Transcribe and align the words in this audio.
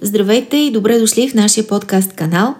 Здравейте 0.00 0.56
и 0.56 0.70
добре 0.70 0.98
дошли 0.98 1.28
в 1.28 1.34
нашия 1.34 1.66
подкаст 1.66 2.12
канал. 2.12 2.54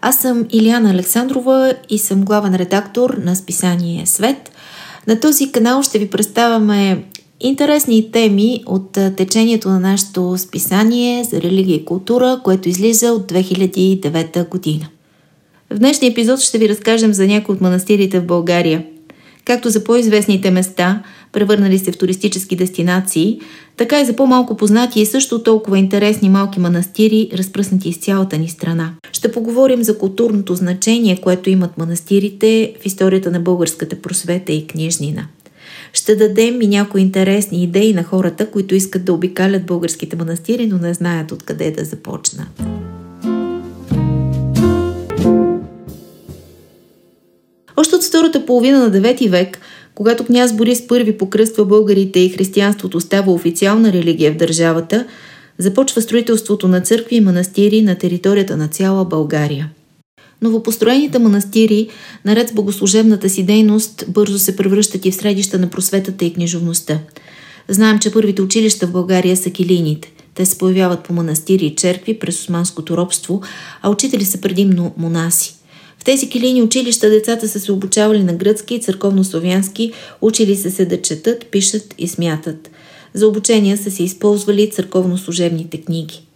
Аз 0.00 0.18
съм 0.18 0.46
Илияна 0.50 0.90
Александрова 0.90 1.74
и 1.88 1.98
съм 1.98 2.24
главен 2.24 2.54
редактор 2.54 3.10
на 3.10 3.36
списание 3.36 4.06
Свет. 4.06 4.50
На 5.06 5.20
този 5.20 5.52
канал 5.52 5.82
ще 5.82 5.98
ви 5.98 6.10
представяме 6.10 7.04
интересни 7.40 8.12
теми 8.12 8.62
от 8.66 8.92
течението 8.92 9.68
на 9.68 9.80
нашето 9.80 10.38
списание 10.38 11.24
за 11.24 11.42
религия 11.42 11.76
и 11.76 11.84
култура, 11.84 12.40
което 12.44 12.68
излиза 12.68 13.12
от 13.12 13.32
2009 13.32 14.48
година. 14.48 14.88
В 15.72 15.78
днешния 15.78 16.10
епизод 16.10 16.40
ще 16.40 16.58
ви 16.58 16.68
разкажем 16.68 17.14
за 17.14 17.26
някои 17.26 17.54
от 17.54 17.60
манастирите 17.60 18.20
в 18.20 18.26
България. 18.26 18.84
Както 19.44 19.70
за 19.70 19.84
по-известните 19.84 20.50
места, 20.50 21.02
превърнали 21.32 21.78
се 21.78 21.92
в 21.92 21.98
туристически 21.98 22.56
дестинации, 22.56 23.40
така 23.76 24.00
и 24.00 24.04
за 24.04 24.16
по-малко 24.16 24.56
познати 24.56 25.00
и 25.00 25.06
също 25.06 25.42
толкова 25.42 25.78
интересни 25.78 26.28
малки 26.28 26.60
манастири, 26.60 27.30
разпръснати 27.34 27.88
из 27.88 27.96
цялата 27.96 28.38
ни 28.38 28.48
страна. 28.48 28.94
Ще 29.12 29.32
поговорим 29.32 29.82
за 29.82 29.98
културното 29.98 30.54
значение, 30.54 31.20
което 31.20 31.50
имат 31.50 31.78
манастирите 31.78 32.74
в 32.82 32.86
историята 32.86 33.30
на 33.30 33.40
българската 33.40 33.96
просвета 33.96 34.52
и 34.52 34.66
книжнина. 34.66 35.26
Ще 35.92 36.16
дадем 36.16 36.62
и 36.62 36.66
някои 36.66 37.00
интересни 37.00 37.62
идеи 37.62 37.92
на 37.92 38.02
хората, 38.02 38.50
които 38.50 38.74
искат 38.74 39.04
да 39.04 39.12
обикалят 39.12 39.66
българските 39.66 40.16
манастири, 40.16 40.66
но 40.66 40.78
не 40.78 40.94
знаят 40.94 41.32
откъде 41.32 41.70
да 41.70 41.84
започнат. 41.84 42.62
Още 47.76 47.94
от 47.96 48.04
втората 48.04 48.46
половина 48.46 48.78
на 48.78 48.90
9 48.90 49.28
век, 49.28 49.58
когато 49.94 50.24
княз 50.24 50.52
Борис 50.52 50.80
I 50.86 51.18
покръства 51.18 51.64
българите 51.64 52.20
и 52.20 52.28
християнството 52.28 53.00
става 53.00 53.32
официална 53.32 53.92
религия 53.92 54.32
в 54.32 54.36
държавата, 54.36 55.06
започва 55.58 56.02
строителството 56.02 56.68
на 56.68 56.80
църкви 56.80 57.16
и 57.16 57.20
манастири 57.20 57.82
на 57.82 57.94
територията 57.94 58.56
на 58.56 58.68
цяла 58.68 59.04
България. 59.04 59.70
Новопостроените 60.42 61.18
манастири, 61.18 61.88
наред 62.24 62.48
с 62.48 62.52
богослужебната 62.52 63.28
си 63.28 63.42
дейност, 63.42 64.04
бързо 64.08 64.38
се 64.38 64.56
превръщат 64.56 65.06
и 65.06 65.10
в 65.10 65.14
средища 65.14 65.58
на 65.58 65.70
просветата 65.70 66.24
и 66.24 66.32
книжовността. 66.32 66.98
Знаем, 67.68 67.98
че 67.98 68.12
първите 68.12 68.42
училища 68.42 68.86
в 68.86 68.92
България 68.92 69.36
са 69.36 69.50
килийните. 69.50 70.12
Те 70.34 70.46
се 70.46 70.58
появяват 70.58 71.04
по 71.04 71.12
манастири 71.12 71.66
и 71.66 71.76
черкви 71.76 72.18
през 72.18 72.40
османското 72.40 72.96
робство, 72.96 73.42
а 73.82 73.90
учители 73.90 74.24
са 74.24 74.40
предимно 74.40 74.94
монаси. 74.96 75.54
В 76.02 76.04
тези 76.04 76.28
килийни 76.28 76.62
училища 76.62 77.10
децата 77.10 77.48
са 77.48 77.60
се 77.60 77.72
обучавали 77.72 78.22
на 78.22 78.32
гръцки 78.32 78.74
и 78.74 78.80
църковно-славянски, 78.80 79.92
учили 80.20 80.56
се 80.56 80.70
се 80.70 80.84
да 80.84 81.02
четат, 81.02 81.46
пишат 81.46 81.94
и 81.98 82.08
смятат. 82.08 82.70
За 83.14 83.28
обучение 83.28 83.76
са 83.76 83.90
се 83.90 84.02
използвали 84.02 84.70
църковно-служебните 84.70 85.84
книги. 85.84 86.26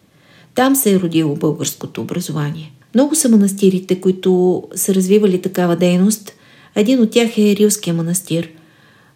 Там 0.55 0.77
се 0.77 0.93
е 0.93 1.01
родило 1.01 1.35
българското 1.35 2.01
образование. 2.01 2.73
Много 2.95 3.15
са 3.15 3.29
манастирите, 3.29 4.01
които 4.01 4.63
са 4.75 4.95
развивали 4.95 5.43
такава 5.43 5.77
дейност. 5.77 6.33
Един 6.75 7.01
от 7.01 7.11
тях 7.11 7.39
е 7.39 7.57
Рилския 7.57 7.95
манастир. 7.95 8.49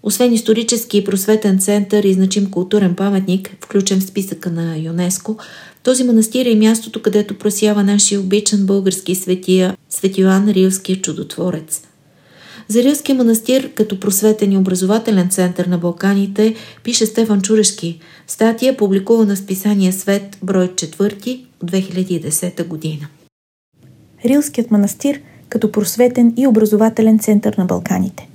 Освен 0.03 0.33
исторически 0.33 0.99
и 0.99 1.05
просветен 1.05 1.59
център 1.59 2.05
и 2.05 2.13
значим 2.13 2.51
културен 2.51 2.95
паметник, 2.95 3.57
включен 3.61 4.01
в 4.01 4.05
списъка 4.05 4.51
на 4.51 4.79
ЮНЕСКО, 4.79 5.37
този 5.83 6.05
манастир 6.05 6.47
е 6.47 6.55
мястото, 6.55 7.03
където 7.03 7.39
просява 7.39 7.85
нашия 7.85 8.21
обичан 8.21 8.67
български 8.67 9.15
светия, 9.15 9.77
свети 9.91 10.21
Йоан 10.21 10.49
Рилския 10.49 11.01
чудотворец. 11.01 11.83
За 12.69 12.83
Рилския 12.83 13.15
манастир, 13.15 13.73
като 13.75 14.01
просветен 14.01 14.53
и 14.53 14.57
образователен 14.57 15.29
център 15.29 15.67
на 15.67 15.79
Балканите, 15.79 16.55
пише 16.83 17.07
Стефан 17.07 17.41
Чурешки, 17.41 18.01
статия 18.27 18.77
публикувана 18.77 19.35
в 19.35 19.39
списание 19.39 19.93
Свет, 19.93 20.39
брой 20.43 20.69
4 20.69 21.45
от 21.63 21.71
2010 21.71 22.67
година. 22.67 23.09
Рилският 24.25 24.71
манастир 24.71 25.21
като 25.49 25.73
просветен 25.73 26.35
и 26.37 26.47
образователен 26.47 27.19
център 27.19 27.55
на 27.59 27.65
Балканите. 27.65 28.29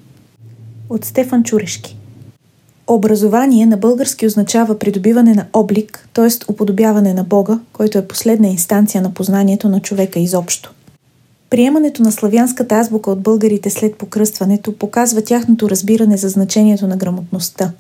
От 0.90 1.06
Стефан 1.06 1.44
Чурешки. 1.44 1.98
Образование 2.88 3.66
на 3.66 3.78
български 3.78 4.28
означава 4.28 4.80
придобиване 4.80 5.34
на 5.34 5.46
облик, 5.54 6.10
т.е. 6.14 6.52
уподобяване 6.52 7.14
на 7.14 7.24
Бога, 7.24 7.60
който 7.74 7.98
е 7.98 8.08
последна 8.08 8.48
инстанция 8.48 9.02
на 9.02 9.14
познанието 9.14 9.70
на 9.70 9.80
човека 9.80 10.20
изобщо. 10.20 10.74
Приемането 11.50 12.04
на 12.04 12.12
славянската 12.12 12.76
азбука 12.76 13.12
от 13.12 13.22
българите 13.22 13.70
след 13.70 13.96
покръстването 13.96 14.78
показва 14.78 15.22
тяхното 15.22 15.70
разбиране 15.70 16.18
за 16.18 16.30
значението 16.30 16.88
на 16.88 16.98
грамотността. 16.98 17.72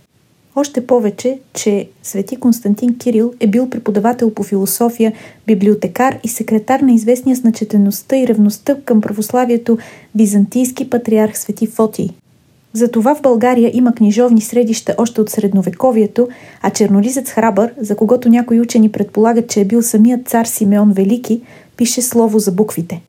Още 0.55 0.87
повече, 0.87 1.39
че 1.53 1.89
свети 2.03 2.35
Константин 2.35 2.97
Кирил 2.97 3.33
е 3.39 3.47
бил 3.47 3.69
преподавател 3.69 4.33
по 4.33 4.43
философия, 4.43 5.13
библиотекар 5.47 6.19
и 6.23 6.27
секретар 6.27 6.79
на 6.79 6.93
известния 6.93 7.35
с 7.35 7.43
и 8.13 8.27
ревността 8.27 8.75
към 8.85 9.01
православието 9.01 9.77
византийски 10.15 10.89
патриарх 10.89 11.37
свети 11.37 11.67
Фотий. 11.67 12.09
Затова 12.75 13.15
в 13.15 13.21
България 13.21 13.71
има 13.73 13.93
книжовни 13.93 14.41
средища 14.41 14.95
още 14.97 15.21
от 15.21 15.29
средновековието, 15.29 16.27
а 16.61 16.69
чернолизец 16.69 17.29
Храбър, 17.29 17.73
за 17.77 17.95
когото 17.95 18.29
някои 18.29 18.61
учени 18.61 18.91
предполагат, 18.91 19.49
че 19.49 19.61
е 19.61 19.65
бил 19.65 19.81
самият 19.81 20.27
цар 20.27 20.45
Симеон 20.45 20.91
Велики, 20.91 21.41
пише 21.77 22.01
слово 22.01 22.39
за 22.39 22.51
буквите. 22.51 23.01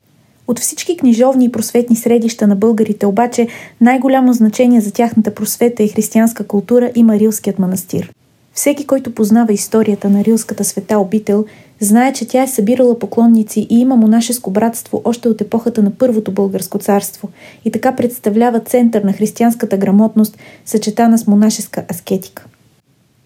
От 0.48 0.58
всички 0.58 0.96
книжовни 0.96 1.44
и 1.44 1.52
просветни 1.52 1.96
средища 1.96 2.46
на 2.46 2.56
българите 2.56 3.06
обаче 3.06 3.48
най-голямо 3.80 4.32
значение 4.32 4.80
за 4.80 4.92
тяхната 4.92 5.34
просвета 5.34 5.82
и 5.82 5.88
християнска 5.88 6.46
култура 6.46 6.90
има 6.94 7.18
Рилският 7.18 7.58
манастир. 7.58 8.12
Всеки, 8.54 8.86
който 8.86 9.14
познава 9.14 9.52
историята 9.52 10.10
на 10.10 10.24
Рилската 10.24 10.64
света 10.64 10.98
обител, 10.98 11.44
знае, 11.80 12.12
че 12.12 12.28
тя 12.28 12.42
е 12.42 12.48
събирала 12.48 12.98
поклонници 12.98 13.66
и 13.70 13.80
има 13.80 13.96
монашеско 13.96 14.50
братство 14.50 15.02
още 15.04 15.28
от 15.28 15.40
епохата 15.40 15.82
на 15.82 15.90
Първото 15.90 16.32
българско 16.32 16.78
царство 16.78 17.28
и 17.64 17.70
така 17.70 17.96
представлява 17.96 18.60
център 18.60 19.02
на 19.02 19.12
християнската 19.12 19.76
грамотност, 19.76 20.38
съчетана 20.64 21.18
с 21.18 21.26
монашеска 21.26 21.84
аскетика. 21.90 22.46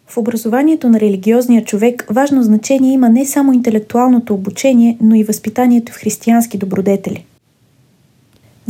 В 0.07 0.17
образованието 0.17 0.89
на 0.89 1.01
религиозния 1.01 1.65
човек 1.65 2.07
важно 2.11 2.43
значение 2.43 2.93
има 2.93 3.09
не 3.09 3.27
само 3.27 3.53
интелектуалното 3.53 4.35
обучение, 4.35 4.97
но 5.01 5.15
и 5.15 5.25
възпитанието 5.25 5.93
в 5.93 5.97
християнски 5.97 6.59
добродетели. 6.59 7.25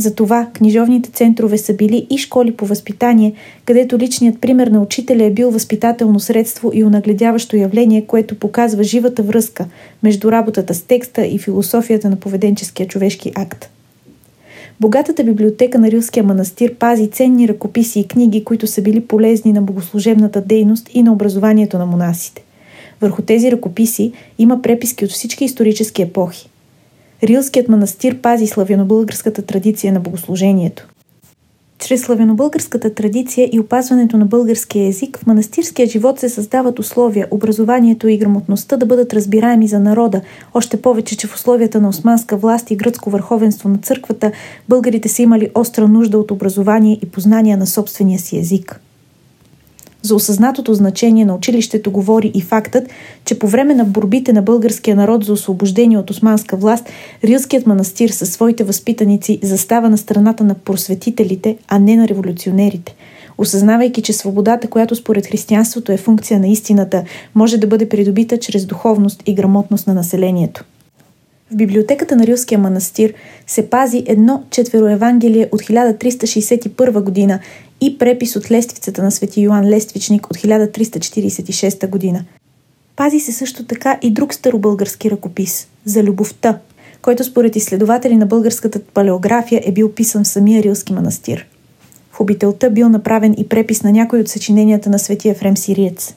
Затова 0.01 0.47
книжовните 0.53 1.11
центрове 1.11 1.57
са 1.57 1.73
били 1.73 2.07
и 2.09 2.17
школи 2.17 2.51
по 2.51 2.65
възпитание, 2.65 3.33
където 3.65 3.97
личният 3.97 4.41
пример 4.41 4.67
на 4.67 4.81
учителя 4.81 5.23
е 5.23 5.31
бил 5.31 5.51
възпитателно 5.51 6.19
средство 6.19 6.71
и 6.73 6.83
унагледяващо 6.83 7.55
явление, 7.55 8.05
което 8.05 8.35
показва 8.35 8.83
живата 8.83 9.23
връзка 9.23 9.65
между 10.03 10.31
работата 10.31 10.73
с 10.73 10.81
текста 10.81 11.25
и 11.25 11.37
философията 11.37 12.09
на 12.09 12.15
поведенческия 12.15 12.87
човешки 12.87 13.31
акт. 13.35 13.69
Богатата 14.79 15.23
библиотека 15.23 15.79
на 15.79 15.91
Рилския 15.91 16.23
манастир 16.23 16.75
пази 16.75 17.07
ценни 17.07 17.47
ръкописи 17.47 17.99
и 17.99 18.07
книги, 18.07 18.43
които 18.43 18.67
са 18.67 18.81
били 18.81 19.01
полезни 19.01 19.53
на 19.53 19.61
богослужебната 19.61 20.41
дейност 20.41 20.89
и 20.93 21.03
на 21.03 21.13
образованието 21.13 21.77
на 21.77 21.85
монасите. 21.85 22.43
Върху 23.01 23.21
тези 23.21 23.51
ръкописи 23.51 24.11
има 24.37 24.61
преписки 24.61 25.05
от 25.05 25.11
всички 25.11 25.45
исторически 25.45 26.01
епохи. 26.01 26.50
Рилският 27.23 27.69
манастир 27.69 28.21
пази 28.21 28.47
славянобългарската 28.47 29.41
традиция 29.41 29.93
на 29.93 29.99
богослужението. 29.99 30.87
Чрез 31.79 32.01
славянобългарската 32.01 32.93
традиция 32.93 33.49
и 33.51 33.59
опазването 33.59 34.17
на 34.17 34.25
българския 34.25 34.87
език 34.87 35.17
в 35.17 35.25
манастирския 35.27 35.87
живот 35.87 36.19
се 36.19 36.29
създават 36.29 36.79
условия 36.79 37.27
образованието 37.31 38.07
и 38.07 38.17
грамотността 38.17 38.77
да 38.77 38.85
бъдат 38.85 39.13
разбираеми 39.13 39.67
за 39.67 39.79
народа, 39.79 40.21
още 40.53 40.81
повече, 40.81 41.17
че 41.17 41.27
в 41.27 41.35
условията 41.35 41.81
на 41.81 41.89
османска 41.89 42.37
власт 42.37 42.71
и 42.71 42.75
гръцко 42.75 43.09
върховенство 43.09 43.69
на 43.69 43.77
църквата 43.77 44.31
българите 44.69 45.09
са 45.09 45.21
имали 45.21 45.49
остра 45.55 45.87
нужда 45.87 46.17
от 46.17 46.31
образование 46.31 46.99
и 47.01 47.09
познания 47.09 47.57
на 47.57 47.67
собствения 47.67 48.19
си 48.19 48.37
език. 48.37 48.81
За 50.01 50.15
осъзнатото 50.15 50.73
значение 50.73 51.25
на 51.25 51.35
училището 51.35 51.91
говори 51.91 52.31
и 52.33 52.41
фактът, 52.41 52.89
че 53.25 53.39
по 53.39 53.47
време 53.47 53.73
на 53.73 53.85
борбите 53.85 54.33
на 54.33 54.41
българския 54.41 54.95
народ 54.95 55.23
за 55.23 55.33
освобождение 55.33 55.97
от 55.97 56.09
османска 56.09 56.55
власт, 56.55 56.89
Рилският 57.23 57.67
манастир 57.67 58.09
със 58.09 58.33
своите 58.33 58.63
възпитаници 58.63 59.39
застава 59.43 59.89
на 59.89 59.97
страната 59.97 60.43
на 60.43 60.53
просветителите, 60.53 61.57
а 61.67 61.79
не 61.79 61.95
на 61.95 62.07
революционерите. 62.07 62.95
Осъзнавайки, 63.37 64.01
че 64.01 64.13
свободата, 64.13 64.67
която 64.67 64.95
според 64.95 65.27
християнството 65.27 65.91
е 65.91 65.97
функция 65.97 66.39
на 66.39 66.47
истината, 66.47 67.03
може 67.35 67.57
да 67.57 67.67
бъде 67.67 67.89
придобита 67.89 68.37
чрез 68.37 68.65
духовност 68.65 69.23
и 69.25 69.35
грамотност 69.35 69.87
на 69.87 69.93
населението. 69.93 70.63
В 71.51 71.55
библиотеката 71.55 72.15
на 72.15 72.27
Рилския 72.27 72.59
манастир 72.59 73.13
се 73.47 73.69
пази 73.69 74.03
едно 74.07 74.43
четвероевангелие 74.49 75.49
от 75.51 75.61
1361 75.61 77.01
година 77.01 77.39
и 77.81 77.97
препис 77.97 78.35
от 78.35 78.51
лествицата 78.51 79.03
на 79.03 79.11
свети 79.11 79.41
Йоан 79.41 79.69
Лествичник 79.69 80.25
от 80.25 80.37
1346 80.37 81.87
година. 81.87 82.25
Пази 82.95 83.19
се 83.19 83.31
също 83.31 83.65
така 83.65 83.99
и 84.01 84.11
друг 84.11 84.33
старобългарски 84.33 85.11
ръкопис– 85.11 85.67
за 85.85 86.03
любовта, 86.03 86.59
който 87.01 87.23
според 87.23 87.55
изследователи 87.55 88.15
на 88.15 88.25
българската 88.25 88.79
палеография 88.79 89.61
е 89.65 89.71
бил 89.71 89.91
писан 89.91 90.23
в 90.23 90.27
самия 90.27 90.63
Рилски 90.63 90.93
манастир. 90.93 91.47
В 92.11 92.19
обителта 92.19 92.69
бил 92.69 92.89
направен 92.89 93.35
и 93.37 93.49
препис 93.49 93.83
на 93.83 93.91
някои 93.91 94.19
от 94.19 94.27
съчиненията 94.27 94.89
на 94.89 94.99
светия 94.99 95.31
Ефрем 95.31 95.57
Сириец. 95.57 96.15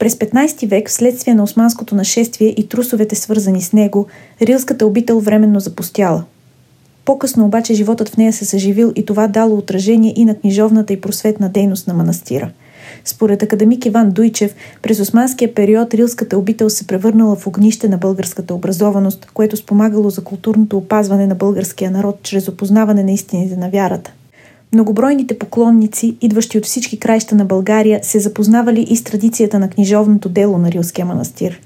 През 0.00 0.14
15 0.14 0.66
век, 0.66 0.88
вследствие 0.88 1.34
на 1.34 1.42
османското 1.42 1.94
нашествие 1.94 2.48
и 2.48 2.68
трусовете 2.68 3.14
свързани 3.14 3.62
с 3.62 3.72
него, 3.72 4.06
рилската 4.42 4.86
обител 4.86 5.20
временно 5.20 5.60
запустяла. 5.60 6.24
По-късно 7.04 7.44
обаче 7.44 7.74
животът 7.74 8.08
в 8.08 8.16
нея 8.16 8.32
се 8.32 8.44
съживил 8.44 8.92
и 8.96 9.06
това 9.06 9.28
дало 9.28 9.58
отражение 9.58 10.14
и 10.16 10.24
на 10.24 10.34
книжовната 10.34 10.92
и 10.92 11.00
просветна 11.00 11.48
дейност 11.48 11.86
на 11.86 11.94
манастира. 11.94 12.50
Според 13.04 13.42
академик 13.42 13.86
Иван 13.86 14.10
Дуйчев, 14.10 14.54
през 14.82 15.00
османския 15.00 15.54
период 15.54 15.94
рилската 15.94 16.38
обител 16.38 16.70
се 16.70 16.86
превърнала 16.86 17.36
в 17.36 17.46
огнище 17.46 17.88
на 17.88 17.98
българската 17.98 18.54
образованост, 18.54 19.26
което 19.34 19.56
спомагало 19.56 20.10
за 20.10 20.24
културното 20.24 20.76
опазване 20.76 21.26
на 21.26 21.34
българския 21.34 21.90
народ 21.90 22.18
чрез 22.22 22.48
опознаване 22.48 23.04
на 23.04 23.12
истините 23.12 23.56
на 23.56 23.70
вярата. 23.70 24.12
Многобройните 24.72 25.38
поклонници, 25.38 26.16
идващи 26.20 26.58
от 26.58 26.64
всички 26.64 26.98
краища 26.98 27.34
на 27.34 27.44
България, 27.44 28.00
се 28.02 28.20
запознавали 28.20 28.86
и 28.90 28.96
с 28.96 29.04
традицията 29.04 29.58
на 29.58 29.70
книжовното 29.70 30.28
дело 30.28 30.58
на 30.58 30.70
Рилския 30.70 31.06
манастир. 31.06 31.60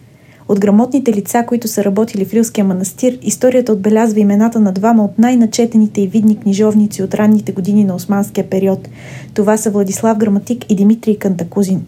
От 0.48 0.60
грамотните 0.60 1.12
лица, 1.12 1.44
които 1.46 1.68
са 1.68 1.84
работили 1.84 2.24
в 2.24 2.32
Рилския 2.32 2.64
манастир, 2.64 3.18
историята 3.22 3.72
отбелязва 3.72 4.20
имената 4.20 4.60
на 4.60 4.72
двама 4.72 5.04
от 5.04 5.18
най-начетените 5.18 6.00
и 6.00 6.06
видни 6.06 6.40
книжовници 6.40 7.02
от 7.02 7.14
ранните 7.14 7.52
години 7.52 7.84
на 7.84 7.94
османския 7.94 8.50
период. 8.50 8.88
Това 9.34 9.56
са 9.56 9.70
Владислав 9.70 10.18
Граматик 10.18 10.70
и 10.70 10.76
Димитрий 10.76 11.16
Кантакузин. 11.16 11.82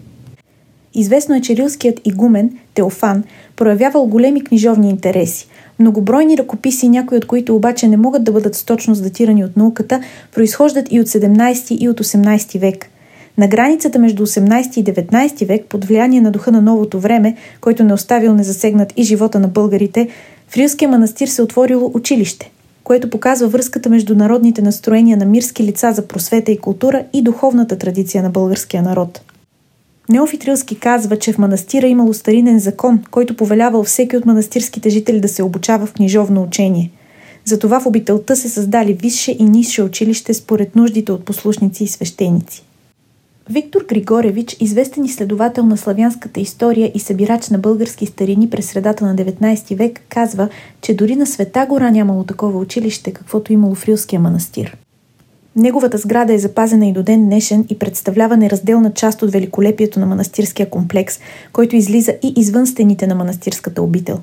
Известно 0.98 1.34
е, 1.34 1.40
че 1.40 1.56
рилският 1.56 2.00
игумен, 2.04 2.50
Теофан, 2.74 3.24
проявявал 3.56 4.06
големи 4.06 4.44
книжовни 4.44 4.90
интереси. 4.90 5.48
Многобройни 5.78 6.38
ръкописи, 6.38 6.88
някои 6.88 7.18
от 7.18 7.26
които 7.26 7.56
обаче 7.56 7.88
не 7.88 7.96
могат 7.96 8.24
да 8.24 8.32
бъдат 8.32 8.54
с 8.54 8.64
точност 8.64 9.02
датирани 9.02 9.44
от 9.44 9.56
науката, 9.56 10.00
произхождат 10.34 10.86
и 10.90 11.00
от 11.00 11.06
17 11.06 11.76
и 11.78 11.88
от 11.88 12.00
18 12.00 12.58
век. 12.58 12.90
На 13.38 13.48
границата 13.48 13.98
между 13.98 14.26
18 14.26 14.78
и 14.78 14.84
19 14.84 15.46
век, 15.46 15.66
под 15.68 15.84
влияние 15.84 16.20
на 16.20 16.30
духа 16.30 16.52
на 16.52 16.62
новото 16.62 17.00
време, 17.00 17.36
който 17.60 17.84
не 17.84 17.94
оставил 17.94 18.34
незасегнат 18.34 18.92
и 18.96 19.02
живота 19.02 19.40
на 19.40 19.48
българите, 19.48 20.08
в 20.48 20.56
Рилския 20.56 20.88
манастир 20.88 21.26
се 21.26 21.42
отворило 21.42 21.90
училище, 21.94 22.50
което 22.84 23.10
показва 23.10 23.48
връзката 23.48 23.88
между 23.88 24.14
народните 24.14 24.62
настроения 24.62 25.16
на 25.16 25.24
мирски 25.24 25.64
лица 25.64 25.92
за 25.92 26.08
просвета 26.08 26.52
и 26.52 26.58
култура 26.58 27.04
и 27.12 27.22
духовната 27.22 27.78
традиция 27.78 28.22
на 28.22 28.30
българския 28.30 28.82
народ– 28.82 29.20
Неофит 30.08 30.44
Рилски 30.44 30.78
казва, 30.78 31.18
че 31.18 31.32
в 31.32 31.38
манастира 31.38 31.86
имало 31.86 32.14
старинен 32.14 32.58
закон, 32.58 33.04
който 33.10 33.36
повелявал 33.36 33.84
всеки 33.84 34.16
от 34.16 34.26
манастирските 34.26 34.90
жители 34.90 35.20
да 35.20 35.28
се 35.28 35.42
обучава 35.42 35.86
в 35.86 35.92
книжовно 35.92 36.42
учение. 36.42 36.90
Затова 37.44 37.80
в 37.80 37.86
обителта 37.86 38.36
се 38.36 38.48
създали 38.48 38.92
висше 38.92 39.36
и 39.38 39.44
нисше 39.44 39.82
училище 39.82 40.34
според 40.34 40.76
нуждите 40.76 41.12
от 41.12 41.24
послушници 41.24 41.84
и 41.84 41.88
свещеници. 41.88 42.62
Виктор 43.50 43.84
Григоревич, 43.88 44.56
известен 44.60 45.04
изследовател 45.04 45.66
на 45.66 45.76
славянската 45.76 46.40
история 46.40 46.92
и 46.94 47.00
събирач 47.00 47.48
на 47.48 47.58
български 47.58 48.06
старини 48.06 48.50
през 48.50 48.70
средата 48.70 49.06
на 49.06 49.14
19 49.14 49.76
век, 49.76 50.00
казва, 50.08 50.48
че 50.80 50.94
дори 50.94 51.16
на 51.16 51.26
Света 51.26 51.66
гора 51.68 51.90
нямало 51.90 52.24
такова 52.24 52.58
училище, 52.58 53.12
каквото 53.12 53.52
имало 53.52 53.74
в 53.74 53.84
Рилския 53.84 54.20
манастир. 54.20 54.76
Неговата 55.56 55.98
сграда 55.98 56.34
е 56.34 56.38
запазена 56.38 56.86
и 56.86 56.92
до 56.92 57.02
ден 57.02 57.24
днешен 57.24 57.64
и 57.68 57.78
представлява 57.78 58.36
неразделна 58.36 58.92
част 58.92 59.22
от 59.22 59.32
великолепието 59.32 60.00
на 60.00 60.06
манастирския 60.06 60.70
комплекс, 60.70 61.18
който 61.52 61.76
излиза 61.76 62.14
и 62.22 62.32
извън 62.36 62.66
стените 62.66 63.06
на 63.06 63.14
манастирската 63.14 63.82
обител. 63.82 64.20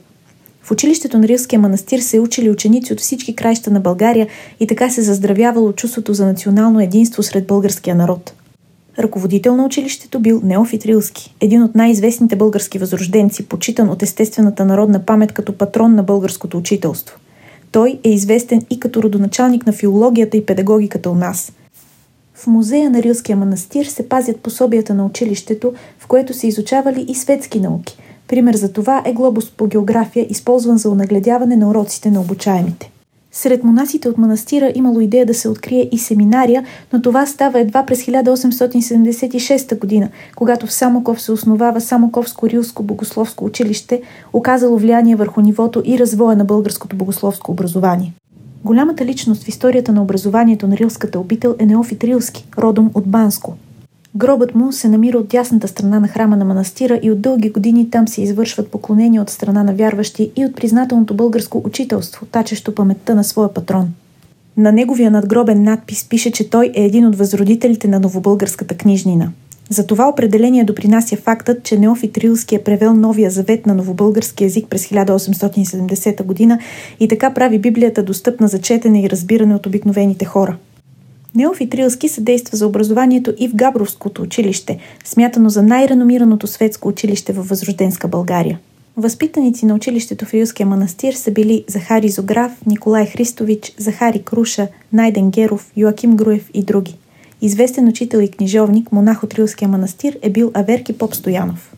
В 0.63 0.71
училището 0.71 1.19
на 1.19 1.27
Рилския 1.27 1.59
манастир 1.59 1.99
се 1.99 2.19
учили 2.19 2.49
ученици 2.49 2.93
от 2.93 2.99
всички 2.99 3.35
краища 3.35 3.71
на 3.71 3.79
България 3.79 4.27
и 4.59 4.67
така 4.67 4.89
се 4.89 5.01
заздравявало 5.01 5.71
чувството 5.71 6.13
за 6.13 6.25
национално 6.25 6.79
единство 6.79 7.23
сред 7.23 7.47
българския 7.47 7.95
народ. 7.95 8.33
Ръководител 8.99 9.55
на 9.55 9.65
училището 9.65 10.19
бил 10.19 10.41
Неофит 10.43 10.85
Рилски, 10.85 11.35
един 11.41 11.63
от 11.63 11.75
най-известните 11.75 12.35
български 12.35 12.79
възрожденци, 12.79 13.45
почитан 13.45 13.89
от 13.89 14.03
естествената 14.03 14.65
народна 14.65 14.99
памет 15.05 15.31
като 15.31 15.57
патрон 15.57 15.95
на 15.95 16.03
българското 16.03 16.57
учителство. 16.57 17.19
Той 17.73 17.99
е 18.03 18.09
известен 18.09 18.61
и 18.69 18.79
като 18.79 19.03
родоначалник 19.03 19.65
на 19.65 19.73
филологията 19.73 20.37
и 20.37 20.45
педагогиката 20.45 21.09
у 21.09 21.15
нас. 21.15 21.51
В 22.33 22.47
музея 22.47 22.89
на 22.89 23.03
Рилския 23.03 23.37
манастир 23.37 23.85
се 23.85 24.09
пазят 24.09 24.39
пособията 24.39 24.93
на 24.93 25.05
училището, 25.05 25.73
в 25.99 26.07
което 26.07 26.33
се 26.33 26.47
изучавали 26.47 27.05
и 27.07 27.15
светски 27.15 27.59
науки. 27.59 27.97
Пример 28.27 28.55
за 28.55 28.73
това 28.73 29.01
е 29.05 29.13
глобус 29.13 29.51
по 29.51 29.67
география, 29.67 30.27
използван 30.29 30.77
за 30.77 30.89
онагледяване 30.89 31.55
на 31.55 31.69
уроците 31.69 32.11
на 32.11 32.21
обучаемите. 32.21 32.92
Сред 33.35 33.63
монасите 33.63 34.09
от 34.09 34.17
манастира 34.17 34.71
имало 34.75 34.99
идея 34.99 35.25
да 35.25 35.33
се 35.33 35.49
открие 35.49 35.89
и 35.91 35.97
семинария, 35.97 36.63
но 36.93 37.01
това 37.01 37.25
става 37.25 37.59
едва 37.59 37.85
през 37.85 38.05
1876 38.05 39.79
година, 39.79 40.09
когато 40.35 40.67
в 40.67 40.73
Самоков 40.73 41.21
се 41.21 41.31
основава 41.31 41.81
Самоковско-Рилско 41.81 42.81
богословско 42.81 43.45
училище, 43.45 44.01
оказало 44.33 44.77
влияние 44.77 45.15
върху 45.15 45.41
нивото 45.41 45.81
и 45.85 45.99
развоя 45.99 46.37
на 46.37 46.45
българското 46.45 46.95
богословско 46.95 47.51
образование. 47.51 48.13
Голямата 48.65 49.05
личност 49.05 49.43
в 49.43 49.47
историята 49.47 49.91
на 49.91 50.01
образованието 50.01 50.67
на 50.67 50.77
рилската 50.77 51.19
обител 51.19 51.55
е 51.59 51.65
Неофит 51.65 52.03
Рилски, 52.03 52.47
родом 52.57 52.91
от 52.93 53.07
Банско– 53.07 53.55
Гробът 54.15 54.55
му 54.55 54.71
се 54.71 54.89
намира 54.89 55.17
от 55.17 55.27
дясната 55.27 55.67
страна 55.67 55.99
на 55.99 56.07
храма 56.07 56.37
на 56.37 56.45
манастира 56.45 56.99
и 57.03 57.11
от 57.11 57.21
дълги 57.21 57.49
години 57.49 57.89
там 57.89 58.07
се 58.07 58.21
извършват 58.21 58.71
поклонения 58.71 59.21
от 59.21 59.29
страна 59.29 59.63
на 59.63 59.73
вярващи 59.73 60.31
и 60.35 60.45
от 60.45 60.55
признателното 60.55 61.13
българско 61.13 61.61
учителство, 61.65 62.25
тачещо 62.25 62.75
паметта 62.75 63.15
на 63.15 63.23
своя 63.23 63.53
патрон. 63.53 63.93
На 64.57 64.71
неговия 64.71 65.11
надгробен 65.11 65.63
надпис 65.63 66.09
пише, 66.09 66.31
че 66.31 66.49
той 66.49 66.71
е 66.75 66.85
един 66.85 67.05
от 67.05 67.15
възродителите 67.15 67.87
на 67.87 67.99
новобългарската 67.99 68.77
книжнина. 68.77 69.31
За 69.69 69.87
това 69.87 70.09
определение 70.09 70.63
допринася 70.63 71.15
фактът, 71.15 71.63
че 71.63 71.79
Неофит 71.79 72.17
Рилски 72.17 72.55
е 72.55 72.63
превел 72.63 72.93
новия 72.93 73.31
завет 73.31 73.65
на 73.65 73.73
новобългарски 73.73 74.43
язик 74.43 74.67
през 74.69 74.87
1870 74.87 76.23
година 76.23 76.59
и 76.99 77.07
така 77.07 77.33
прави 77.33 77.59
Библията 77.59 78.03
достъпна 78.03 78.47
за 78.47 78.61
четене 78.61 79.03
и 79.03 79.09
разбиране 79.09 79.55
от 79.55 79.65
обикновените 79.65 80.25
хора– 80.25 80.57
Неофит 81.35 81.75
Рилски 81.75 82.09
съдейства 82.09 82.57
за 82.57 82.67
образованието 82.67 83.33
и 83.37 83.47
в 83.47 83.55
Габровското 83.55 84.21
училище, 84.21 84.79
смятано 85.05 85.49
за 85.49 85.63
най-реномираното 85.63 86.47
светско 86.47 86.87
училище 86.87 87.33
във 87.33 87.47
възрожденска 87.47 88.07
България. 88.07 88.59
Възпитаници 88.97 89.65
на 89.65 89.75
училището 89.75 90.25
в 90.25 90.33
Рилския 90.33 90.65
манастир 90.65 91.13
са 91.13 91.31
били 91.31 91.63
Захари 91.67 92.09
Зограф, 92.09 92.51
Николай 92.65 93.05
Христович, 93.05 93.73
Захари 93.77 94.21
Круша, 94.21 94.67
Найден 94.93 95.31
Геров, 95.31 95.71
Йоаким 95.77 96.15
Груев 96.15 96.49
и 96.53 96.63
други. 96.63 96.97
Известен 97.41 97.87
учител 97.87 98.19
и 98.19 98.27
книжовник, 98.27 98.91
монах 98.91 99.23
от 99.23 99.33
Рилския 99.33 99.67
манастир 99.67 100.17
е 100.21 100.29
бил 100.29 100.51
Аверки 100.53 100.97
Поп 100.97 101.15
Стоянов. 101.15 101.73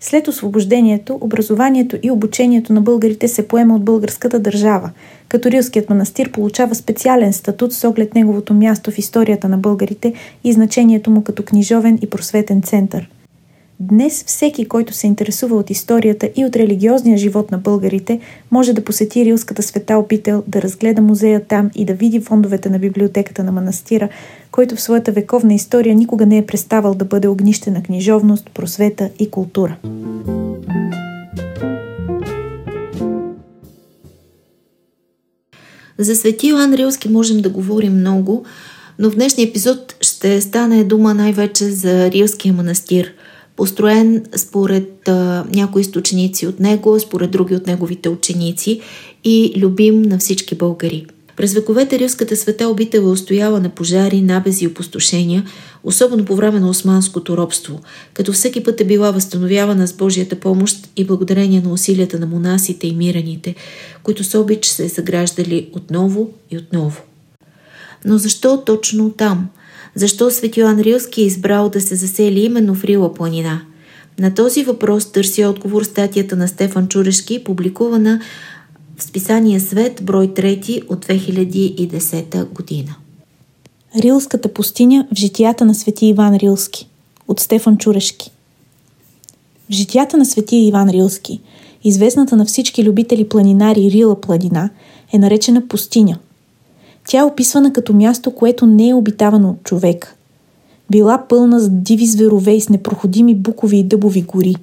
След 0.00 0.28
освобождението, 0.28 1.18
образованието 1.20 1.98
и 2.02 2.10
обучението 2.10 2.72
на 2.72 2.80
българите 2.80 3.28
се 3.28 3.48
поема 3.48 3.76
от 3.76 3.84
българската 3.84 4.38
държава, 4.38 4.90
като 5.28 5.50
Рилският 5.50 5.90
манастир 5.90 6.32
получава 6.32 6.74
специален 6.74 7.32
статут 7.32 7.72
с 7.72 7.88
оглед 7.88 8.14
неговото 8.14 8.54
място 8.54 8.90
в 8.90 8.98
историята 8.98 9.48
на 9.48 9.58
българите 9.58 10.12
и 10.44 10.52
значението 10.52 11.10
му 11.10 11.24
като 11.24 11.42
книжовен 11.42 11.98
и 12.02 12.10
просветен 12.10 12.62
център. 12.62 13.08
Днес 13.80 14.24
всеки, 14.26 14.68
който 14.68 14.92
се 14.92 15.06
интересува 15.06 15.56
от 15.56 15.70
историята 15.70 16.30
и 16.36 16.44
от 16.44 16.56
религиозния 16.56 17.18
живот 17.18 17.50
на 17.50 17.58
българите, 17.58 18.20
може 18.50 18.72
да 18.72 18.84
посети 18.84 19.24
Рилската 19.24 19.62
света 19.62 19.98
опител, 19.98 20.42
да 20.48 20.62
разгледа 20.62 21.02
музея 21.02 21.44
там 21.44 21.70
и 21.74 21.84
да 21.84 21.94
види 21.94 22.20
фондовете 22.20 22.70
на 22.70 22.78
библиотеката 22.78 23.44
на 23.44 23.52
манастира, 23.52 24.08
който 24.50 24.76
в 24.76 24.80
своята 24.80 25.12
вековна 25.12 25.54
история 25.54 25.94
никога 25.94 26.26
не 26.26 26.38
е 26.38 26.46
преставал 26.46 26.94
да 26.94 27.04
бъде 27.04 27.28
огнище 27.28 27.70
на 27.70 27.82
книжовност, 27.82 28.50
просвета 28.54 29.10
и 29.18 29.30
култура. 29.30 29.76
За 35.98 36.16
Свети 36.16 36.48
Йоан 36.48 36.74
Рилски 36.74 37.08
можем 37.08 37.40
да 37.40 37.48
говорим 37.48 37.92
много, 37.92 38.44
но 38.98 39.10
в 39.10 39.14
днешния 39.14 39.48
епизод 39.48 39.96
ще 40.00 40.40
стане 40.40 40.84
дума 40.84 41.14
най-вече 41.14 41.64
за 41.64 42.10
Рилския 42.10 42.54
манастир, 42.54 43.12
построен 43.56 44.24
според 44.36 45.08
а, 45.08 45.44
някои 45.54 45.80
източници 45.80 46.46
от 46.46 46.60
него, 46.60 47.00
според 47.00 47.30
други 47.30 47.54
от 47.54 47.66
неговите 47.66 48.08
ученици 48.08 48.80
и 49.24 49.52
любим 49.56 50.02
на 50.02 50.18
всички 50.18 50.54
българи. 50.54 51.06
През 51.36 51.54
вековете 51.54 51.98
Рилската 51.98 52.36
света 52.36 52.68
обител 52.68 53.00
е 53.00 53.02
устояла 53.02 53.60
на 53.60 53.68
пожари, 53.68 54.20
набези 54.20 54.64
и 54.64 54.68
опустошения, 54.68 55.44
особено 55.84 56.24
по 56.24 56.36
време 56.36 56.60
на 56.60 56.68
османското 56.68 57.36
робство, 57.36 57.80
като 58.14 58.32
всеки 58.32 58.62
път 58.62 58.80
е 58.80 58.84
била 58.84 59.10
възстановявана 59.10 59.88
с 59.88 59.92
Божията 59.92 60.36
помощ 60.36 60.88
и 60.96 61.04
благодарение 61.04 61.60
на 61.60 61.72
усилията 61.72 62.18
на 62.18 62.26
монасите 62.26 62.86
и 62.86 62.94
мираните, 62.96 63.54
които 64.02 64.24
с 64.24 64.38
обич 64.38 64.66
се 64.66 64.88
съграждали 64.88 65.68
отново 65.72 66.30
и 66.50 66.58
отново. 66.58 67.02
Но 68.04 68.18
защо 68.18 68.62
точно 68.66 69.10
там? 69.10 69.48
Защо 69.94 70.30
Свети 70.30 70.60
Йоан 70.60 70.80
Рилски 70.80 71.22
е 71.22 71.24
избрал 71.24 71.68
да 71.68 71.80
се 71.80 71.94
засели 71.94 72.40
именно 72.40 72.74
в 72.74 72.84
Рила 72.84 73.14
планина? 73.14 73.60
На 74.18 74.34
този 74.34 74.64
въпрос 74.64 75.12
търси 75.12 75.44
отговор 75.44 75.82
статията 75.82 76.36
на 76.36 76.48
Стефан 76.48 76.88
Чурешки, 76.88 77.44
публикувана 77.44 78.20
в 78.96 79.02
списание 79.02 79.60
Свет, 79.60 80.00
брой 80.02 80.28
3 80.28 80.82
от 80.88 81.06
2010 81.06 82.44
година. 82.44 82.94
Рилската 84.02 84.52
пустиня 84.52 85.06
в 85.12 85.16
житията 85.16 85.64
на 85.64 85.74
свети 85.74 86.06
Иван 86.06 86.36
Рилски 86.36 86.88
от 87.28 87.40
Стефан 87.40 87.78
Чурешки 87.78 88.30
В 89.70 89.72
житията 89.72 90.16
на 90.16 90.24
свети 90.24 90.56
Иван 90.56 90.88
Рилски, 90.88 91.40
известната 91.84 92.36
на 92.36 92.44
всички 92.44 92.84
любители 92.84 93.28
планинари 93.28 93.90
Рила 93.90 94.20
планина, 94.20 94.70
е 95.12 95.18
наречена 95.18 95.68
пустиня. 95.68 96.18
Тя 97.08 97.18
е 97.18 97.24
описвана 97.24 97.72
като 97.72 97.92
място, 97.92 98.30
което 98.30 98.66
не 98.66 98.88
е 98.88 98.94
обитавано 98.94 99.50
от 99.50 99.62
човек. 99.62 100.16
Била 100.90 101.24
пълна 101.28 101.60
с 101.60 101.70
диви 101.70 102.06
зверове 102.06 102.52
и 102.52 102.60
с 102.60 102.68
непроходими 102.68 103.34
букови 103.34 103.78
и 103.78 103.82
дъбови 103.82 104.22
гори. 104.22 104.54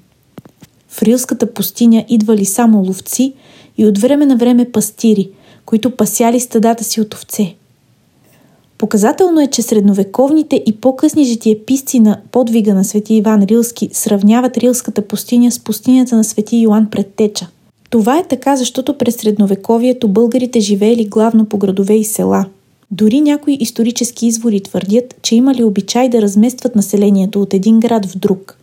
В 0.89 1.03
Рилската 1.03 1.53
пустиня 1.53 2.05
идвали 2.09 2.45
само 2.45 2.79
ловци 2.79 3.33
и 3.77 3.85
от 3.85 3.97
време 3.97 4.25
на 4.25 4.37
време 4.37 4.71
пастири, 4.71 5.29
които 5.65 5.95
пасяли 5.95 6.39
стадата 6.39 6.83
си 6.83 7.01
от 7.01 7.13
овце– 7.13 7.55
Показателно 8.81 9.41
е, 9.41 9.47
че 9.47 9.61
средновековните 9.61 10.63
и 10.65 10.75
по-късни 10.75 11.23
житиеписци 11.23 11.99
на 11.99 12.21
подвига 12.31 12.73
на 12.73 12.83
свети 12.83 13.15
Иван 13.15 13.43
Рилски 13.43 13.89
сравняват 13.93 14.57
Рилската 14.57 15.07
пустиня 15.07 15.51
с 15.51 15.59
пустинята 15.59 16.15
на 16.15 16.23
свети 16.23 16.57
Йоан 16.57 16.89
Предтеча. 16.89 17.47
Това 17.91 18.19
е 18.19 18.27
така, 18.27 18.55
защото 18.55 18.97
през 18.97 19.15
средновековието 19.15 20.07
българите 20.07 20.59
живеели 20.59 21.05
главно 21.05 21.45
по 21.45 21.57
градове 21.57 21.93
и 21.93 22.03
села. 22.03 22.45
Дори 22.91 23.21
някои 23.21 23.57
исторически 23.59 24.27
извори 24.27 24.63
твърдят, 24.63 25.15
че 25.21 25.35
имали 25.35 25.63
обичай 25.63 26.09
да 26.09 26.21
разместват 26.21 26.75
населението 26.75 27.41
от 27.41 27.53
един 27.53 27.79
град 27.79 28.05
в 28.05 28.17
друг. 28.17 28.57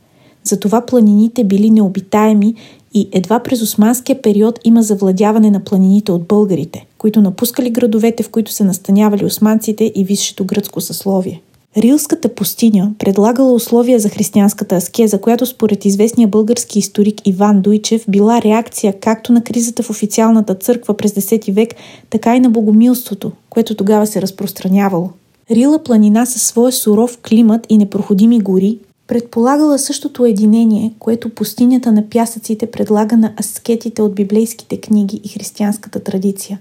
Затова 0.44 0.86
планините 0.86 1.44
били 1.44 1.70
необитаеми 1.70 2.54
и 2.94 3.08
едва 3.12 3.38
през 3.38 3.62
османския 3.62 4.22
период 4.22 4.58
има 4.64 4.82
завладяване 4.82 5.50
на 5.50 5.60
планините 5.60 6.12
от 6.12 6.22
българите, 6.22 6.86
които 6.98 7.20
напускали 7.20 7.70
градовете, 7.70 8.22
в 8.22 8.28
които 8.28 8.52
се 8.52 8.64
настанявали 8.64 9.24
османците 9.24 9.92
и 9.94 10.04
висшето 10.04 10.44
гръцко 10.44 10.80
съсловие. 10.80 11.40
Рилската 11.76 12.34
пустиня 12.34 12.92
предлагала 12.98 13.52
условия 13.52 13.98
за 13.98 14.08
християнската 14.08 14.76
аскеза, 14.76 15.20
която 15.20 15.46
според 15.46 15.84
известния 15.84 16.28
български 16.28 16.78
историк 16.78 17.26
Иван 17.26 17.60
Дуйчев 17.60 18.04
била 18.08 18.42
реакция 18.42 19.00
както 19.00 19.32
на 19.32 19.44
кризата 19.44 19.82
в 19.82 19.90
официалната 19.90 20.54
църква 20.54 20.96
през 20.96 21.12
10 21.12 21.52
век, 21.52 21.74
така 22.10 22.36
и 22.36 22.40
на 22.40 22.50
богомилството, 22.50 23.32
което 23.50 23.74
тогава 23.74 24.06
се 24.06 24.22
разпространявало. 24.22 25.10
Рила 25.50 25.82
планина 25.82 26.26
със 26.26 26.42
своя 26.42 26.72
суров 26.72 27.18
климат 27.18 27.66
и 27.68 27.78
непроходими 27.78 28.40
гори 28.40 28.78
Предполагала 29.08 29.78
същото 29.78 30.24
единение, 30.24 30.92
което 30.98 31.34
пустинята 31.34 31.92
на 31.92 32.08
пясъците 32.08 32.70
предлага 32.70 33.16
на 33.16 33.32
аскетите 33.40 34.02
от 34.02 34.14
библейските 34.14 34.80
книги 34.80 35.20
и 35.24 35.28
християнската 35.28 36.00
традиция. 36.00 36.58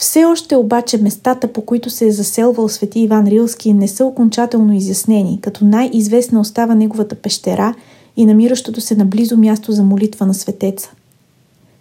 Все 0.00 0.24
още 0.24 0.56
обаче 0.56 0.98
местата, 0.98 1.52
по 1.52 1.62
които 1.62 1.90
се 1.90 2.06
е 2.06 2.12
заселвал 2.12 2.68
свети 2.68 3.00
Иван 3.00 3.26
Рилски, 3.26 3.72
не 3.72 3.88
са 3.88 4.04
окончателно 4.04 4.72
изяснени, 4.74 5.38
като 5.42 5.64
най-известна 5.64 6.40
остава 6.40 6.74
неговата 6.74 7.14
пещера 7.14 7.74
и 8.16 8.26
намиращото 8.26 8.80
се 8.80 8.94
наблизо 8.94 9.36
място 9.36 9.72
за 9.72 9.82
молитва 9.82 10.26
на 10.26 10.34
светеца. 10.34 10.90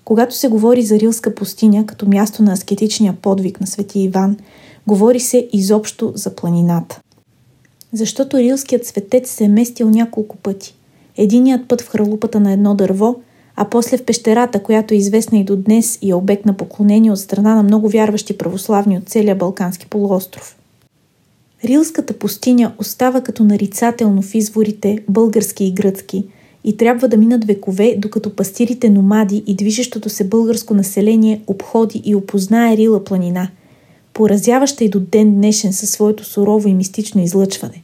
Когато 0.05 0.35
се 0.35 0.47
говори 0.47 0.81
за 0.81 0.99
Рилска 0.99 1.35
пустиня 1.35 1.85
като 1.85 2.07
място 2.07 2.43
на 2.43 2.53
аскетичния 2.53 3.13
подвиг 3.21 3.61
на 3.61 3.67
свети 3.67 3.99
Иван, 3.99 4.37
говори 4.87 5.19
се 5.19 5.49
изобщо 5.53 6.11
за 6.15 6.35
планината 6.35 7.01
защото 7.93 8.37
рилският 8.37 8.85
светец 8.85 9.29
се 9.29 9.43
е 9.43 9.47
местил 9.47 9.89
няколко 9.89 10.37
пъти. 10.37 10.75
Единият 11.17 11.67
път 11.67 11.81
в 11.81 11.89
хралупата 11.89 12.39
на 12.39 12.51
едно 12.51 12.75
дърво, 12.75 13.15
а 13.61 13.65
после 13.65 13.97
в 13.97 14.03
пещерата, 14.03 14.63
която 14.63 14.93
е 14.93 14.97
известна 14.97 15.37
и 15.37 15.43
до 15.43 15.55
днес 15.55 15.99
и 16.01 16.09
е 16.09 16.13
обект 16.13 16.45
на 16.45 16.53
поклонение 16.53 17.11
от 17.11 17.19
страна 17.19 17.55
на 17.55 17.63
много 17.63 17.89
вярващи 17.89 18.37
православни 18.37 18.97
от 18.97 19.09
целия 19.09 19.35
Балкански 19.35 19.87
полуостров. 19.87 20.57
Рилската 21.65 22.13
пустиня 22.13 22.73
остава 22.77 23.21
като 23.21 23.43
нарицателно 23.43 24.21
в 24.21 24.35
изворите 24.35 24.99
български 25.09 25.65
и 25.65 25.71
гръцки 25.71 26.25
и 26.63 26.77
трябва 26.77 27.07
да 27.07 27.17
минат 27.17 27.45
векове, 27.45 27.95
докато 27.97 28.35
пастирите 28.35 28.89
номади 28.89 29.43
и 29.47 29.55
движещото 29.55 30.09
се 30.09 30.23
българско 30.23 30.73
население 30.73 31.41
обходи 31.47 32.01
и 32.05 32.15
опознае 32.15 32.77
Рила 32.77 33.03
планина– 33.03 33.49
поразяваща 34.13 34.83
и 34.83 34.89
до 34.89 34.99
ден 34.99 35.35
днешен 35.35 35.73
със 35.73 35.89
своето 35.89 36.25
сурово 36.25 36.67
и 36.67 36.73
мистично 36.73 37.21
излъчване, 37.21 37.83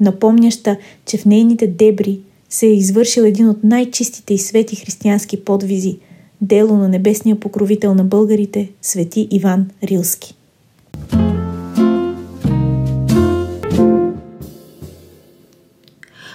напомняща, 0.00 0.76
че 1.06 1.18
в 1.18 1.24
нейните 1.24 1.66
дебри 1.66 2.20
се 2.50 2.66
е 2.66 2.74
извършил 2.74 3.22
един 3.22 3.48
от 3.48 3.64
най-чистите 3.64 4.34
и 4.34 4.38
свети 4.38 4.76
християнски 4.76 5.44
подвизи– 5.44 5.98
дело 6.40 6.76
на 6.76 6.88
небесния 6.88 7.40
покровител 7.40 7.94
на 7.94 8.04
българите, 8.04 8.70
свети 8.82 9.28
Иван 9.30 9.66
Рилски. 9.84 10.34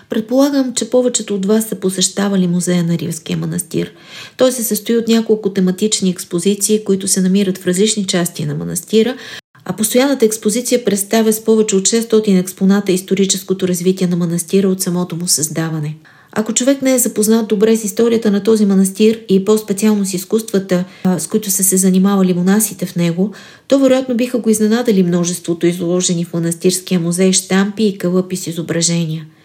Предполагам, 0.10 0.74
че 0.74 0.89
повечето 0.89 1.36
от 1.36 1.45
вас 1.45 1.65
са 1.65 1.75
посещавали 1.75 2.48
музея 2.48 2.84
на 2.84 2.98
Ривския 2.98 3.38
манастир. 3.38 3.91
Той 4.38 4.51
се 4.51 4.63
състои 4.63 4.98
от 4.98 5.07
няколко 5.07 5.50
тематични 5.50 6.10
експозиции, 6.10 6.84
които 6.84 7.07
се 7.07 7.22
намират 7.22 7.57
в 7.57 7.67
различни 7.67 8.05
части 8.05 8.45
на 8.45 8.55
манастира, 8.55 9.17
а 9.65 9.74
постоянната 9.74 10.25
експозиция 10.25 10.86
представя 10.86 11.34
с 11.34 11.43
повече 11.43 11.75
от 11.75 11.84
600 11.84 12.39
експоната 12.39 12.91
историческото 12.91 13.67
развитие 13.67 14.07
на 14.07 14.15
манастира 14.15 14.67
от 14.67 14.81
самото 14.81 15.15
му 15.15 15.27
създаване. 15.27 15.95
Ако 16.31 16.53
човек 16.53 16.81
не 16.81 16.93
е 16.93 17.00
запознат 17.00 17.48
добре 17.48 17.77
с 17.77 17.84
историята 17.84 18.31
на 18.31 18.43
този 18.43 18.65
манастир 18.65 19.19
и 19.29 19.45
по-специално 19.45 20.05
с 20.05 20.13
изкуствата, 20.13 20.84
с 21.17 21.27
които 21.27 21.51
са 21.51 21.63
се 21.63 21.77
занимавали 21.77 22.34
монасите 22.34 22.86
в 22.86 22.95
него, 22.95 23.31
то 23.67 23.79
вероятно 23.79 24.15
биха 24.15 24.38
го 24.38 24.50
изненадали 24.50 25.03
множеството 25.03 25.67
изложени 25.67 26.25
в 26.25 26.34
манастирския 26.34 27.00
музей 27.00 27.34
штампи 27.34 27.84
и 27.84 27.98
кълъпи 27.98 28.36
с 28.36 28.48
изображения– 28.48 29.25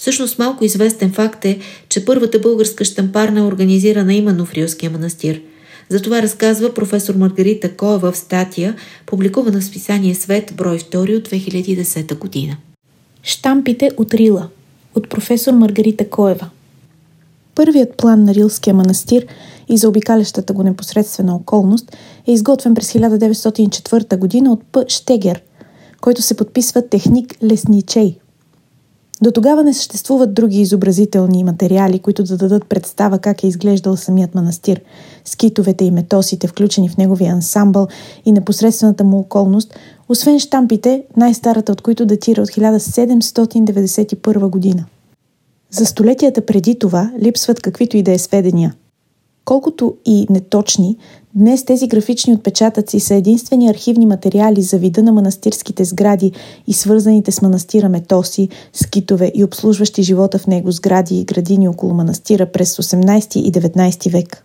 Всъщност 0.00 0.38
малко 0.38 0.64
известен 0.64 1.12
факт 1.12 1.44
е, 1.44 1.58
че 1.88 2.04
първата 2.04 2.38
българска 2.38 2.84
штампарна 2.84 3.40
е 3.40 3.42
организирана 3.42 4.14
именно 4.14 4.46
в 4.46 4.54
Рилския 4.54 4.90
манастир. 4.90 5.40
За 5.90 6.02
това 6.02 6.22
разказва 6.22 6.74
професор 6.74 7.14
Маргарита 7.14 7.76
Коева 7.76 8.12
в 8.12 8.16
статия, 8.16 8.76
публикувана 9.06 9.60
в 9.60 9.64
списание 9.64 10.14
Свет, 10.14 10.52
брой 10.56 10.78
2 10.78 11.18
от 11.18 11.28
2010 11.28 12.18
година. 12.18 12.56
Штампите 13.22 13.90
от 13.96 14.14
Рила 14.14 14.48
от 14.94 15.08
професор 15.08 15.52
Маргарита 15.52 16.08
Коева 16.08 16.50
Първият 17.54 17.96
план 17.96 18.24
на 18.24 18.34
Рилския 18.34 18.74
манастир 18.74 19.26
и 19.68 19.78
за 19.78 19.88
обикалящата 19.88 20.52
го 20.52 20.62
непосредствена 20.62 21.34
околност 21.34 21.96
е 22.26 22.32
изготвен 22.32 22.74
през 22.74 22.92
1904 22.92 24.16
година 24.16 24.52
от 24.52 24.62
П. 24.72 24.84
Штегер, 24.88 25.42
който 26.00 26.22
се 26.22 26.36
подписва 26.36 26.88
техник 26.88 27.34
Лесничей– 27.42 28.18
до 29.22 29.30
тогава 29.30 29.64
не 29.64 29.74
съществуват 29.74 30.34
други 30.34 30.60
изобразителни 30.60 31.44
материали, 31.44 31.98
които 31.98 32.24
да 32.24 32.36
дадат 32.36 32.66
представа 32.66 33.18
как 33.18 33.44
е 33.44 33.46
изглеждал 33.46 33.96
самият 33.96 34.34
манастир. 34.34 34.80
Скитовете 35.24 35.84
и 35.84 35.90
метосите, 35.90 36.46
включени 36.46 36.88
в 36.88 36.96
неговия 36.96 37.32
ансамбъл 37.32 37.88
и 38.24 38.32
непосредствената 38.32 39.04
му 39.04 39.18
околност, 39.18 39.74
освен 40.08 40.38
штампите, 40.38 41.02
най-старата 41.16 41.72
от 41.72 41.80
които 41.80 42.06
датира 42.06 42.42
от 42.42 42.48
1791 42.48 44.48
година. 44.48 44.84
За 45.70 45.86
столетията 45.86 46.46
преди 46.46 46.78
това 46.78 47.12
липсват 47.22 47.60
каквито 47.60 47.96
и 47.96 48.02
да 48.02 48.12
е 48.12 48.18
сведения. 48.18 48.74
Колкото 49.50 49.94
и 50.06 50.26
неточни, 50.30 50.96
днес 51.34 51.64
тези 51.64 51.88
графични 51.88 52.34
отпечатъци 52.34 53.00
са 53.00 53.14
единствени 53.14 53.70
архивни 53.70 54.06
материали 54.06 54.62
за 54.62 54.78
вида 54.78 55.02
на 55.02 55.12
манастирските 55.12 55.84
сгради 55.84 56.32
и 56.66 56.72
свързаните 56.72 57.32
с 57.32 57.42
манастира 57.42 57.88
метоси, 57.88 58.48
скитове 58.72 59.32
и 59.34 59.44
обслужващи 59.44 60.02
живота 60.02 60.38
в 60.38 60.46
него 60.46 60.72
сгради 60.72 61.20
и 61.20 61.24
градини 61.24 61.68
около 61.68 61.94
манастира 61.94 62.46
през 62.46 62.76
18 62.76 63.36
и 63.36 63.52
19 63.52 64.10
век. 64.10 64.44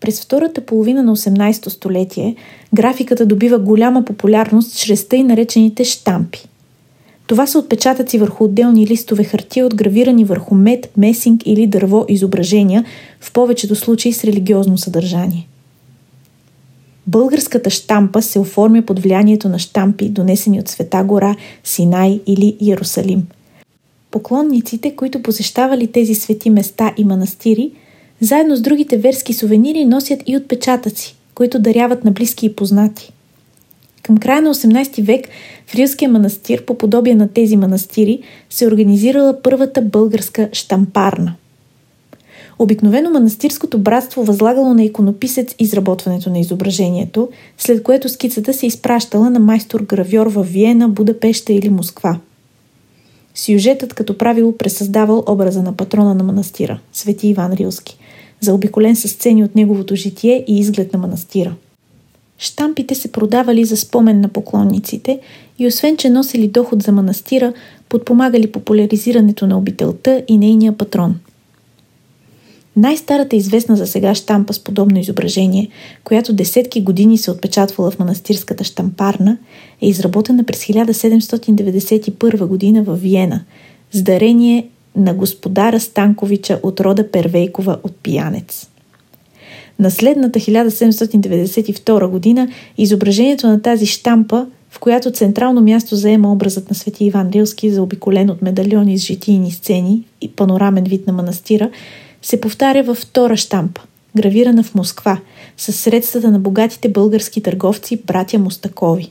През 0.00 0.20
втората 0.20 0.60
половина 0.60 1.02
на 1.02 1.16
18 1.16 1.68
столетие 1.68 2.36
графиката 2.74 3.26
добива 3.26 3.58
голяма 3.58 4.04
популярност 4.04 4.78
чрез 4.78 5.08
тъй 5.08 5.22
наречените 5.22 5.84
штампи– 5.84 6.48
това 7.26 7.46
са 7.46 7.58
отпечатъци 7.58 8.18
върху 8.18 8.44
отделни 8.44 8.86
листове 8.86 9.24
хартия, 9.24 9.66
отгравирани 9.66 10.24
върху 10.24 10.54
мед, 10.54 10.90
месинг 10.96 11.42
или 11.44 11.66
дърво 11.66 12.04
изображения, 12.08 12.84
в 13.20 13.32
повечето 13.32 13.74
случаи 13.74 14.12
с 14.12 14.24
религиозно 14.24 14.78
съдържание. 14.78 15.48
Българската 17.06 17.70
штампа 17.70 18.22
се 18.22 18.38
оформя 18.38 18.82
под 18.82 18.98
влиянието 18.98 19.48
на 19.48 19.58
штампи, 19.58 20.08
донесени 20.08 20.60
от 20.60 20.68
Света 20.68 21.04
гора, 21.04 21.36
Синай 21.64 22.20
или 22.26 22.56
Иерусалим. 22.60 23.26
Поклонниците, 24.10 24.96
които 24.96 25.22
посещавали 25.22 25.86
тези 25.86 26.14
свети 26.14 26.50
места 26.50 26.92
и 26.96 27.04
манастири, 27.04 27.70
заедно 28.20 28.56
с 28.56 28.60
другите 28.60 28.96
верски 28.96 29.32
сувенири 29.32 29.84
носят 29.84 30.22
и 30.26 30.36
отпечатъци, 30.36 31.16
които 31.34 31.58
даряват 31.58 32.04
на 32.04 32.10
близки 32.10 32.46
и 32.46 32.52
познати. 32.56 33.12
Към 34.06 34.18
края 34.18 34.42
на 34.42 34.54
18 34.54 35.02
век 35.02 35.28
в 35.66 35.74
Рилския 35.74 36.08
манастир, 36.08 36.64
по 36.64 36.78
подобие 36.78 37.14
на 37.14 37.28
тези 37.28 37.56
манастири, 37.56 38.20
се 38.50 38.66
организирала 38.66 39.42
първата 39.42 39.82
българска 39.82 40.48
штампарна. 40.52 41.34
Обикновено 42.58 43.10
манастирското 43.10 43.78
братство 43.78 44.24
възлагало 44.24 44.74
на 44.74 44.84
иконописец 44.84 45.54
изработването 45.58 46.30
на 46.30 46.38
изображението, 46.38 47.28
след 47.58 47.82
което 47.82 48.08
скицата 48.08 48.54
се 48.54 48.66
изпращала 48.66 49.30
на 49.30 49.40
майстор-гравьор 49.40 50.26
в 50.26 50.42
Виена, 50.42 50.88
Будапеща 50.88 51.52
или 51.52 51.68
Москва. 51.68 52.18
Сюжетът 53.34 53.94
като 53.94 54.18
правило 54.18 54.56
пресъздавал 54.56 55.24
образа 55.28 55.62
на 55.62 55.72
патрона 55.72 56.14
на 56.14 56.24
манастира, 56.24 56.80
свети 56.92 57.28
Иван 57.28 57.52
Рилски, 57.52 57.98
заобиколен 58.40 58.96
с 58.96 59.08
сцени 59.08 59.44
от 59.44 59.54
неговото 59.54 59.96
житие 59.96 60.44
и 60.48 60.58
изглед 60.58 60.92
на 60.92 60.98
манастира. 60.98 61.54
Штампите 62.38 62.94
се 62.94 63.12
продавали 63.12 63.64
за 63.64 63.76
спомен 63.76 64.20
на 64.20 64.28
поклонниците 64.28 65.20
и 65.58 65.66
освен, 65.66 65.96
че 65.96 66.10
носили 66.10 66.48
доход 66.48 66.82
за 66.82 66.92
манастира, 66.92 67.52
подпомагали 67.88 68.52
популяризирането 68.52 69.46
на 69.46 69.58
обителта 69.58 70.22
и 70.28 70.38
нейния 70.38 70.72
патрон– 70.72 71.14
най-старата 72.76 73.36
известна 73.36 73.76
за 73.76 73.86
сега 73.86 74.14
штампа 74.14 74.52
с 74.52 74.64
подобно 74.64 74.98
изображение, 74.98 75.68
която 76.04 76.32
десетки 76.32 76.80
години 76.80 77.18
се 77.18 77.30
отпечатвала 77.30 77.90
в 77.90 77.98
манастирската 77.98 78.64
штампарна, 78.64 79.38
е 79.82 79.88
изработена 79.88 80.44
през 80.44 80.64
1791 80.64 82.46
година 82.46 82.82
в 82.82 82.96
Виена 82.96 83.44
с 83.92 84.02
дарение 84.02 84.68
на 84.96 85.14
господара 85.14 85.80
Станковича 85.80 86.60
от 86.62 86.80
рода 86.80 87.10
Первейкова 87.10 87.78
от 87.82 87.96
Пиянец. 87.96 88.68
На 89.78 89.90
следната 89.90 90.38
1792 90.38 92.06
година 92.06 92.48
изображението 92.78 93.46
на 93.46 93.62
тази 93.62 93.86
штампа, 93.86 94.46
в 94.70 94.78
която 94.78 95.10
централно 95.10 95.60
място 95.60 95.96
заема 95.96 96.32
образът 96.32 96.70
на 96.70 96.76
свети 96.76 97.04
Иван 97.04 97.30
Рилски, 97.30 97.70
заобиколен 97.70 98.30
от 98.30 98.42
медальони 98.42 98.98
с 98.98 99.06
житийни 99.06 99.50
сцени 99.50 100.04
и 100.20 100.32
панорамен 100.32 100.84
вид 100.84 101.06
на 101.06 101.12
манастира, 101.12 101.70
се 102.22 102.40
повтаря 102.40 102.82
във 102.82 102.98
втора 102.98 103.36
штампа, 103.36 103.80
гравирана 104.16 104.62
в 104.62 104.74
Москва, 104.74 105.20
с 105.56 105.72
средствата 105.72 106.30
на 106.30 106.38
богатите 106.38 106.88
български 106.88 107.40
търговци, 107.40 108.00
братя 108.06 108.38
Мостакови. 108.38 109.10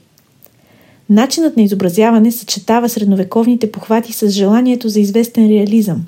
Начинът 1.09 1.57
на 1.57 1.63
изобразяване 1.63 2.31
съчетава 2.31 2.89
средновековните 2.89 3.71
похвати 3.71 4.13
с 4.13 4.29
желанието 4.29 4.89
за 4.89 4.99
известен 4.99 5.49
реализъм. 5.49 6.05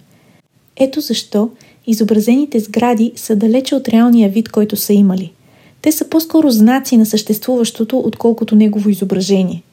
Ето 0.76 1.02
защо 1.02 1.50
изобразените 1.88 2.60
сгради 2.60 3.12
са 3.16 3.36
далече 3.36 3.76
от 3.76 3.90
реалния 3.90 4.30
вид, 4.30 4.50
който 4.50 4.76
са 4.76 4.94
имали. 4.94 5.32
Те 5.82 5.92
са 5.92 6.10
по-скоро 6.10 6.52
знаци 6.52 6.98
на 6.98 7.06
съществуващото, 7.06 8.00
отколкото 8.00 8.56
негово 8.56 8.90
изображение. 8.90 9.64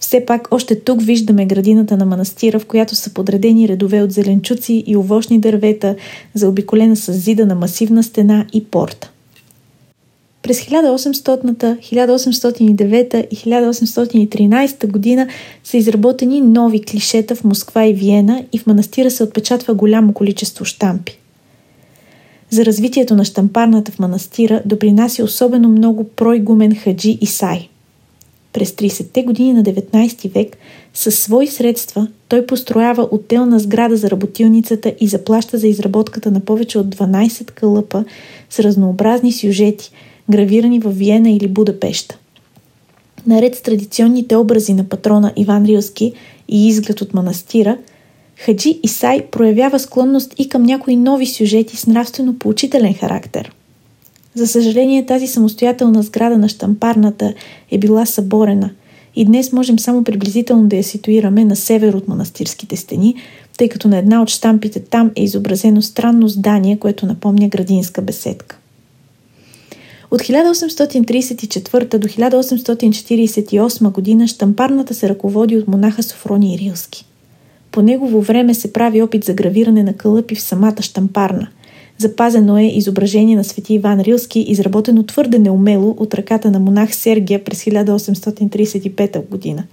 Все 0.00 0.26
пак 0.26 0.48
още 0.50 0.80
тук 0.80 1.02
виждаме 1.02 1.46
градината 1.46 1.96
на 1.96 2.04
манастира, 2.04 2.58
в 2.58 2.66
която 2.66 2.94
са 2.94 3.14
подредени 3.14 3.68
редове 3.68 4.02
от 4.02 4.12
зеленчуци 4.12 4.84
и 4.86 4.96
овощни 4.96 5.38
дървета, 5.38 5.96
заобиколена 6.34 6.96
с 6.96 7.12
зида 7.12 7.46
на 7.46 7.54
масивна 7.54 8.02
стена 8.02 8.46
и 8.52 8.64
порта. 8.64 9.10
През 10.42 10.60
1800, 10.60 11.78
1809 11.78 13.28
и 13.30 13.36
1813 13.36 14.86
година 14.86 15.26
са 15.64 15.76
изработени 15.76 16.40
нови 16.40 16.82
клишета 16.82 17.34
в 17.34 17.44
Москва 17.44 17.86
и 17.86 17.94
Виена 17.94 18.44
и 18.52 18.58
в 18.58 18.66
манастира 18.66 19.10
се 19.10 19.22
отпечатва 19.22 19.74
голямо 19.74 20.12
количество 20.12 20.64
штампи. 20.64 21.18
За 22.54 22.64
развитието 22.64 23.14
на 23.14 23.24
штампарната 23.24 23.92
в 23.92 23.98
манастира 23.98 24.62
допринася 24.64 25.24
особено 25.24 25.68
много 25.68 26.04
пройгумен 26.04 26.74
Хаджи 26.74 27.18
Исай– 27.20 27.68
през 28.52 28.70
30-те 28.70 29.22
години 29.22 29.52
на 29.52 29.62
19 29.62 30.34
век 30.34 30.56
със 30.94 31.18
свои 31.18 31.46
средства 31.46 32.08
той 32.28 32.46
построява 32.46 33.08
отделна 33.10 33.58
сграда 33.58 33.96
за 33.96 34.10
работилницата 34.10 34.94
и 35.00 35.08
заплаща 35.08 35.58
за 35.58 35.68
изработката 35.68 36.30
на 36.30 36.40
повече 36.40 36.78
от 36.78 36.86
12 36.96 37.50
кълъпа 37.50 38.04
с 38.50 38.60
разнообразни 38.60 39.32
сюжети, 39.32 39.90
гравирани 40.30 40.80
в 40.80 40.90
Виена 40.90 41.30
или 41.30 41.48
Будапешта. 41.48 42.18
Наред 43.26 43.54
с 43.54 43.62
традиционните 43.62 44.36
образи 44.36 44.74
на 44.74 44.84
патрона 44.84 45.32
Иван 45.36 45.64
Рилски 45.64 46.12
и 46.48 46.68
изглед 46.68 47.00
от 47.00 47.14
манастира, 47.14 47.78
Хаджи 48.36 48.80
Исай 48.82 49.26
проявява 49.26 49.78
склонност 49.78 50.34
и 50.38 50.48
към 50.48 50.62
някои 50.62 50.96
нови 50.96 51.26
сюжети 51.26 51.76
с 51.76 51.86
нравствено 51.86 52.38
поучителен 52.38 52.94
характер– 52.94 53.52
за 54.34 54.46
съжаление, 54.46 55.06
тази 55.06 55.26
самостоятелна 55.26 56.02
сграда 56.02 56.38
на 56.38 56.48
штампарната 56.48 57.34
е 57.70 57.78
била 57.78 58.06
съборена 58.06 58.70
и 59.16 59.24
днес 59.24 59.52
можем 59.52 59.78
само 59.78 60.04
приблизително 60.04 60.68
да 60.68 60.76
я 60.76 60.84
ситуираме 60.84 61.44
на 61.44 61.56
север 61.56 61.92
от 61.94 62.08
манастирските 62.08 62.76
стени, 62.76 63.14
тъй 63.58 63.68
като 63.68 63.88
на 63.88 63.98
една 63.98 64.22
от 64.22 64.28
штампите 64.28 64.80
там 64.80 65.10
е 65.16 65.24
изобразено 65.24 65.82
странно 65.82 66.28
здание, 66.28 66.78
което 66.78 67.06
напомня 67.06 67.48
градинска 67.48 68.02
беседка. 68.02 68.58
От 70.10 70.20
1834 70.20 71.98
до 71.98 72.08
1848 72.08 73.92
година 73.92 74.28
штампарната 74.28 74.94
се 74.94 75.08
ръководи 75.08 75.56
от 75.56 75.68
монаха 75.68 76.02
Софрони 76.02 76.58
Рилски. 76.58 77.06
По 77.74 77.82
негово 77.82 78.20
време 78.20 78.54
се 78.54 78.72
прави 78.72 79.02
опит 79.02 79.24
за 79.24 79.34
гравиране 79.34 79.82
на 79.82 79.92
кълъпи 79.92 80.34
в 80.34 80.40
самата 80.40 80.82
штампарна– 80.82 81.48
Запазено 81.98 82.58
е 82.58 82.64
изображение 82.64 83.36
на 83.36 83.44
свети 83.44 83.74
Иван 83.74 84.00
Рилски, 84.00 84.40
изработено 84.40 85.02
твърде 85.02 85.38
неумело 85.38 85.94
от 85.98 86.14
ръката 86.14 86.50
на 86.50 86.60
монах 86.60 86.94
Сергия 86.94 87.44
през 87.44 87.64
1835 87.64 89.28
година. 89.28 89.64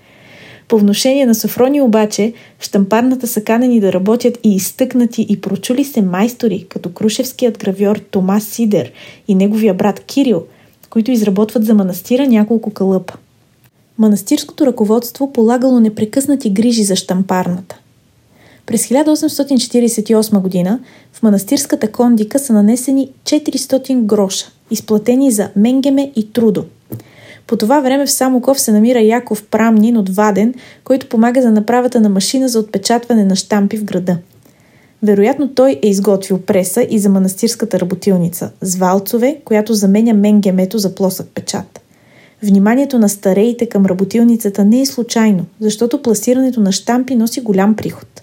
По 0.67 0.77
вношение 0.77 1.25
на 1.25 1.35
Софрони 1.35 1.81
обаче, 1.81 2.33
в 2.59 2.65
штампарната 2.65 3.27
са 3.27 3.43
канени 3.43 3.79
да 3.79 3.93
работят 3.93 4.39
и 4.43 4.55
изтъкнати 4.55 5.25
и 5.29 5.41
прочули 5.41 5.83
се 5.83 6.01
майстори, 6.01 6.65
като 6.69 6.93
крушевският 6.93 7.57
гравьор 7.57 7.95
Томас 7.97 8.43
Сидер 8.43 8.91
и 9.27 9.35
неговия 9.35 9.73
брат 9.73 9.99
Кирил, 9.99 10.43
които 10.89 11.11
изработват 11.11 11.65
за 11.65 11.73
манастира 11.73 12.27
няколко 12.27 12.71
кълъпа. 12.71 13.13
Манастирското 13.97 14.65
ръководство 14.65 15.33
полагало 15.33 15.79
непрекъснати 15.79 16.49
грижи 16.49 16.83
за 16.83 16.95
штампарната. 16.95 17.80
През 18.71 18.87
1848 18.87 20.39
година 20.39 20.79
в 21.13 21.23
манастирската 21.23 21.91
кондика 21.91 22.39
са 22.39 22.53
нанесени 22.53 23.09
400 23.23 24.01
гроша, 24.01 24.45
изплатени 24.71 25.31
за 25.31 25.49
Менгеме 25.55 26.11
и 26.15 26.31
Трудо. 26.31 26.65
По 27.47 27.57
това 27.57 27.79
време 27.79 28.05
в 28.05 28.11
Самоков 28.11 28.59
се 28.59 28.71
намира 28.71 28.99
Яков 28.99 29.43
Прамнин 29.51 29.97
от 29.97 30.09
Ваден, 30.09 30.53
който 30.83 31.09
помага 31.09 31.41
за 31.41 31.51
направата 31.51 32.01
на 32.01 32.09
машина 32.09 32.49
за 32.49 32.59
отпечатване 32.59 33.25
на 33.25 33.35
штампи 33.35 33.77
в 33.77 33.83
града. 33.83 34.17
Вероятно 35.03 35.49
той 35.49 35.79
е 35.83 35.89
изготвил 35.89 36.41
преса 36.41 36.87
и 36.89 36.99
за 36.99 37.09
манастирската 37.09 37.79
работилница 37.79 38.51
с 38.61 38.75
валцове, 38.75 39.37
която 39.45 39.73
заменя 39.73 40.13
менгемето 40.13 40.77
за 40.77 40.95
плосък 40.95 41.27
печат. 41.33 41.81
Вниманието 42.43 42.99
на 42.99 43.09
стареите 43.09 43.65
към 43.65 43.85
работилницата 43.85 44.65
не 44.65 44.81
е 44.81 44.85
случайно, 44.85 45.45
защото 45.59 46.01
пласирането 46.01 46.59
на 46.59 46.71
штампи 46.71 47.15
носи 47.15 47.41
голям 47.41 47.75
приход. 47.75 48.21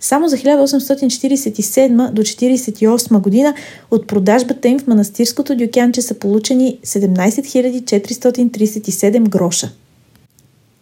Само 0.00 0.28
за 0.28 0.36
1847 0.36 2.10
до 2.10 2.22
1948 2.22 3.20
година 3.20 3.54
от 3.90 4.06
продажбата 4.06 4.68
им 4.68 4.78
в 4.78 4.86
манастирското 4.86 5.56
дюкянче 5.56 6.02
са 6.02 6.14
получени 6.14 6.78
17 6.86 8.00
437 8.00 9.28
гроша. 9.28 9.70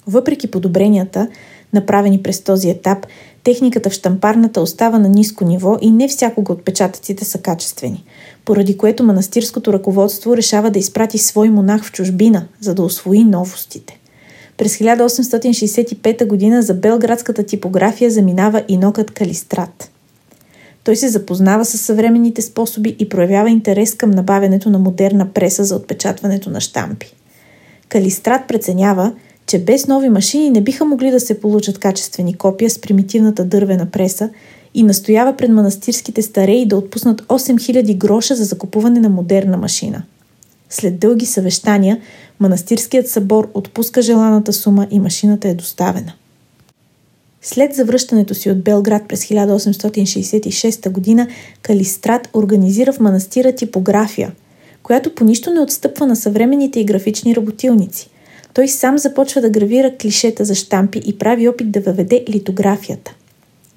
Въпреки 0.06 0.50
подобренията, 0.50 1.28
направени 1.72 2.22
през 2.22 2.40
този 2.40 2.70
етап, 2.70 3.06
техниката 3.44 3.90
в 3.90 3.92
штампарната 3.92 4.60
остава 4.60 4.98
на 4.98 5.08
ниско 5.08 5.44
ниво 5.44 5.76
и 5.80 5.90
не 5.90 6.08
всякога 6.08 6.52
отпечатъците 6.52 7.24
са 7.24 7.38
качествени, 7.38 8.04
поради 8.44 8.76
което 8.76 9.04
манастирското 9.04 9.72
ръководство 9.72 10.36
решава 10.36 10.70
да 10.70 10.78
изпрати 10.78 11.18
свой 11.18 11.48
монах 11.48 11.84
в 11.84 11.92
чужбина, 11.92 12.46
за 12.60 12.74
да 12.74 12.82
освои 12.82 13.24
новостите. 13.24 13.98
През 14.56 14.78
1865 14.78 16.50
г. 16.50 16.62
за 16.62 16.74
белградската 16.74 17.42
типография 17.42 18.10
заминава 18.10 18.62
инокът 18.68 19.10
Калистрат. 19.10 19.90
Той 20.84 20.96
се 20.96 21.08
запознава 21.08 21.64
с 21.64 21.78
съвременните 21.78 22.42
способи 22.42 22.96
и 22.98 23.08
проявява 23.08 23.50
интерес 23.50 23.94
към 23.94 24.10
набавянето 24.10 24.70
на 24.70 24.78
модерна 24.78 25.28
преса 25.32 25.64
за 25.64 25.76
отпечатването 25.76 26.50
на 26.50 26.60
штампи. 26.60 27.14
Калистрат 27.88 28.48
преценява, 28.48 29.12
че 29.46 29.58
без 29.58 29.86
нови 29.86 30.08
машини 30.08 30.50
не 30.50 30.60
биха 30.60 30.84
могли 30.84 31.10
да 31.10 31.20
се 31.20 31.40
получат 31.40 31.78
качествени 31.78 32.34
копия 32.34 32.70
с 32.70 32.78
примитивната 32.78 33.44
дървена 33.44 33.86
преса 33.86 34.30
и 34.74 34.82
настоява 34.82 35.36
пред 35.36 35.50
манастирските 35.50 36.22
стареи 36.22 36.66
да 36.66 36.76
отпуснат 36.76 37.22
8000 37.22 37.96
гроша 37.96 38.34
за 38.34 38.44
закупуване 38.44 39.00
на 39.00 39.08
модерна 39.08 39.56
машина– 39.56 40.02
след 40.70 40.98
дълги 40.98 41.26
съвещания, 41.26 42.00
манастирският 42.40 43.08
събор 43.08 43.50
отпуска 43.54 44.02
желаната 44.02 44.52
сума 44.52 44.86
и 44.90 45.00
машината 45.00 45.48
е 45.48 45.54
доставена. 45.54 46.12
След 47.42 47.74
завръщането 47.74 48.34
си 48.34 48.50
от 48.50 48.62
Белград 48.62 49.02
през 49.08 49.24
1866 49.24 51.16
г. 51.16 51.26
Калистрат 51.62 52.28
организира 52.34 52.92
в 52.92 53.00
манастира 53.00 53.52
типография, 53.52 54.32
която 54.82 55.14
по 55.14 55.24
нищо 55.24 55.50
не 55.50 55.60
отстъпва 55.60 56.06
на 56.06 56.16
съвременните 56.16 56.80
и 56.80 56.84
графични 56.84 57.36
работилници. 57.36 58.10
Той 58.54 58.68
сам 58.68 58.98
започва 58.98 59.40
да 59.40 59.50
гравира 59.50 59.96
клишета 59.96 60.44
за 60.44 60.54
штампи 60.54 61.02
и 61.06 61.18
прави 61.18 61.48
опит 61.48 61.70
да 61.70 61.80
въведе 61.80 62.24
литографията. 62.28 63.14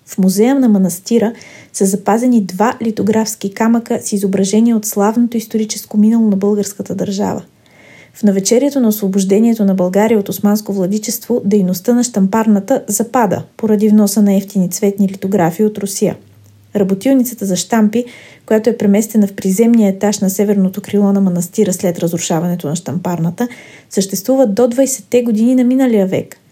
В 0.10 0.18
музея 0.18 0.56
на 0.56 0.70
манастира 0.70 1.34
са 1.74 1.86
запазени 1.86 2.44
два 2.44 2.78
литографски 2.82 3.54
камъка 3.54 4.00
с 4.02 4.12
изображение 4.14 4.76
от 4.76 4.86
славното 4.86 5.38
историческо 5.38 5.98
минало 5.98 6.30
на 6.30 6.38
българската 6.38 6.96
държава. 6.96 7.44
В 8.14 8.24
навечерието 8.24 8.80
на 8.80 8.88
освобождението 8.88 9.66
на 9.66 9.76
България 9.76 10.20
от 10.20 10.30
османско 10.30 10.74
владичество, 10.74 11.42
дейността 11.46 11.94
на 11.94 12.04
штампарната 12.04 12.84
запада 12.88 13.44
поради 13.58 13.90
вноса 13.90 14.22
на 14.22 14.36
ефтини 14.36 14.70
цветни 14.70 15.08
литографии 15.08 15.66
от 15.66 15.78
Русия. 15.78 16.18
Работилницата 16.76 17.46
за 17.46 17.56
штампи, 17.56 18.06
която 18.46 18.70
е 18.70 18.78
преместена 18.78 19.28
в 19.28 19.34
приземния 19.34 19.90
етаж 19.90 20.20
на 20.20 20.30
северното 20.30 20.82
крило 20.82 21.14
на 21.14 21.22
манастира 21.22 21.74
след 21.74 22.00
разрушаването 22.00 22.68
на 22.68 22.76
штампарната, 22.76 23.48
съществува 23.90 24.48
до 24.48 24.62
20-те 24.62 25.22
години 25.24 25.56
на 25.56 25.64
миналия 25.64 26.08
век– 26.08 26.38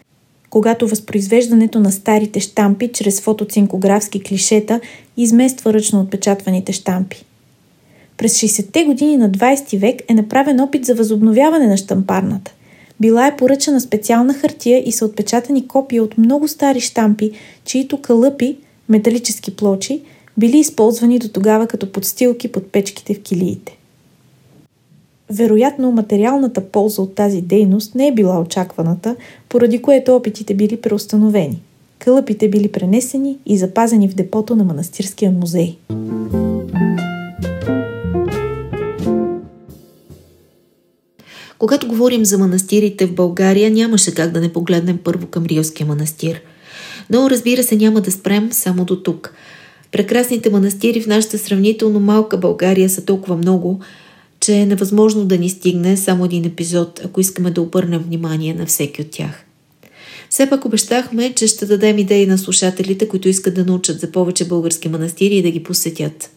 когато 0.50 0.88
възпроизвеждането 0.88 1.80
на 1.80 1.92
старите 1.92 2.40
штампи 2.40 2.92
чрез 2.94 3.22
фотоцинкографски 3.22 4.24
клишета 4.24 4.80
измества 5.18 5.74
ръчно 5.74 6.02
отпечатваните 6.02 6.74
штампи. 6.74 7.26
През 8.18 8.40
60-те 8.40 8.84
години 8.84 9.18
на 9.18 9.30
20 9.30 9.78
век 9.78 10.02
е 10.08 10.14
направен 10.14 10.60
опит 10.60 10.86
за 10.86 10.96
възобновяване 10.96 11.68
на 11.68 11.78
штампарната. 11.78 12.54
Била 13.00 13.28
е 13.28 13.38
поръчана 13.38 13.82
специална 13.82 14.34
хартия 14.34 14.84
и 14.86 14.92
са 14.92 15.06
отпечатани 15.06 15.68
копия 15.68 16.04
от 16.04 16.18
много 16.18 16.48
стари 16.48 16.82
штампи, 16.82 17.32
чието 17.66 18.02
кълъпи, 18.02 18.58
металически 18.90 19.56
плочи, 19.56 20.02
били 20.38 20.58
използвани 20.58 21.20
до 21.20 21.30
тогава 21.30 21.68
като 21.68 21.92
подстилки 21.92 22.52
под 22.52 22.72
печките 22.72 23.14
в 23.14 23.22
килиите. 23.22 23.77
Вероятно, 25.30 25.92
материалната 25.92 26.62
полза 26.62 27.02
от 27.02 27.16
тази 27.16 27.42
дейност 27.42 27.96
не 27.96 28.08
е 28.08 28.14
била 28.14 28.42
очакваната, 28.42 29.16
поради 29.50 29.82
което 29.82 30.16
опитите 30.16 30.54
били 30.54 30.82
преустановени. 30.82 31.62
Кълъпите 32.00 32.50
били 32.50 32.68
пренесени 32.68 33.38
и 33.46 33.58
запазени 33.58 34.10
в 34.10 34.16
депото 34.16 34.56
на 34.56 34.64
манастирския 34.64 35.32
музей. 35.32 35.78
Когато 41.60 41.88
говорим 41.88 42.26
за 42.26 42.38
манастирите 42.38 43.06
в 43.06 43.16
България, 43.16 43.72
нямаше 43.72 44.14
как 44.14 44.32
да 44.32 44.42
не 44.42 44.54
погледнем 44.54 45.00
първо 45.04 45.28
към 45.28 45.46
Рилския 45.46 45.88
манастир. 45.88 46.42
Но 47.10 47.30
разбира 47.30 47.64
се, 47.64 47.76
няма 47.76 48.02
да 48.02 48.12
спрем 48.12 48.54
само 48.54 48.86
до 48.86 49.04
тук. 49.04 49.34
Прекрасните 49.92 50.50
манастири 50.50 51.02
в 51.02 51.08
нашата 51.08 51.38
сравнително 51.38 52.00
малка 52.00 52.38
България 52.38 52.90
са 52.90 53.06
толкова 53.06 53.38
много, 53.38 53.80
че 54.40 54.54
е 54.54 54.66
невъзможно 54.66 55.26
да 55.26 55.38
ни 55.38 55.50
стигне 55.50 55.98
само 55.98 56.26
един 56.26 56.46
епизод, 56.46 57.02
ако 57.06 57.22
искаме 57.22 57.52
да 57.52 57.62
обърнем 57.62 58.00
внимание 58.00 58.54
на 58.54 58.66
всеки 58.66 59.02
от 59.02 59.12
тях. 59.12 59.44
Все 60.30 60.50
пак 60.50 60.66
обещахме, 60.66 61.34
че 61.34 61.48
ще 61.48 61.66
дадем 61.66 61.98
идеи 61.98 62.26
на 62.26 62.38
слушателите, 62.38 63.08
които 63.08 63.30
искат 63.30 63.54
да 63.54 63.66
научат 63.66 64.00
за 64.00 64.12
повече 64.12 64.46
български 64.46 64.90
манастири 64.90 65.38
и 65.38 65.42
да 65.42 65.52
ги 65.52 65.64
посетят. 65.64 66.30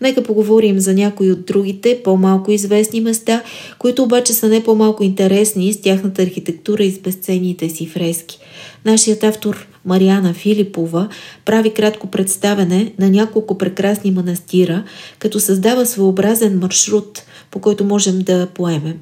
Нека 0.00 0.22
поговорим 0.22 0.80
за 0.80 0.94
някои 0.94 1.32
от 1.32 1.46
другите, 1.46 2.00
по-малко 2.04 2.50
известни 2.50 3.00
места, 3.00 3.42
които 3.78 4.02
обаче 4.02 4.32
са 4.32 4.48
не 4.48 4.64
по-малко 4.64 5.02
интересни 5.02 5.72
с 5.72 5.80
тяхната 5.80 6.22
архитектура 6.22 6.84
и 6.84 6.90
с 6.90 6.98
безценните 6.98 7.68
си 7.68 7.86
фрески. 7.86 8.38
Нашият 8.84 9.24
автор 9.24 9.66
Мариана 9.84 10.34
Филипова 10.34 11.08
прави 11.44 11.70
кратко 11.70 12.06
представене 12.06 12.92
на 12.98 13.10
няколко 13.10 13.58
прекрасни 13.58 14.10
манастира, 14.10 14.84
като 15.18 15.40
създава 15.40 15.86
своеобразен 15.86 16.58
маршрут, 16.58 17.22
по 17.50 17.60
който 17.60 17.84
можем 17.84 18.18
да 18.18 18.46
поемем. 18.54 18.98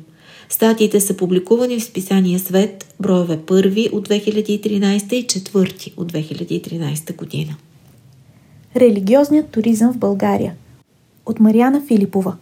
Статиите 0.48 1.00
са 1.00 1.16
публикувани 1.16 1.80
в 1.80 1.84
списание 1.84 2.38
Свет, 2.38 2.94
броеве 3.00 3.36
1 3.36 3.92
от 3.92 4.08
2013 4.08 5.12
и 5.14 5.26
4 5.26 5.92
от 5.96 6.12
2013 6.12 7.16
година. 7.16 7.56
Религиозният 8.76 9.48
туризъм 9.50 9.92
в 9.92 9.98
България 9.98 10.54
от 11.28 11.40
Мариана 11.40 11.82
Филипова 11.88 12.36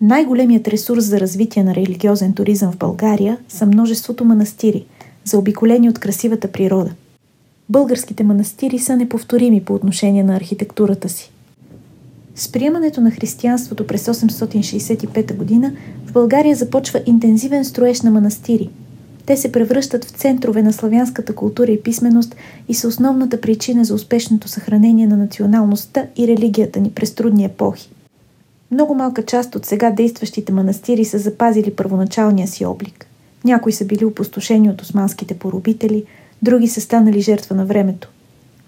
Най-големият 0.00 0.68
ресурс 0.68 1.04
за 1.04 1.20
развитие 1.20 1.64
на 1.64 1.74
религиозен 1.74 2.32
туризъм 2.32 2.72
в 2.72 2.76
България 2.76 3.38
са 3.48 3.66
множеството 3.66 4.24
манастири, 4.24 4.84
заобиколени 5.24 5.88
от 5.88 5.98
красивата 5.98 6.52
природа. 6.52 6.90
Българските 7.68 8.24
манастири 8.24 8.78
са 8.78 8.96
неповторими 8.96 9.64
по 9.64 9.74
отношение 9.74 10.22
на 10.22 10.36
архитектурата 10.36 11.08
си. 11.08 11.30
С 12.34 12.52
приемането 12.52 13.00
на 13.00 13.10
християнството 13.10 13.86
през 13.86 14.06
865 14.06 15.26
г. 15.26 15.72
в 16.06 16.12
България 16.12 16.56
започва 16.56 17.02
интензивен 17.06 17.64
строеж 17.64 18.00
на 18.00 18.10
манастири. 18.10 18.70
Те 19.28 19.36
се 19.36 19.52
превръщат 19.52 20.04
в 20.04 20.10
центрове 20.10 20.62
на 20.62 20.72
славянската 20.72 21.34
култура 21.34 21.70
и 21.70 21.82
писменост 21.82 22.36
и 22.68 22.74
са 22.74 22.88
основната 22.88 23.40
причина 23.40 23.84
за 23.84 23.94
успешното 23.94 24.48
съхранение 24.48 25.06
на 25.06 25.16
националността 25.16 26.06
и 26.16 26.28
религията 26.28 26.80
ни 26.80 26.90
през 26.90 27.14
трудни 27.14 27.44
епохи. 27.44 27.90
Много 28.70 28.94
малка 28.94 29.22
част 29.24 29.54
от 29.54 29.66
сега 29.66 29.90
действащите 29.90 30.52
манастири 30.52 31.04
са 31.04 31.18
запазили 31.18 31.74
първоначалния 31.74 32.48
си 32.48 32.64
облик. 32.64 33.06
Някои 33.44 33.72
са 33.72 33.84
били 33.84 34.04
опустошени 34.04 34.70
от 34.70 34.82
османските 34.82 35.38
поробители, 35.38 36.04
други 36.42 36.68
са 36.68 36.80
станали 36.80 37.20
жертва 37.20 37.56
на 37.56 37.64
времето. 37.64 38.08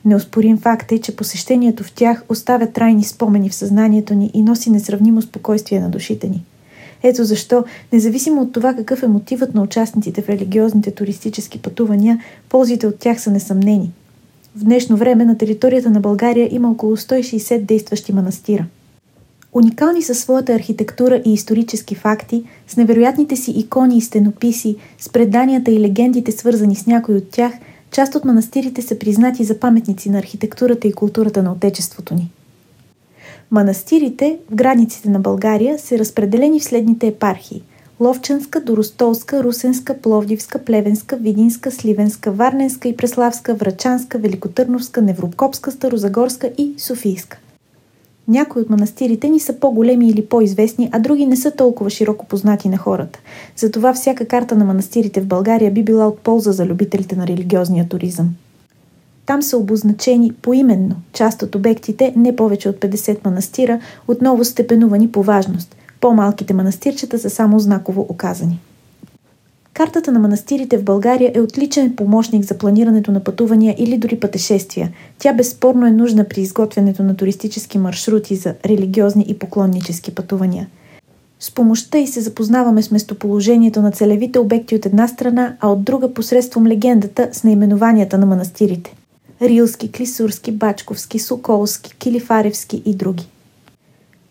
Неоспорим 0.04 0.58
факт 0.58 0.92
е, 0.92 0.98
че 0.98 1.16
посещението 1.16 1.84
в 1.84 1.92
тях 1.92 2.24
оставя 2.28 2.72
трайни 2.72 3.04
спомени 3.04 3.48
в 3.48 3.54
съзнанието 3.54 4.14
ни 4.14 4.30
и 4.34 4.42
носи 4.42 4.70
несравнимо 4.70 5.22
спокойствие 5.22 5.80
на 5.80 5.90
душите 5.90 6.28
ни. 6.28 6.44
Ето 7.02 7.24
защо, 7.24 7.64
независимо 7.92 8.42
от 8.42 8.52
това 8.52 8.74
какъв 8.74 9.02
е 9.02 9.06
мотивът 9.06 9.54
на 9.54 9.62
участниците 9.62 10.22
в 10.22 10.28
религиозните 10.28 10.90
туристически 10.90 11.62
пътувания, 11.62 12.18
ползите 12.48 12.86
от 12.86 12.98
тях 12.98 13.20
са 13.20 13.30
несъмнени. 13.30 13.90
В 14.56 14.64
днешно 14.64 14.96
време 14.96 15.24
на 15.24 15.38
територията 15.38 15.90
на 15.90 16.00
България 16.00 16.48
има 16.50 16.70
около 16.70 16.96
160 16.96 17.60
действащи 17.60 18.12
манастира. 18.12 18.66
Уникални 19.52 20.02
със 20.02 20.18
своята 20.18 20.54
архитектура 20.54 21.22
и 21.24 21.32
исторически 21.32 21.94
факти, 21.94 22.44
с 22.68 22.76
невероятните 22.76 23.36
си 23.36 23.50
икони 23.50 23.98
и 23.98 24.00
стенописи, 24.00 24.76
с 24.98 25.08
преданията 25.08 25.70
и 25.70 25.80
легендите 25.80 26.32
свързани 26.32 26.76
с 26.76 26.86
някой 26.86 27.14
от 27.14 27.30
тях– 27.30 27.52
Част 27.90 28.14
от 28.14 28.24
манастирите 28.24 28.82
са 28.82 28.98
признати 28.98 29.44
за 29.44 29.60
паметници 29.60 30.10
на 30.10 30.18
архитектурата 30.18 30.88
и 30.88 30.92
културата 30.92 31.42
на 31.42 31.52
Отечеството 31.52 32.14
ни. 32.14 32.30
Манастирите 33.50 34.38
в 34.50 34.54
границите 34.54 35.08
на 35.10 35.20
България 35.20 35.78
са 35.78 35.98
разпределени 35.98 36.60
в 36.60 36.64
следните 36.64 37.06
епархии– 37.06 37.62
Ловченска, 38.00 38.60
Доростолска, 38.60 39.44
Русенска, 39.44 39.98
Пловдивска, 39.98 40.58
Плевенска, 40.64 41.16
Видинска, 41.16 41.70
Сливенска, 41.70 42.32
Варненска 42.32 42.88
и 42.88 42.96
Преславска, 42.96 43.54
Врачанска, 43.54 44.18
Великотърновска, 44.18 45.02
Неврокопска, 45.02 45.70
Старозагорска 45.70 46.50
и 46.58 46.74
Софийска– 46.78 47.38
някои 48.30 48.62
от 48.62 48.70
манастирите 48.70 49.28
ни 49.28 49.40
са 49.40 49.52
по-големи 49.52 50.08
или 50.08 50.26
по-известни, 50.26 50.88
а 50.92 50.98
други 50.98 51.26
не 51.26 51.36
са 51.36 51.50
толкова 51.50 51.90
широко 51.90 52.26
познати 52.26 52.68
на 52.68 52.76
хората. 52.76 53.18
Затова 53.56 53.94
всяка 53.94 54.26
карта 54.26 54.56
на 54.56 54.64
манастирите 54.64 55.20
в 55.20 55.26
България 55.26 55.70
би 55.70 55.82
била 55.82 56.06
от 56.06 56.18
полза 56.18 56.52
за 56.52 56.66
любителите 56.66 57.16
на 57.16 57.26
религиозния 57.26 57.88
туризъм. 57.88 58.34
Там 59.30 59.42
са 59.42 59.56
обозначени 59.56 60.32
поименно 60.42 60.96
част 61.12 61.42
от 61.42 61.54
обектите, 61.54 62.12
не 62.16 62.36
повече 62.36 62.68
от 62.68 62.76
50 62.76 63.24
манастира, 63.24 63.80
отново 64.08 64.44
степенувани 64.44 65.12
по 65.12 65.22
важност. 65.22 65.76
По-малките 66.00 66.54
манастирчета 66.54 67.18
са 67.18 67.30
само 67.30 67.58
знаково 67.58 68.06
оказани. 68.08 68.60
Картата 69.74 70.12
на 70.12 70.18
манастирите 70.18 70.78
в 70.78 70.84
България 70.84 71.32
е 71.34 71.40
отличен 71.40 71.96
помощник 71.96 72.44
за 72.44 72.58
планирането 72.58 73.12
на 73.12 73.24
пътувания 73.24 73.74
или 73.78 73.98
дори 73.98 74.20
пътешествия. 74.20 74.92
Тя 75.18 75.32
безспорно 75.32 75.86
е 75.86 75.92
нужна 75.92 76.24
при 76.24 76.40
изготвянето 76.40 77.02
на 77.02 77.16
туристически 77.16 77.78
маршрути 77.78 78.36
за 78.36 78.54
религиозни 78.66 79.24
и 79.28 79.38
поклоннически 79.38 80.14
пътувания. 80.14 80.68
С 81.40 81.50
помощта 81.50 81.98
и 81.98 82.06
се 82.06 82.20
запознаваме 82.20 82.82
с 82.82 82.90
местоположението 82.90 83.82
на 83.82 83.92
целевите 83.92 84.38
обекти 84.38 84.74
от 84.76 84.86
една 84.86 85.08
страна, 85.08 85.56
а 85.60 85.68
от 85.68 85.84
друга 85.84 86.14
посредством 86.14 86.66
легендата 86.66 87.28
с 87.32 87.44
наименованията 87.44 88.18
на 88.18 88.26
манастирите. 88.26 88.94
Рилски, 89.42 89.92
Клисурски, 89.92 90.52
Бачковски, 90.52 91.18
Соколски, 91.18 91.94
Килифаревски 91.98 92.82
и 92.84 92.94
други. 92.94 93.28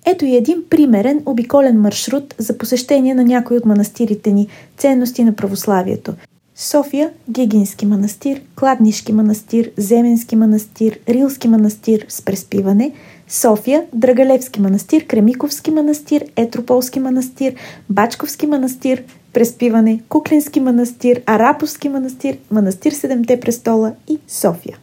Ето 0.06 0.26
и 0.26 0.36
един 0.36 0.64
примерен 0.70 1.22
обиколен 1.26 1.82
маршрут 1.82 2.36
за 2.38 2.58
посещение 2.58 3.14
на 3.14 3.24
някои 3.24 3.58
от 3.58 3.66
манастирите 3.66 4.32
ни, 4.32 4.48
ценности 4.78 5.24
на 5.24 5.36
православието. 5.36 6.14
София– 6.56 7.12
Гигински 7.32 7.86
манастир, 7.86 8.42
Кладнишки 8.56 9.14
манастир, 9.14 9.72
Земенски 9.78 10.36
манастир, 10.36 11.00
Рилски 11.10 11.48
манастир 11.48 12.06
с 12.10 12.22
преспиване, 12.22 12.92
София– 13.28 13.86
Драгалевски 13.94 14.62
манастир, 14.62 15.08
Кремиковски 15.08 15.72
манастир, 15.72 16.26
Етрополски 16.36 17.00
манастир, 17.00 17.56
Бачковски 17.90 18.48
манастир, 18.48 19.04
преспиване, 19.34 20.02
Куклински 20.10 20.60
манастир, 20.60 21.22
Араповски 21.26 21.90
манастир, 21.90 22.38
Манастир 22.52 22.92
Седемте 22.92 23.40
престола 23.40 23.94
и 24.08 24.20
София. 24.28 24.78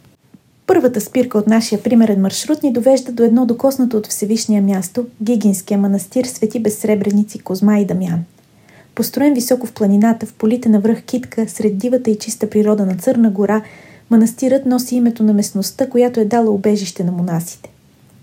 Първата 0.67 1.01
спирка 1.01 1.37
от 1.37 1.47
нашия 1.47 1.83
примерен 1.83 2.21
маршрут 2.21 2.63
ни 2.63 2.73
довежда 2.73 3.11
до 3.11 3.23
едно 3.23 3.45
докоснато 3.45 3.97
от 3.97 4.07
Всевишния 4.07 4.61
място– 4.61 5.05
Гигинския 5.23 5.77
манастир 5.77 6.25
Свети 6.25 6.59
Безсребреници 6.59 7.39
Козма 7.39 7.79
и 7.79 7.85
Дамян. 7.85 8.23
Построен 8.95 9.33
високо 9.33 9.67
в 9.67 9.73
планината, 9.73 10.25
в 10.25 10.33
полите 10.33 10.69
на 10.69 10.79
връх 10.79 11.01
Китка, 11.01 11.45
сред 11.47 11.77
дивата 11.77 12.11
и 12.11 12.17
чиста 12.17 12.49
природа 12.49 12.85
на 12.85 12.97
Църна 12.97 13.29
гора, 13.29 13.61
Манастирът 14.09 14.65
носи 14.65 14.95
името 14.95 15.23
на 15.23 15.33
местността, 15.33 15.89
която 15.89 16.19
е 16.19 16.25
дала 16.25 16.49
убежище 16.51 17.03
на 17.03 17.11
монасите. 17.11 17.69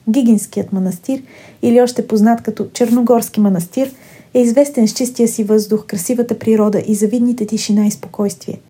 Гигинският 0.09 0.73
манастир, 0.73 1.23
или 1.63 1.81
още 1.81 2.07
познат 2.07 2.43
като 2.43 2.69
Черногорски 2.73 3.41
манастир, 3.41 3.91
е 4.35 4.41
известен 4.41 4.89
с 4.89 4.93
чистия 4.93 5.29
си 5.29 5.45
въздух, 5.45 5.87
красивата 5.87 6.39
природа 6.39 6.83
и 6.87 6.95
завидните 6.95 7.47
тишина 7.47 7.87
и 7.87 7.91
спокойствие, 7.91 8.61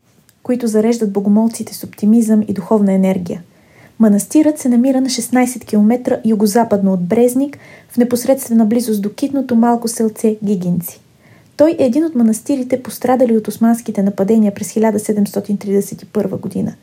които 0.43 0.67
зареждат 0.67 1.13
богомолците 1.13 1.75
с 1.75 1.85
оптимизъм 1.85 2.43
и 2.49 2.53
духовна 2.53 2.93
енергия. 2.93 3.43
Манастирът 3.99 4.59
се 4.59 4.69
намира 4.69 5.01
на 5.01 5.09
16 5.09 5.65
км 5.65 6.21
югозападно 6.25 6.93
от 6.93 7.05
Брезник, 7.05 7.59
в 7.89 7.97
непосредствена 7.97 8.67
близост 8.67 9.03
до 9.03 9.13
китното 9.13 9.57
малко 9.57 9.89
селце 9.89 10.37
Гигинци. 10.45 11.01
Той 11.57 11.77
е 11.79 11.85
един 11.85 12.05
от 12.05 12.15
манастирите, 12.15 12.83
пострадали 12.83 13.37
от 13.37 13.49
османските 13.49 14.03
нападения 14.03 14.55
през 14.55 14.73
1731 14.73 16.41
година. 16.41 16.75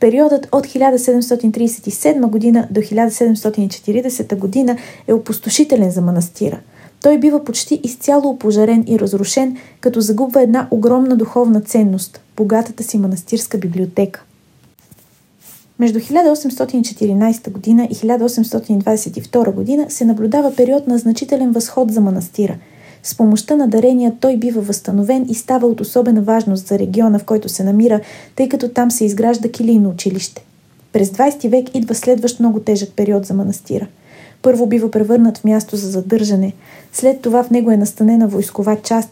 Периодът 0.00 0.48
от 0.52 0.66
1737 0.66 2.26
година 2.26 2.68
до 2.70 2.80
1740 2.80 4.36
година 4.36 4.76
е 5.08 5.12
опустошителен 5.12 5.90
за 5.90 6.00
манастира. 6.00 6.60
Той 7.02 7.18
бива 7.18 7.44
почти 7.44 7.80
изцяло 7.84 8.30
опожарен 8.30 8.84
и 8.88 8.98
разрушен, 8.98 9.56
като 9.80 10.00
загубва 10.00 10.42
една 10.42 10.68
огромна 10.70 11.16
духовна 11.16 11.60
ценност– 11.60 12.20
богатата 12.36 12.82
си 12.82 12.98
манастирска 12.98 13.58
библиотека. 13.58 14.24
Между 15.80 16.00
1814 16.00 17.50
година 17.50 17.88
и 17.90 17.94
1822 17.94 19.52
година 19.52 19.86
се 19.88 20.04
наблюдава 20.04 20.56
период 20.56 20.86
на 20.86 20.98
значителен 20.98 21.52
възход 21.52 21.92
за 21.92 22.00
манастира– 22.00 22.56
с 23.02 23.14
помощта 23.14 23.56
на 23.56 23.68
дарения 23.68 24.12
той 24.20 24.36
бива 24.36 24.60
възстановен 24.60 25.26
и 25.28 25.34
става 25.34 25.66
от 25.66 25.80
особена 25.80 26.22
важност 26.22 26.66
за 26.66 26.78
региона, 26.78 27.18
в 27.18 27.24
който 27.24 27.48
се 27.48 27.64
намира, 27.64 28.00
тъй 28.36 28.48
като 28.48 28.68
там 28.68 28.90
се 28.90 29.04
изгражда 29.04 29.48
килийно 29.48 29.90
училище. 29.90 30.44
През 30.92 31.10
20 31.10 31.48
век 31.48 31.74
идва 31.74 31.94
следващ 31.94 32.40
много 32.40 32.60
тежък 32.60 32.90
период 32.96 33.26
за 33.26 33.34
манастира. 33.34 33.86
Първо 34.42 34.66
бива 34.66 34.90
превърнат 34.90 35.38
в 35.38 35.44
място 35.44 35.76
за 35.76 35.90
задържане, 35.90 36.52
след 36.92 37.20
това 37.20 37.42
в 37.42 37.50
него 37.50 37.70
е 37.70 37.76
настанена 37.76 38.28
войскова 38.28 38.76
част, 38.82 39.10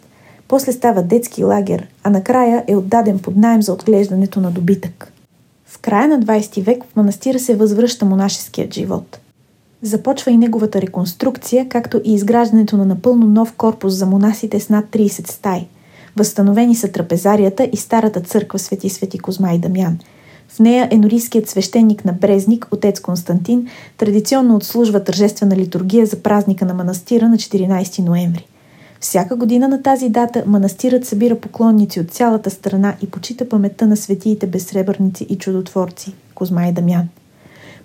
после 0.48 0.72
става 0.72 1.02
детски 1.02 1.44
лагер, 1.44 1.86
а 2.02 2.10
накрая 2.10 2.64
е 2.66 2.76
отдаден 2.76 3.18
под 3.18 3.36
найем 3.36 3.62
за 3.62 3.72
отглеждането 3.72 4.40
на 4.40 4.50
добитък. 4.50 5.12
В 5.68 5.78
края 5.78 6.08
на 6.08 6.20
20 6.20 6.62
век 6.62 6.84
в 6.84 6.96
манастира 6.96 7.38
се 7.38 7.56
възвръща 7.56 8.04
монашеският 8.04 8.74
живот– 8.74 9.20
Започва 9.82 10.30
и 10.30 10.36
неговата 10.36 10.82
реконструкция, 10.82 11.68
както 11.68 12.00
и 12.04 12.14
изграждането 12.14 12.76
на 12.76 12.84
напълно 12.84 13.26
нов 13.26 13.52
корпус 13.52 13.94
за 13.94 14.06
монасите 14.06 14.60
с 14.60 14.68
над 14.68 14.84
30 14.84 15.30
стаи. 15.30 15.66
Възстановени 16.16 16.76
са 16.76 16.92
трапезарията 16.92 17.68
и 17.72 17.76
старата 17.76 18.20
църква 18.20 18.58
Свети 18.58 18.88
Свети 18.88 19.18
Козма 19.18 19.52
и 19.52 19.58
Дамян. 19.58 19.98
В 20.48 20.58
нея 20.58 20.88
енорийският 20.90 21.48
свещеник 21.48 22.04
на 22.04 22.12
Брезник, 22.12 22.68
отец 22.70 23.00
Константин, 23.00 23.66
традиционно 23.96 24.56
отслужва 24.56 25.04
тържествена 25.04 25.56
литургия 25.56 26.06
за 26.06 26.22
празника 26.22 26.66
на 26.66 26.74
манастира 26.74 27.28
на 27.28 27.36
14 27.36 27.98
ноември. 28.04 28.46
Всяка 29.00 29.36
година 29.36 29.68
на 29.68 29.82
тази 29.82 30.08
дата 30.08 30.42
манастирът 30.46 31.06
събира 31.06 31.34
поклонници 31.34 32.00
от 32.00 32.10
цялата 32.10 32.50
страна 32.50 32.94
и 33.02 33.06
почита 33.10 33.48
паметта 33.48 33.86
на 33.86 33.96
светиите 33.96 34.46
безсребърници 34.46 35.26
и 35.28 35.38
чудотворци 35.38 36.14
Козма 36.34 36.66
и 36.66 36.72
Дамян. 36.72 37.08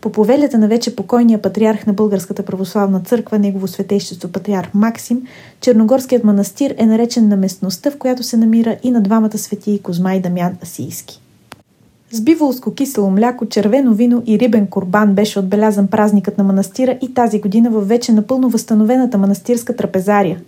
По 0.01 0.11
повелята 0.11 0.57
на 0.57 0.67
вече 0.67 0.95
покойния 0.95 1.41
патриарх 1.41 1.85
на 1.85 1.93
Българската 1.93 2.45
православна 2.45 2.99
църква, 2.99 3.39
негово 3.39 3.67
светещество 3.67 4.29
патриарх 4.29 4.73
Максим, 4.73 5.21
Черногорският 5.61 6.23
манастир 6.23 6.75
е 6.77 6.85
наречен 6.85 7.27
на 7.27 7.35
местността, 7.35 7.91
в 7.91 7.97
която 7.97 8.23
се 8.23 8.37
намира 8.37 8.77
и 8.83 8.91
на 8.91 9.01
двамата 9.01 9.37
светии 9.37 9.79
Козма 9.79 10.15
и 10.15 10.19
Дамян 10.19 10.55
Асийски. 10.63 11.21
С 12.11 12.21
биволско 12.21 12.73
кисело 12.73 13.09
мляко, 13.09 13.45
червено 13.45 13.93
вино 13.93 14.23
и 14.25 14.39
рибен 14.39 14.67
корбан 14.67 15.13
беше 15.13 15.39
отбелязан 15.39 15.87
празникът 15.87 16.37
на 16.37 16.43
манастира 16.43 16.97
и 17.01 17.13
тази 17.13 17.41
година 17.41 17.69
във 17.69 17.87
вече 17.87 18.11
напълно 18.11 18.49
възстановената 18.49 19.17
манастирска 19.17 19.75
трапезария. 19.75 20.41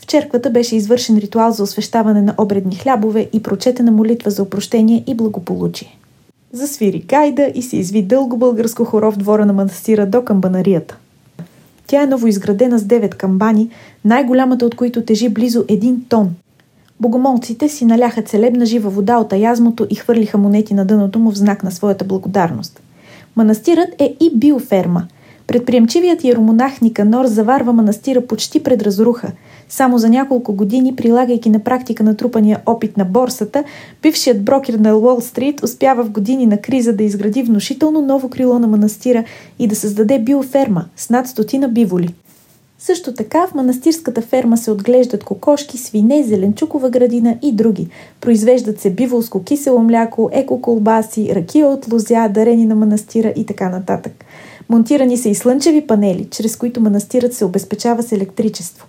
В 0.00 0.06
черквата 0.06 0.50
беше 0.50 0.76
извършен 0.76 1.18
ритуал 1.18 1.52
за 1.52 1.62
освещаване 1.62 2.22
на 2.22 2.34
обредни 2.38 2.76
хлябове 2.76 3.28
и 3.32 3.42
прочетена 3.42 3.90
молитва 3.90 4.30
за 4.30 4.42
опрощение 4.42 5.04
и 5.06 5.14
благополучие. 5.14 5.96
Засвири 6.52 6.98
гайда 6.98 7.52
и 7.54 7.62
се 7.62 7.76
изви 7.76 8.02
дълго 8.02 8.36
българско 8.36 8.84
хоро 8.84 9.12
в 9.12 9.16
двора 9.16 9.46
на 9.46 9.52
манастира 9.52 10.06
до 10.06 10.24
камбанарията. 10.24 10.96
Тя 11.86 12.02
е 12.02 12.06
новоизградена 12.06 12.78
с 12.78 12.84
9 12.84 13.14
камбани, 13.14 13.70
най-голямата 14.04 14.66
от 14.66 14.74
които 14.74 15.02
тежи 15.02 15.28
близо 15.28 15.62
1 15.62 15.96
тон. 16.08 16.30
Богомолците 17.00 17.68
си 17.68 17.84
наляха 17.84 18.22
целебна 18.22 18.66
жива 18.66 18.90
вода 18.90 19.16
от 19.16 19.32
аязмото 19.32 19.86
и 19.90 19.94
хвърлиха 19.94 20.38
монети 20.38 20.74
на 20.74 20.84
дъното 20.84 21.18
му 21.18 21.30
в 21.30 21.38
знак 21.38 21.62
на 21.62 21.70
своята 21.70 22.04
благодарност. 22.04 22.80
Манастирът 23.36 23.88
е 23.98 24.16
и 24.20 24.30
биоферма. 24.34 25.06
Предприемчивият 25.46 26.24
иеромонах 26.24 26.80
Никанор 26.80 27.26
заварва 27.26 27.72
манастира 27.72 28.26
почти 28.26 28.62
пред 28.62 28.82
разруха– 28.82 29.32
само 29.70 29.98
за 29.98 30.08
няколко 30.08 30.52
години, 30.52 30.96
прилагайки 30.96 31.50
на 31.50 31.58
практика 31.58 32.02
натрупания 32.02 32.60
опит 32.66 32.96
на 32.96 33.04
борсата, 33.04 33.64
бившият 34.02 34.44
брокер 34.44 34.74
на 34.74 34.96
Уолл 34.96 35.20
Стрит 35.20 35.62
успява 35.62 36.04
в 36.04 36.10
години 36.10 36.46
на 36.46 36.56
криза 36.56 36.92
да 36.92 37.02
изгради 37.02 37.42
внушително 37.42 38.02
ново 38.02 38.28
крило 38.28 38.58
на 38.58 38.66
манастира 38.66 39.24
и 39.58 39.66
да 39.66 39.76
създаде 39.76 40.18
биоферма 40.18 40.84
с 40.96 41.10
над 41.10 41.28
стотина 41.28 41.68
биволи. 41.68 42.14
Също 42.78 43.14
така 43.14 43.46
в 43.46 43.54
манастирската 43.54 44.22
ферма 44.22 44.56
се 44.56 44.70
отглеждат 44.70 45.24
кокошки, 45.24 45.78
свине, 45.78 46.22
зеленчукова 46.22 46.90
градина 46.90 47.38
и 47.42 47.52
други. 47.52 47.88
Произвеждат 48.20 48.80
се 48.80 48.90
биволско 48.90 49.44
кисело 49.44 49.78
мляко, 49.78 50.30
еко-колбаси, 50.32 51.34
ракия 51.34 51.68
от 51.68 51.92
лозя, 51.92 52.28
дарени 52.28 52.66
на 52.66 52.74
манастира 52.74 53.32
и 53.36 53.46
така 53.46 53.68
нататък. 53.68 54.24
Монтирани 54.68 55.16
са 55.16 55.28
и 55.28 55.34
слънчеви 55.34 55.86
панели, 55.86 56.28
чрез 56.30 56.56
които 56.56 56.80
манастирът 56.80 57.34
се 57.34 57.44
обезпечава 57.44 58.02
с 58.02 58.12
електричество. 58.12 58.86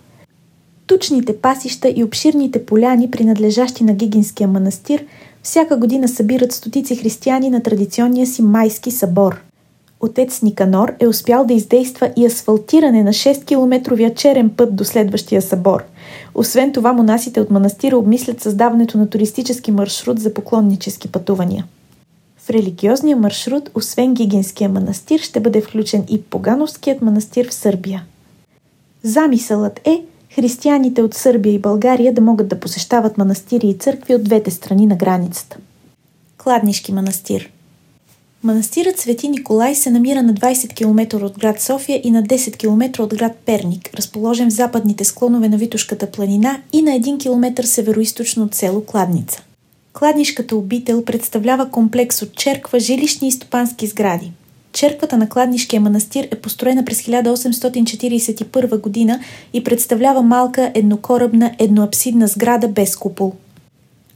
Тучните 0.86 1.36
пасища 1.36 1.92
и 1.96 2.04
обширните 2.04 2.66
поляни, 2.66 3.10
принадлежащи 3.10 3.84
на 3.84 3.94
Гигинския 3.94 4.48
манастир, 4.48 5.04
всяка 5.42 5.76
година 5.76 6.08
събират 6.08 6.52
стотици 6.52 6.96
християни 6.96 7.50
на 7.50 7.62
традиционния 7.62 8.26
си 8.26 8.42
майски 8.42 8.90
събор. 8.90 9.40
Отец 10.00 10.42
Никанор 10.42 10.92
е 11.00 11.06
успял 11.06 11.44
да 11.44 11.54
издейства 11.54 12.12
и 12.16 12.26
асфалтиране 12.26 13.02
на 13.02 13.12
6-километровия 13.12 14.14
черен 14.14 14.50
път 14.50 14.76
до 14.76 14.84
следващия 14.84 15.42
събор. 15.42 15.84
Освен 16.34 16.72
това, 16.72 16.92
монасите 16.92 17.40
от 17.40 17.50
манастира 17.50 17.96
обмислят 17.96 18.40
създаването 18.40 18.98
на 18.98 19.10
туристически 19.10 19.70
маршрут 19.70 20.18
за 20.18 20.34
поклоннически 20.34 21.08
пътувания. 21.08 21.64
В 22.38 22.50
религиозния 22.50 23.16
маршрут, 23.16 23.70
освен 23.74 24.14
Гигинския 24.14 24.68
манастир, 24.68 25.20
ще 25.20 25.40
бъде 25.40 25.60
включен 25.60 26.04
и 26.08 26.22
Погановският 26.22 27.02
манастир 27.02 27.48
в 27.48 27.54
Сърбия. 27.54 28.04
Замисълът 29.02 29.80
е 29.84 30.02
християните 30.34 31.02
от 31.02 31.14
Сърбия 31.14 31.54
и 31.54 31.58
България 31.58 32.14
да 32.14 32.20
могат 32.20 32.48
да 32.48 32.60
посещават 32.60 33.18
манастири 33.18 33.68
и 33.68 33.78
църкви 33.78 34.14
от 34.14 34.24
двете 34.24 34.50
страни 34.50 34.86
на 34.86 34.96
границата. 34.96 35.56
Кладнишки 36.38 36.92
манастир 36.92 37.50
Манастирът 38.42 38.98
Свети 38.98 39.28
Николай 39.28 39.74
се 39.74 39.90
намира 39.90 40.22
на 40.22 40.34
20 40.34 40.74
км 40.74 41.24
от 41.24 41.38
град 41.38 41.60
София 41.60 42.00
и 42.04 42.10
на 42.10 42.22
10 42.22 42.56
км 42.56 43.02
от 43.02 43.14
град 43.14 43.32
Перник, 43.46 43.90
разположен 43.94 44.50
в 44.50 44.52
западните 44.52 45.04
склонове 45.04 45.48
на 45.48 45.56
Витушката 45.56 46.10
планина 46.10 46.60
и 46.72 46.82
на 46.82 46.90
1 46.90 47.22
км 47.22 47.66
североизточно 47.66 48.44
от 48.44 48.54
село 48.54 48.84
Кладница. 48.84 49.42
Кладнишката 49.92 50.56
обител 50.56 51.04
представлява 51.04 51.70
комплекс 51.70 52.22
от 52.22 52.36
черква, 52.36 52.80
жилищни 52.80 53.28
и 53.28 53.32
стопански 53.32 53.86
сгради– 53.86 54.32
Черквата 54.72 55.16
на 55.16 55.28
Кладнишкия 55.28 55.80
манастир 55.80 56.28
е 56.30 56.40
построена 56.40 56.84
през 56.84 57.02
1841 57.02 58.80
година 58.80 59.20
и 59.52 59.64
представлява 59.64 60.22
малка 60.22 60.72
еднокорабна 60.74 61.54
едноапсидна 61.58 62.26
сграда 62.26 62.68
без 62.68 62.96
купол. 62.96 63.32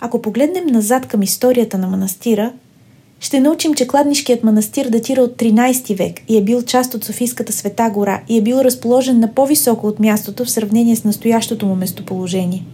Ако 0.00 0.22
погледнем 0.22 0.66
назад 0.66 1.06
към 1.06 1.22
историята 1.22 1.78
на 1.78 1.86
манастира, 1.86 2.52
ще 3.20 3.40
научим, 3.40 3.74
че 3.74 3.86
Кладнишкият 3.86 4.44
манастир 4.44 4.88
датира 4.88 5.20
от 5.20 5.36
13 5.36 5.98
век 5.98 6.20
и 6.28 6.36
е 6.36 6.42
бил 6.42 6.62
част 6.62 6.94
от 6.94 7.04
Софийската 7.04 7.52
света 7.52 7.90
гора 7.94 8.22
и 8.28 8.38
е 8.38 8.42
бил 8.42 8.56
разположен 8.56 9.20
на 9.20 9.34
по-високо 9.34 9.86
от 9.86 10.00
мястото 10.00 10.44
в 10.44 10.50
сравнение 10.50 10.96
с 10.96 11.04
настоящото 11.04 11.66
му 11.66 11.74
местоположение. 11.74 12.64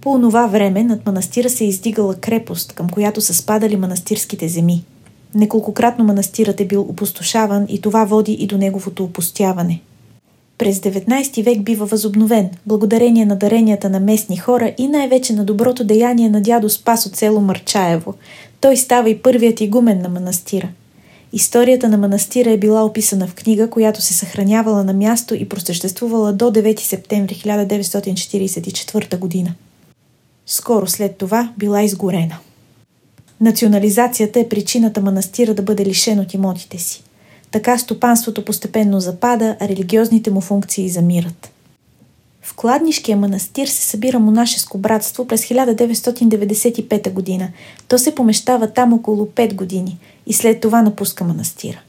По 0.00 0.10
онова 0.10 0.46
време 0.46 0.84
над 0.84 1.06
манастира 1.06 1.50
се 1.50 1.64
е 1.64 1.68
издигала 1.68 2.14
крепост, 2.14 2.72
към 2.72 2.88
която 2.88 3.20
са 3.20 3.34
спадали 3.34 3.76
манастирските 3.76 4.48
земи– 4.48 4.84
Неколкократно 5.34 6.04
манастирът 6.04 6.60
е 6.60 6.66
бил 6.66 6.80
опустошаван 6.80 7.66
и 7.68 7.80
това 7.80 8.04
води 8.04 8.32
и 8.32 8.46
до 8.46 8.58
неговото 8.58 9.04
опустяване. 9.04 9.80
През 10.58 10.78
19 10.78 11.44
век 11.44 11.62
бива 11.62 11.86
възобновен, 11.86 12.50
благодарение 12.66 13.26
на 13.26 13.36
даренията 13.36 13.90
на 13.90 14.00
местни 14.00 14.36
хора 14.36 14.74
и 14.78 14.88
най-вече 14.88 15.32
на 15.32 15.44
доброто 15.44 15.84
деяние 15.84 16.28
на 16.28 16.40
дядо 16.40 16.68
Спас 16.68 17.06
от 17.06 17.16
село 17.16 17.40
Марчаево. 17.40 18.14
Той 18.60 18.76
става 18.76 19.10
и 19.10 19.18
първият 19.18 19.60
игумен 19.60 20.02
на 20.02 20.08
манастира. 20.08 20.68
Историята 21.32 21.88
на 21.88 21.98
манастира 21.98 22.50
е 22.50 22.58
била 22.58 22.84
описана 22.84 23.26
в 23.26 23.34
книга, 23.34 23.70
която 23.70 24.02
се 24.02 24.14
съхранявала 24.14 24.84
на 24.84 24.92
място 24.92 25.34
и 25.34 25.48
просъществувала 25.48 26.32
до 26.32 26.44
9 26.44 26.80
септември 26.80 27.34
1944 27.34 29.18
година. 29.18 29.54
Скоро 30.46 30.86
след 30.86 31.16
това 31.16 31.52
била 31.58 31.82
изгорена. 31.82 32.38
Национализацията 33.40 34.40
е 34.40 34.48
причината 34.48 35.00
манастира 35.00 35.54
да 35.54 35.62
бъде 35.62 35.86
лишен 35.86 36.20
от 36.20 36.34
имотите 36.34 36.78
си. 36.78 37.02
Така 37.50 37.78
стопанството 37.78 38.44
постепенно 38.44 39.00
запада, 39.00 39.56
а 39.60 39.68
религиозните 39.68 40.30
му 40.30 40.40
функции 40.40 40.88
замират. 40.88 41.50
В 42.42 42.54
Кладнишкия 42.56 43.16
манастир 43.16 43.66
се 43.66 43.82
събира 43.82 44.18
монашеско 44.18 44.78
братство 44.78 45.26
през 45.26 45.42
1995 45.42 47.12
година. 47.12 47.48
То 47.88 47.98
се 47.98 48.14
помещава 48.14 48.72
там 48.72 48.92
около 48.92 49.26
5 49.26 49.54
години 49.54 49.98
и 50.26 50.32
след 50.32 50.60
това 50.60 50.82
напуска 50.82 51.24
манастира. 51.24 51.80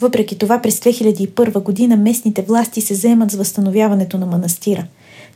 Въпреки 0.00 0.38
това 0.38 0.62
през 0.62 0.80
2001 0.80 1.62
година 1.62 1.96
местните 1.96 2.42
власти 2.42 2.80
се 2.80 2.94
заемат 2.94 3.30
с 3.30 3.34
възстановяването 3.34 4.18
на 4.18 4.26
манастира. 4.26 4.86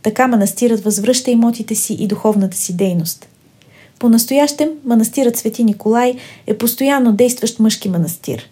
Така 0.02 0.26
манастирът 0.26 0.84
възвръща 0.84 1.30
имотите 1.30 1.74
си 1.74 1.94
и 1.94 2.06
духовната 2.06 2.56
си 2.56 2.76
дейност. 2.76 3.28
По-настоящем 4.04 4.68
манастирът 4.84 5.36
Свети 5.36 5.64
Николай 5.64 6.14
е 6.46 6.58
постоянно 6.58 7.12
действащ 7.12 7.60
мъжки 7.60 7.88
манастир. 7.88 8.50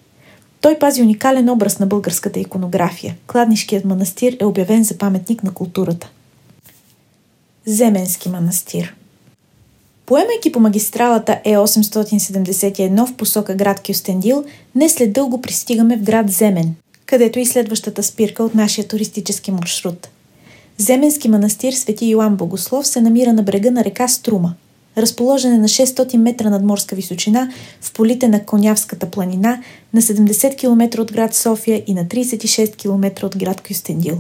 Той 0.61 0.79
пази 0.79 1.03
уникален 1.03 1.51
образ 1.51 1.79
на 1.79 1.87
българската 1.87 2.41
иконография. 2.41 3.17
Кладнишкият 3.27 3.85
манастир 3.85 4.37
е 4.41 4.45
обявен 4.45 4.85
за 4.85 4.99
паметник 4.99 5.43
на 5.43 5.55
културата. 5.55 6.11
Земенски 7.67 8.29
манастир 8.29 8.95
Поемайки 10.07 10.53
по 10.53 10.61
магистралата 10.61 11.41
Е871 11.47 13.07
в 13.07 13.17
посока 13.17 13.55
град 13.55 13.83
Кюстендил, 13.87 14.45
не 14.75 14.89
след 14.89 15.13
дълго 15.13 15.41
пристигаме 15.41 15.97
в 15.97 16.03
град 16.03 16.31
Земен, 16.31 16.75
където 17.07 17.39
и 17.39 17.47
следващата 17.47 18.03
спирка 18.03 18.45
от 18.45 18.55
нашия 18.55 18.89
туристически 18.89 19.51
маршрут. 19.51 20.09
Земенски 20.79 21.29
манастир 21.29 21.73
Свети 21.73 22.07
Йоан 22.07 22.37
Богослов 22.37 22.87
се 22.87 23.01
намира 23.01 23.33
на 23.33 23.43
брега 23.43 23.71
на 23.71 23.85
река 23.85 24.09
Струма. 24.09 24.55
Разположен 24.99 25.53
е 25.53 25.59
на 25.59 25.69
600 25.69 26.17
метра 26.17 26.51
над 26.51 26.65
морска 26.65 26.97
височина 26.97 27.53
в 27.81 27.93
полите 27.93 28.29
на 28.29 28.45
Конявската 28.45 29.11
планина, 29.11 29.63
на 29.95 30.03
70 30.03 30.57
км 30.57 31.01
от 31.01 31.13
град 31.13 31.35
София 31.35 31.83
и 31.87 31.95
на 31.95 32.05
36 32.05 32.77
км 32.77 33.27
от 33.27 33.39
град 33.39 33.61
Кюстендил. 33.61 34.19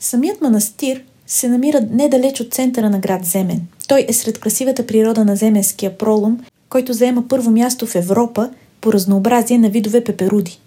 Самият 0.00 0.40
манастир 0.40 1.02
се 1.26 1.48
намира 1.48 1.80
недалеч 1.90 2.40
от 2.40 2.54
центъра 2.54 2.90
на 2.90 2.98
град 2.98 3.24
Земен. 3.24 3.60
Той 3.88 4.06
е 4.08 4.12
сред 4.12 4.38
красивата 4.38 4.86
природа 4.86 5.24
на 5.24 5.36
Земенския 5.36 5.98
пролом, 5.98 6.40
който 6.68 6.92
заема 6.92 7.28
първо 7.28 7.50
място 7.50 7.86
в 7.86 7.94
Европа 7.94 8.50
по 8.80 8.92
разнообразие 8.92 9.58
на 9.58 9.68
видове 9.68 10.04
пеперуди. 10.04 10.58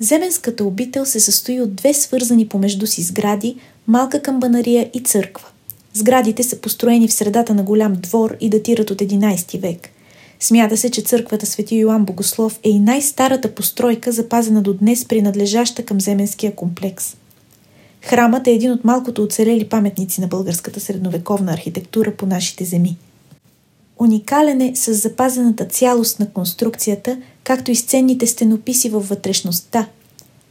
Земенската 0.00 0.64
обител 0.64 1.04
се 1.04 1.20
състои 1.20 1.60
от 1.60 1.74
две 1.74 1.94
свързани 1.94 2.48
помежду 2.48 2.86
си 2.86 3.02
сгради, 3.02 3.56
малка 3.86 4.22
камбанария 4.22 4.90
и 4.94 5.00
църква. 5.00 5.48
Сградите 5.94 6.42
са 6.42 6.60
построени 6.60 7.08
в 7.08 7.12
средата 7.12 7.54
на 7.54 7.62
голям 7.62 7.92
двор 7.92 8.36
и 8.40 8.50
датират 8.50 8.90
от 8.90 8.98
11 8.98 9.60
век. 9.60 9.88
Смята 10.40 10.76
се, 10.76 10.90
че 10.90 11.02
църквата 11.02 11.46
Свети 11.46 11.76
Йоан 11.76 12.04
Богослов 12.04 12.60
е 12.62 12.70
и 12.70 12.78
най-старата 12.78 13.54
постройка, 13.54 14.12
запазена 14.12 14.62
до 14.62 14.74
днес, 14.74 15.04
принадлежаща 15.04 15.84
към 15.84 16.00
земенския 16.00 16.54
комплекс. 16.54 17.16
Храмът 18.02 18.46
е 18.46 18.50
един 18.50 18.72
от 18.72 18.84
малкото 18.84 19.22
оцелели 19.22 19.68
паметници 19.68 20.20
на 20.20 20.26
българската 20.26 20.80
средновековна 20.80 21.52
архитектура 21.52 22.16
по 22.16 22.26
нашите 22.26 22.64
земи. 22.64 22.96
Уникален 23.98 24.60
е 24.60 24.72
с 24.74 24.94
запазената 24.94 25.64
цялост 25.64 26.20
на 26.20 26.30
конструкцията, 26.30 27.18
както 27.44 27.70
и 27.70 27.74
с 27.74 27.84
ценните 27.84 28.26
стенописи 28.26 28.88
във 28.88 29.08
вътрешността. 29.08 29.86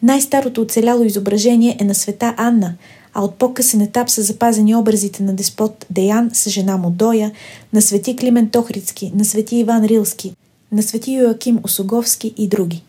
Най-старото 0.04 0.62
оцеляло 0.62 1.04
изображение 1.04 1.78
е 1.80 1.84
на 1.84 1.96
света 1.96 2.34
Анна, 2.38 2.74
а 3.14 3.24
от 3.24 3.36
по-късен 3.36 3.82
етап 3.82 4.10
са 4.10 4.22
запазени 4.22 4.76
образите 4.76 5.24
на 5.24 5.34
деспот 5.34 5.86
Деян 5.90 6.30
с 6.34 6.50
жена 6.50 6.78
му 6.78 6.90
Доя, 6.90 7.32
на 7.74 7.82
свети 7.82 8.16
Климент 8.16 8.52
Тохрицки, 8.52 9.12
на 9.16 9.26
свети 9.26 9.56
Иван 9.56 9.86
Рилски, 9.86 10.34
на 10.72 10.84
свети 10.84 11.12
Йоаким 11.12 11.60
Осоговски 11.64 12.34
и 12.38 12.48
други. 12.48 12.84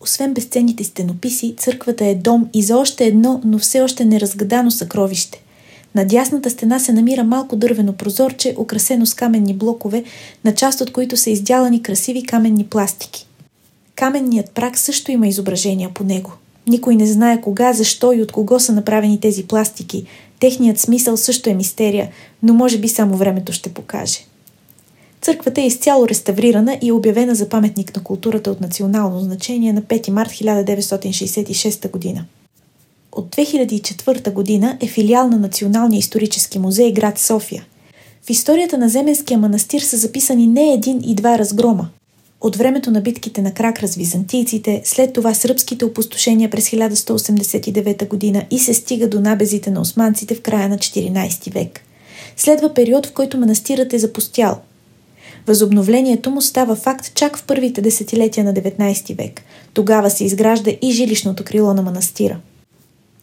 Освен 0.00 0.34
безценните 0.34 0.84
стенописи, 0.84 1.54
църквата 1.58 2.06
е 2.06 2.14
дом 2.14 2.48
и 2.54 2.62
за 2.62 2.76
още 2.76 3.06
едно, 3.06 3.40
но 3.44 3.58
все 3.58 3.80
още 3.80 4.04
неразгадано 4.04 4.70
съкровище. 4.70 5.42
На 5.94 6.04
дясната 6.04 6.50
стена 6.50 6.80
се 6.80 6.92
намира 6.92 7.24
малко 7.24 7.56
дървено 7.56 7.92
прозорче, 7.92 8.54
украсено 8.58 9.06
с 9.06 9.14
каменни 9.14 9.54
блокове, 9.54 10.04
на 10.44 10.54
част 10.54 10.80
от 10.80 10.92
които 10.92 11.16
са 11.16 11.30
издялани 11.30 11.82
красиви 11.82 12.22
каменни 12.22 12.66
пластики. 12.66 13.26
Каменният 13.94 14.50
прак 14.50 14.78
също 14.78 15.10
има 15.10 15.28
изображения 15.28 15.90
по 15.94 16.04
него. 16.04 16.32
Никой 16.66 16.96
не 16.96 17.06
знае 17.06 17.40
кога, 17.40 17.72
защо 17.72 18.12
и 18.12 18.22
от 18.22 18.32
кого 18.32 18.60
са 18.60 18.72
направени 18.72 19.20
тези 19.20 19.44
пластики. 19.46 20.04
Техният 20.40 20.78
смисъл 20.78 21.16
също 21.16 21.50
е 21.50 21.54
мистерия, 21.54 22.08
но 22.42 22.54
може 22.54 22.78
би 22.78 22.88
само 22.88 23.16
времето 23.16 23.52
ще 23.52 23.74
покаже. 23.74 24.18
Църквата 25.22 25.60
е 25.60 25.66
изцяло 25.66 26.08
реставрирана 26.08 26.78
и 26.82 26.88
е 26.88 26.92
обявена 26.92 27.34
за 27.34 27.48
паметник 27.48 27.96
на 27.96 28.02
културата 28.02 28.50
от 28.50 28.60
национално 28.60 29.20
значение 29.20 29.72
на 29.72 29.82
5 29.82 30.10
март 30.10 30.30
1966 30.30 31.90
година. 31.90 32.24
От 33.12 33.36
2004 33.36 34.32
година 34.32 34.78
е 34.80 34.86
филиал 34.86 35.28
на 35.28 35.38
Националния 35.38 35.98
исторически 35.98 36.58
музей 36.58 36.92
град 36.92 37.18
София. 37.18 37.64
В 38.26 38.30
историята 38.30 38.78
на 38.78 38.88
Земенския 38.88 39.38
манастир 39.38 39.80
са 39.80 39.96
записани 39.96 40.46
не 40.46 40.72
един 40.72 41.00
и 41.04 41.14
два 41.14 41.38
разгрома. 41.38 41.88
От 42.42 42.56
времето 42.56 42.90
на 42.90 43.00
битките 43.00 43.42
на 43.42 43.54
Кракра 43.54 43.88
с 43.88 43.94
византийците, 43.94 44.82
след 44.84 45.12
това 45.12 45.34
сръбските 45.34 45.84
опустошения 45.84 46.50
през 46.50 46.70
1189 46.70 48.08
година 48.08 48.44
и 48.50 48.58
се 48.58 48.74
стига 48.74 49.08
до 49.08 49.20
набезите 49.20 49.70
на 49.70 49.80
османците 49.80 50.34
в 50.34 50.42
края 50.42 50.68
на 50.68 50.78
14 50.78 51.52
век. 51.54 51.80
Следва 52.36 52.74
период, 52.74 53.06
в 53.06 53.12
който 53.12 53.38
манастирът 53.38 53.92
е 53.92 53.98
запустял. 53.98 54.60
Възобновлението 55.46 56.30
му 56.30 56.40
става 56.40 56.76
факт 56.76 57.14
чак 57.14 57.38
в 57.38 57.44
първите 57.46 57.80
десетилетия 57.80 58.44
на 58.44 58.54
19 58.54 59.18
век. 59.18 59.42
Тогава 59.74 60.10
се 60.10 60.24
изгражда 60.24 60.70
и 60.82 60.90
жилищното 60.90 61.44
крило 61.44 61.74
на 61.74 61.82
манастира. 61.82 62.38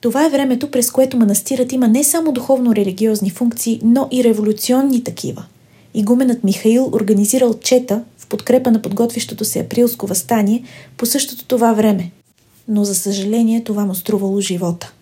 Това 0.01 0.25
е 0.25 0.29
времето, 0.29 0.71
през 0.71 0.91
което 0.91 1.17
манастирът 1.17 1.71
има 1.71 1.88
не 1.88 2.03
само 2.03 2.32
духовно-религиозни 2.32 3.29
функции, 3.29 3.79
но 3.84 4.08
и 4.12 4.23
революционни 4.23 5.03
такива. 5.03 5.45
Игуменът 5.93 6.43
Михаил 6.43 6.89
организирал 6.93 7.53
чета 7.53 8.01
подкрепа 8.30 8.72
на 8.72 8.82
подготвящото 8.82 9.46
се 9.46 9.60
априлско 9.60 10.08
възстание 10.08 10.63
по 10.98 11.06
същото 11.06 11.46
това 11.46 11.74
време. 11.74 12.12
Но 12.68 12.84
за 12.84 12.96
съжаление 12.96 13.63
това 13.63 13.86
му 13.86 13.96
струвало 13.96 14.42
живота. 14.42 14.94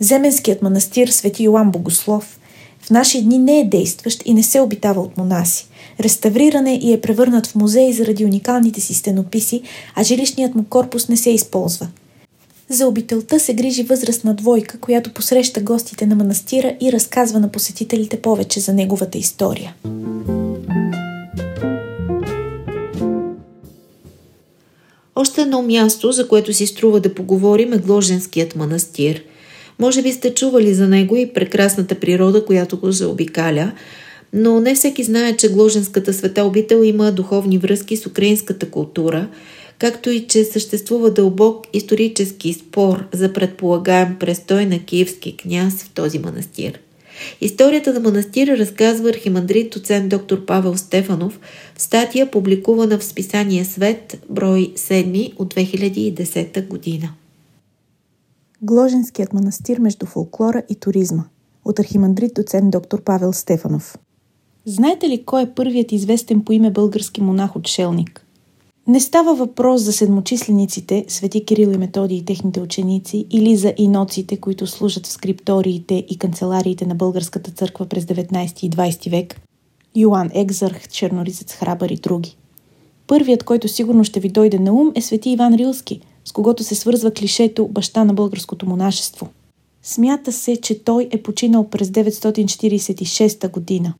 Земенският 0.00 0.62
манастир 0.62 1.08
Свети 1.08 1.44
Йоан 1.44 1.70
Богослов 1.70 2.38
в 2.82 2.90
наши 2.90 3.22
дни 3.22 3.38
не 3.38 3.60
е 3.60 3.64
действащ 3.64 4.22
и 4.24 4.34
не 4.34 4.42
се 4.42 4.60
обитава 4.60 5.00
от 5.00 5.16
монаси. 5.16 5.66
Реставриране 6.00 6.74
и 6.82 6.92
е 6.92 7.00
превърнат 7.00 7.46
в 7.46 7.54
музей 7.54 7.92
заради 7.92 8.24
уникалните 8.24 8.80
си 8.80 8.94
стенописи, 8.94 9.62
а 9.94 10.02
жилищният 10.02 10.54
му 10.54 10.64
корпус 10.64 11.08
не 11.08 11.16
се 11.16 11.30
използва. 11.30 11.88
За 12.68 12.86
обителта 12.86 13.40
се 13.40 13.54
грижи 13.54 13.82
възрастна 13.82 14.34
двойка, 14.34 14.78
която 14.78 15.12
посреща 15.12 15.60
гостите 15.60 16.06
на 16.06 16.14
манастира 16.14 16.74
и 16.80 16.92
разказва 16.92 17.40
на 17.40 17.48
посетителите 17.48 18.22
повече 18.22 18.60
за 18.60 18.72
неговата 18.72 19.18
история. 19.18 19.74
Още 25.16 25.40
едно 25.40 25.62
място, 25.62 26.12
за 26.12 26.28
което 26.28 26.52
си 26.52 26.66
струва 26.66 27.00
да 27.00 27.14
поговорим 27.14 27.72
е 27.72 27.78
Гложенският 27.78 28.56
манастир. 28.56 29.22
Може 29.78 30.02
би 30.02 30.12
сте 30.12 30.34
чували 30.34 30.74
за 30.74 30.88
него 30.88 31.16
и 31.16 31.32
прекрасната 31.32 31.94
природа, 31.94 32.44
която 32.44 32.76
го 32.76 32.92
заобикаля, 32.92 33.72
но 34.32 34.60
не 34.60 34.74
всеки 34.74 35.04
знае, 35.04 35.36
че 35.36 35.52
Гложенската 35.52 36.12
света 36.12 36.44
обител 36.44 36.82
има 36.84 37.12
духовни 37.12 37.58
връзки 37.58 37.96
с 37.96 38.06
украинската 38.06 38.70
култура, 38.70 39.28
както 39.78 40.10
и 40.10 40.26
че 40.26 40.44
съществува 40.44 41.10
дълбок 41.10 41.66
исторически 41.72 42.52
спор 42.52 43.04
за 43.12 43.32
предполагаем 43.32 44.16
престой 44.20 44.66
на 44.66 44.78
киевски 44.78 45.36
княз 45.36 45.74
в 45.74 45.90
този 45.90 46.18
манастир. 46.18 46.78
Историята 47.40 47.92
на 47.92 48.00
манастира 48.00 48.58
разказва 48.58 49.10
архимандрит 49.10 49.72
доцент 49.72 50.08
доктор 50.08 50.44
Павел 50.44 50.76
Стефанов 50.76 51.40
в 51.74 51.82
статия, 51.82 52.30
публикувана 52.30 52.98
в 52.98 53.04
списание 53.04 53.64
Свет, 53.64 54.24
брой 54.30 54.72
7 54.76 55.32
от 55.38 55.54
2010 55.54 56.66
година. 56.66 57.14
Гложенският 58.62 59.32
манастир 59.32 59.78
между 59.78 60.06
фолклора 60.06 60.62
и 60.68 60.74
туризма 60.74 61.24
от 61.64 61.78
архимандрит 61.78 62.34
доцент 62.34 62.70
доктор 62.70 63.02
Павел 63.02 63.32
Стефанов. 63.32 63.98
Знаете 64.64 65.08
ли 65.08 65.24
кой 65.24 65.42
е 65.42 65.54
първият 65.54 65.92
известен 65.92 66.44
по 66.44 66.52
име 66.52 66.70
български 66.70 67.20
монах-отшелник? 67.20 68.26
Не 68.86 69.00
става 69.00 69.34
въпрос 69.34 69.82
за 69.82 69.92
седмочислениците, 69.92 71.04
свети 71.08 71.44
Кирил 71.44 71.68
и 71.68 71.76
Методи 71.76 72.16
и 72.16 72.24
техните 72.24 72.60
ученици, 72.60 73.26
или 73.30 73.56
за 73.56 73.74
иноците, 73.76 74.36
които 74.36 74.66
служат 74.66 75.06
в 75.06 75.12
скрипториите 75.12 76.04
и 76.08 76.18
канцелариите 76.18 76.86
на 76.86 76.94
българската 76.94 77.50
църква 77.50 77.86
през 77.86 78.04
19 78.04 78.64
и 78.64 78.70
20 78.70 79.10
век, 79.10 79.40
Йоан 79.96 80.30
Екзарх, 80.34 80.88
Черноризец 80.88 81.52
Храбър 81.52 81.88
и 81.88 81.96
други. 81.96 82.36
Първият, 83.06 83.42
който 83.42 83.68
сигурно 83.68 84.04
ще 84.04 84.20
ви 84.20 84.28
дойде 84.28 84.58
на 84.58 84.72
ум, 84.72 84.92
е 84.94 85.00
свети 85.00 85.30
Иван 85.30 85.54
Рилски, 85.54 86.00
с 86.24 86.32
когото 86.32 86.64
се 86.64 86.74
свързва 86.74 87.10
клишето 87.10 87.68
баща 87.68 88.04
на 88.04 88.14
българското 88.14 88.66
монашество. 88.66 89.28
Смята 89.82 90.32
се, 90.32 90.56
че 90.56 90.84
той 90.84 91.08
е 91.10 91.22
починал 91.22 91.68
през 91.68 91.88
946 91.88 93.50
година. 93.50 93.94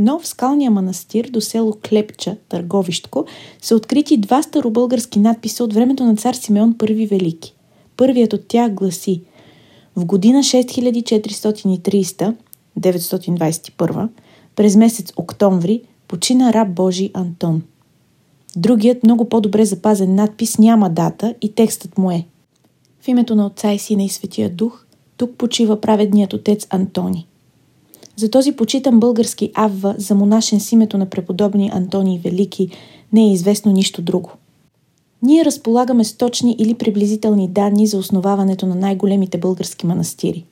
Но 0.00 0.18
в 0.18 0.26
скалния 0.26 0.70
манастир 0.70 1.24
до 1.30 1.40
село 1.40 1.76
Клепча, 1.88 2.36
Търговищко, 2.48 3.26
са 3.62 3.76
открити 3.76 4.16
два 4.16 4.42
старобългарски 4.42 5.18
надписа 5.18 5.64
от 5.64 5.72
времето 5.72 6.04
на 6.04 6.16
цар 6.16 6.34
Симеон 6.34 6.74
I 6.74 7.08
Велики. 7.08 7.54
Първият 7.96 8.32
от 8.32 8.48
тях 8.48 8.72
гласи 8.72 9.22
В 9.96 10.04
година 10.04 10.38
6430, 10.38 12.34
921, 12.80 14.08
през 14.56 14.76
месец 14.76 15.12
октомври, 15.16 15.82
почина 16.08 16.52
раб 16.52 16.74
Божий 16.74 17.10
Антон. 17.14 17.62
Другият 18.56 19.04
много 19.04 19.28
по-добре 19.28 19.64
запазен 19.64 20.14
надпис 20.14 20.58
няма 20.58 20.90
дата 20.90 21.34
и 21.40 21.54
текстът 21.54 21.98
му 21.98 22.10
е 22.10 22.26
В 23.00 23.08
името 23.08 23.34
на 23.34 23.46
Отца 23.46 23.72
и 23.72 23.78
Сина 23.78 24.02
и 24.02 24.08
Светия 24.08 24.50
Дух, 24.50 24.86
тук 25.16 25.36
почива 25.36 25.80
праведният 25.80 26.32
отец 26.32 26.66
Антони. 26.70 27.26
За 28.20 28.30
този 28.30 28.52
почитан 28.52 29.00
български 29.00 29.50
авва 29.54 29.94
за 29.98 30.14
монашен 30.14 30.60
с 30.60 30.72
името 30.72 30.98
на 30.98 31.06
преподобни 31.06 31.70
Антоний 31.72 32.18
Велики 32.18 32.68
не 33.12 33.22
е 33.22 33.32
известно 33.32 33.72
нищо 33.72 34.02
друго. 34.02 34.30
Ние 35.22 35.44
разполагаме 35.44 36.04
с 36.04 36.16
точни 36.16 36.56
или 36.58 36.74
приблизителни 36.74 37.48
данни 37.48 37.86
за 37.86 37.98
основаването 37.98 38.66
на 38.66 38.74
най-големите 38.74 39.38
български 39.38 39.86
манастири. 39.86 40.44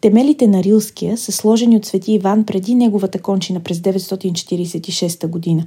Темелите 0.00 0.46
на 0.46 0.62
Рилския 0.62 1.18
са 1.18 1.32
сложени 1.32 1.76
от 1.76 1.86
свети 1.86 2.12
Иван 2.12 2.44
преди 2.44 2.74
неговата 2.74 3.18
кончина 3.18 3.60
през 3.60 3.78
946 3.78 5.26
година. 5.26 5.66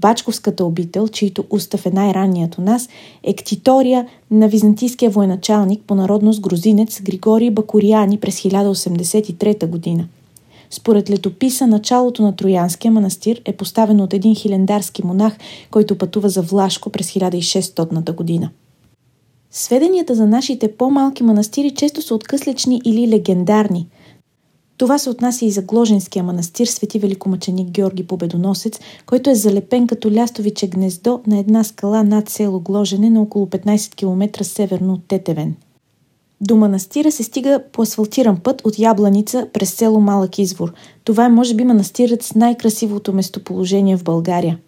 Бачковската 0.00 0.64
обител, 0.64 1.08
чийто 1.08 1.44
устав 1.50 1.86
е 1.86 1.90
най-ранният 1.90 2.58
у 2.58 2.62
нас, 2.62 2.88
е 3.22 3.34
ктитория 3.34 4.06
на 4.30 4.48
византийския 4.48 5.10
военачалник 5.10 5.82
по 5.86 5.94
народност 5.94 6.40
грузинец 6.40 7.02
Григорий 7.02 7.50
Бакуриани 7.50 8.18
през 8.18 8.40
1083 8.40 9.66
година. 9.66 10.08
Според 10.74 11.10
летописа, 11.10 11.66
началото 11.66 12.22
на 12.22 12.36
Троянския 12.36 12.92
манастир 12.92 13.42
е 13.44 13.52
поставено 13.52 14.04
от 14.04 14.14
един 14.14 14.34
хилендарски 14.34 15.06
монах, 15.06 15.36
който 15.70 15.98
пътува 15.98 16.28
за 16.28 16.42
Влашко 16.42 16.90
през 16.90 17.10
1600 17.12 18.14
година. 18.14 18.50
Сведенията 19.50 20.14
за 20.14 20.26
нашите 20.26 20.76
по-малки 20.76 21.22
манастири 21.22 21.70
често 21.70 22.02
са 22.02 22.14
откъслечни 22.14 22.80
или 22.84 23.08
легендарни. 23.08 23.86
Това 24.76 24.98
се 24.98 25.10
отнася 25.10 25.44
и 25.44 25.50
за 25.50 25.62
Гложенския 25.62 26.22
манастир 26.22 26.66
Свети 26.66 26.98
Великомъченик 26.98 27.70
Георги 27.70 28.06
Победоносец, 28.06 28.80
който 29.06 29.30
е 29.30 29.34
залепен 29.34 29.86
като 29.86 30.10
лястовиче 30.12 30.66
гнездо 30.66 31.20
на 31.26 31.38
една 31.38 31.64
скала 31.64 32.02
над 32.02 32.28
село 32.28 32.60
Гложене 32.60 33.10
на 33.10 33.22
около 33.22 33.46
15 33.46 33.94
км 33.94 34.44
северно 34.44 34.92
от 34.92 35.08
Тетевен. 35.08 35.54
До 36.40 36.56
манастира 36.56 37.12
се 37.12 37.22
стига 37.22 37.60
по 37.72 37.82
асфалтиран 37.82 38.36
път 38.36 38.62
от 38.64 38.78
Ябланица 38.78 39.48
през 39.52 39.74
село 39.74 40.00
Малък 40.00 40.38
извор. 40.38 40.72
Това 41.04 41.24
е 41.24 41.28
може 41.28 41.54
би 41.54 41.64
манастирът 41.64 42.22
с 42.22 42.34
най-красивото 42.34 43.12
местоположение 43.12 43.96
в 43.96 44.04
България. 44.04 44.58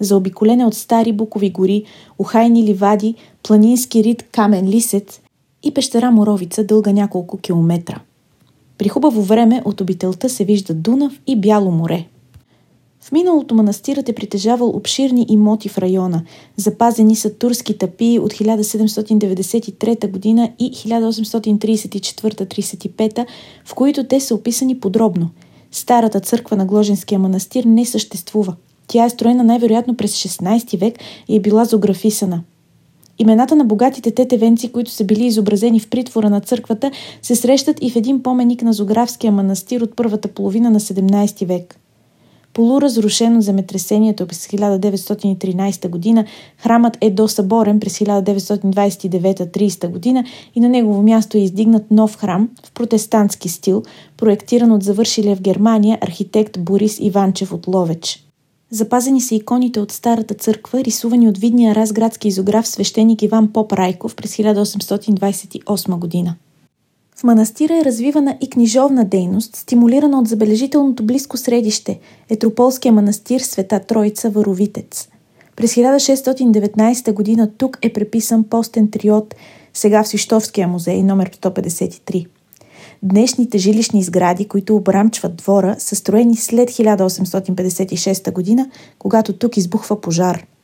Заобиколене 0.00 0.66
от 0.66 0.74
стари 0.74 1.12
букови 1.12 1.50
гори, 1.50 1.84
ухайни 2.18 2.64
ливади, 2.64 3.14
планински 3.42 4.04
рид 4.04 4.24
Камен 4.32 4.68
Лисец 4.68 5.20
и 5.62 5.74
пещера 5.74 6.10
Моровица 6.10 6.64
дълга 6.64 6.92
няколко 6.92 7.38
километра. 7.38 8.00
При 8.78 8.88
хубаво 8.88 9.22
време 9.22 9.62
от 9.64 9.80
обителта 9.80 10.28
се 10.28 10.44
вижда 10.44 10.74
Дунав 10.74 11.20
и 11.26 11.36
Бяло 11.36 11.70
море– 11.70 12.06
в 13.06 13.12
миналото 13.12 13.54
манастирът 13.54 14.08
е 14.08 14.12
притежавал 14.12 14.68
обширни 14.68 15.26
имоти 15.28 15.68
в 15.68 15.78
района. 15.78 16.22
Запазени 16.56 17.16
са 17.16 17.34
турски 17.34 17.78
тапии 17.78 18.18
от 18.18 18.32
1793 18.32 20.10
година 20.10 20.50
и 20.58 20.72
1834-35, 20.72 23.26
в 23.64 23.74
които 23.74 24.04
те 24.04 24.20
са 24.20 24.34
описани 24.34 24.80
подробно. 24.80 25.30
Старата 25.72 26.20
църква 26.20 26.56
на 26.56 26.66
Гложенския 26.66 27.18
манастир 27.18 27.64
не 27.64 27.84
съществува. 27.84 28.54
Тя 28.86 29.04
е 29.04 29.10
строена 29.10 29.44
най-вероятно 29.44 29.96
през 29.96 30.16
16 30.16 30.78
век 30.78 30.98
и 31.28 31.36
е 31.36 31.40
била 31.40 31.64
зографисана. 31.64 32.42
Имената 33.18 33.56
на 33.56 33.64
богатите 33.64 34.10
тетевенци, 34.10 34.72
които 34.72 34.90
са 34.90 35.04
били 35.04 35.26
изобразени 35.26 35.80
в 35.80 35.88
притвора 35.88 36.30
на 36.30 36.40
църквата, 36.40 36.90
се 37.22 37.36
срещат 37.36 37.78
и 37.80 37.90
в 37.90 37.96
един 37.96 38.22
поменик 38.22 38.62
на 38.62 38.72
Зографския 38.72 39.32
манастир 39.32 39.80
от 39.80 39.96
първата 39.96 40.28
половина 40.28 40.70
на 40.70 40.80
17 40.80 41.46
век. 41.46 41.78
Полуразрушен 42.56 43.36
от 43.36 43.42
земетресението 43.42 44.26
през 44.26 44.46
1913 44.46 45.88
година, 45.88 46.24
храмът 46.58 46.98
е 47.00 47.10
досъборен 47.10 47.80
през 47.80 47.98
1929-30 47.98 49.88
година 49.88 50.24
и 50.54 50.60
на 50.60 50.68
негово 50.68 51.02
място 51.02 51.36
е 51.36 51.40
издигнат 51.40 51.90
нов 51.90 52.16
храм 52.16 52.48
в 52.64 52.72
протестантски 52.72 53.48
стил, 53.48 53.82
проектиран 54.16 54.72
от 54.72 54.82
завършилия 54.82 55.36
в 55.36 55.40
Германия 55.40 55.98
архитект 56.00 56.58
Борис 56.60 56.98
Иванчев 57.00 57.52
от 57.52 57.66
Ловеч. 57.66 58.24
Запазени 58.70 59.20
са 59.20 59.34
иконите 59.34 59.80
от 59.80 59.92
Старата 59.92 60.34
църква, 60.34 60.84
рисувани 60.84 61.28
от 61.28 61.38
видния 61.38 61.74
разградски 61.74 62.28
изограф 62.28 62.68
свещеник 62.68 63.22
Иван 63.22 63.52
Поп 63.52 63.72
Райков 63.72 64.16
през 64.16 64.36
1828 64.36 65.98
година. 65.98 66.34
В 67.18 67.24
манастира 67.24 67.78
е 67.78 67.84
развивана 67.84 68.36
и 68.40 68.50
книжовна 68.50 69.04
дейност, 69.04 69.56
стимулирана 69.56 70.18
от 70.18 70.28
забележителното 70.28 71.06
близко 71.06 71.36
средище– 71.36 71.98
Етрополския 72.30 72.92
манастир 72.92 73.40
Света 73.40 73.80
Троица 73.80 74.30
Варовитец. 74.30 75.08
През 75.56 75.74
1619 75.74 77.12
година 77.12 77.50
тук 77.58 77.78
е 77.82 77.92
преписан 77.92 78.44
постен 78.44 78.90
триот, 78.90 79.34
сега 79.74 80.02
в 80.02 80.08
Свищовския 80.08 80.68
музей, 80.68 81.02
номер 81.02 81.30
153. 81.30 82.26
Днешните 83.02 83.58
жилищни 83.58 84.02
сгради, 84.02 84.44
които 84.44 84.76
обрамчват 84.76 85.36
двора, 85.36 85.76
са 85.78 85.96
строени 85.96 86.36
след 86.36 86.70
1856 86.70 88.32
година, 88.32 88.70
когато 88.98 89.32
тук 89.32 89.56
избухва 89.56 90.00
пожар– 90.00 90.46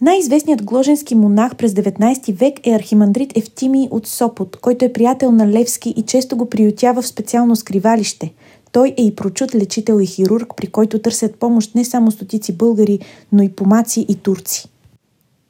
най-известният 0.00 0.64
гложенски 0.64 1.14
монах 1.14 1.56
през 1.56 1.72
19 1.72 2.32
век 2.32 2.66
е 2.66 2.70
архимандрит 2.70 3.36
Евтимий 3.36 3.88
от 3.90 4.06
Сопот, 4.06 4.56
който 4.56 4.84
е 4.84 4.92
приятел 4.92 5.32
на 5.32 5.48
Левски 5.48 5.94
и 5.96 6.02
често 6.02 6.36
го 6.36 6.50
приютява 6.50 7.02
в 7.02 7.06
специално 7.06 7.56
скривалище. 7.56 8.32
Той 8.72 8.94
е 8.96 9.02
и 9.02 9.14
прочут 9.14 9.54
лечител 9.54 10.00
и 10.00 10.06
хирург, 10.06 10.52
при 10.56 10.66
който 10.66 10.98
търсят 10.98 11.34
помощ 11.34 11.74
не 11.74 11.84
само 11.84 12.10
стотици 12.10 12.52
българи, 12.52 12.98
но 13.32 13.42
и 13.42 13.48
помаци 13.48 14.06
и 14.08 14.14
турци. 14.14 14.68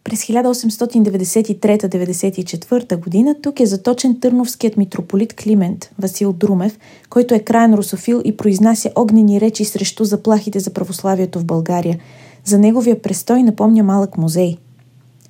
През 0.05 0.24
1893-94 0.24 2.96
година 2.96 3.34
тук 3.42 3.61
е 3.61 3.66
заточен 3.66 4.20
търновският 4.20 4.76
митрополит 4.76 5.34
Климент 5.34 5.90
Васил 5.99 6.32
Друмев, 6.32 6.78
който 7.11 7.34
е 7.34 7.40
крайен 7.40 7.74
русофил 7.74 8.22
и 8.24 8.36
произнася 8.36 8.90
огнени 8.94 9.40
речи 9.40 9.64
срещу 9.64 10.05
заплахите 10.05 10.61
за 10.61 10.70
православието 10.70 11.38
в 11.38 11.44
България– 11.44 11.99
за 12.49 12.59
неговия 12.59 13.03
престой 13.03 13.42
напомня 13.42 13.82
малък 13.82 14.18
музей. 14.18 14.57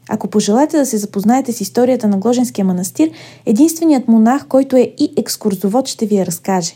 Ако 0.09 0.29
пожелаете 0.29 0.79
да 0.79 0.87
се 0.87 0.97
запознаете 0.97 1.53
с 1.53 1.61
историята 1.61 2.09
на 2.09 2.19
Гложенския 2.19 2.65
манастир, 2.65 3.11
единственият 3.47 4.09
монах, 4.09 4.47
който 4.47 4.77
е 4.77 4.95
и 4.99 5.13
екскурзовод, 5.17 5.89
ще 5.89 6.07
ви 6.07 6.17
я 6.17 6.27
разкаже. 6.27 6.75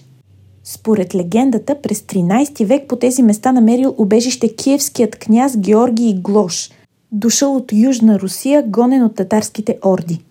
Според 0.64 1.14
легендата, 1.14 1.76
през 1.82 2.00
13 2.00 2.64
век 2.64 2.88
по 2.88 2.96
тези 2.96 3.22
места 3.22 3.52
намерил 3.52 3.94
убежище 3.98 4.56
киевският 4.56 5.16
княз 5.16 5.56
Георгий 5.56 6.14
Глош, 6.14 6.70
дошъл 7.12 7.56
от 7.56 7.72
Южна 7.72 8.20
Русия, 8.20 8.64
гонен 8.66 9.04
от 9.04 9.14
татарските 9.14 9.78
орди. 9.84 10.24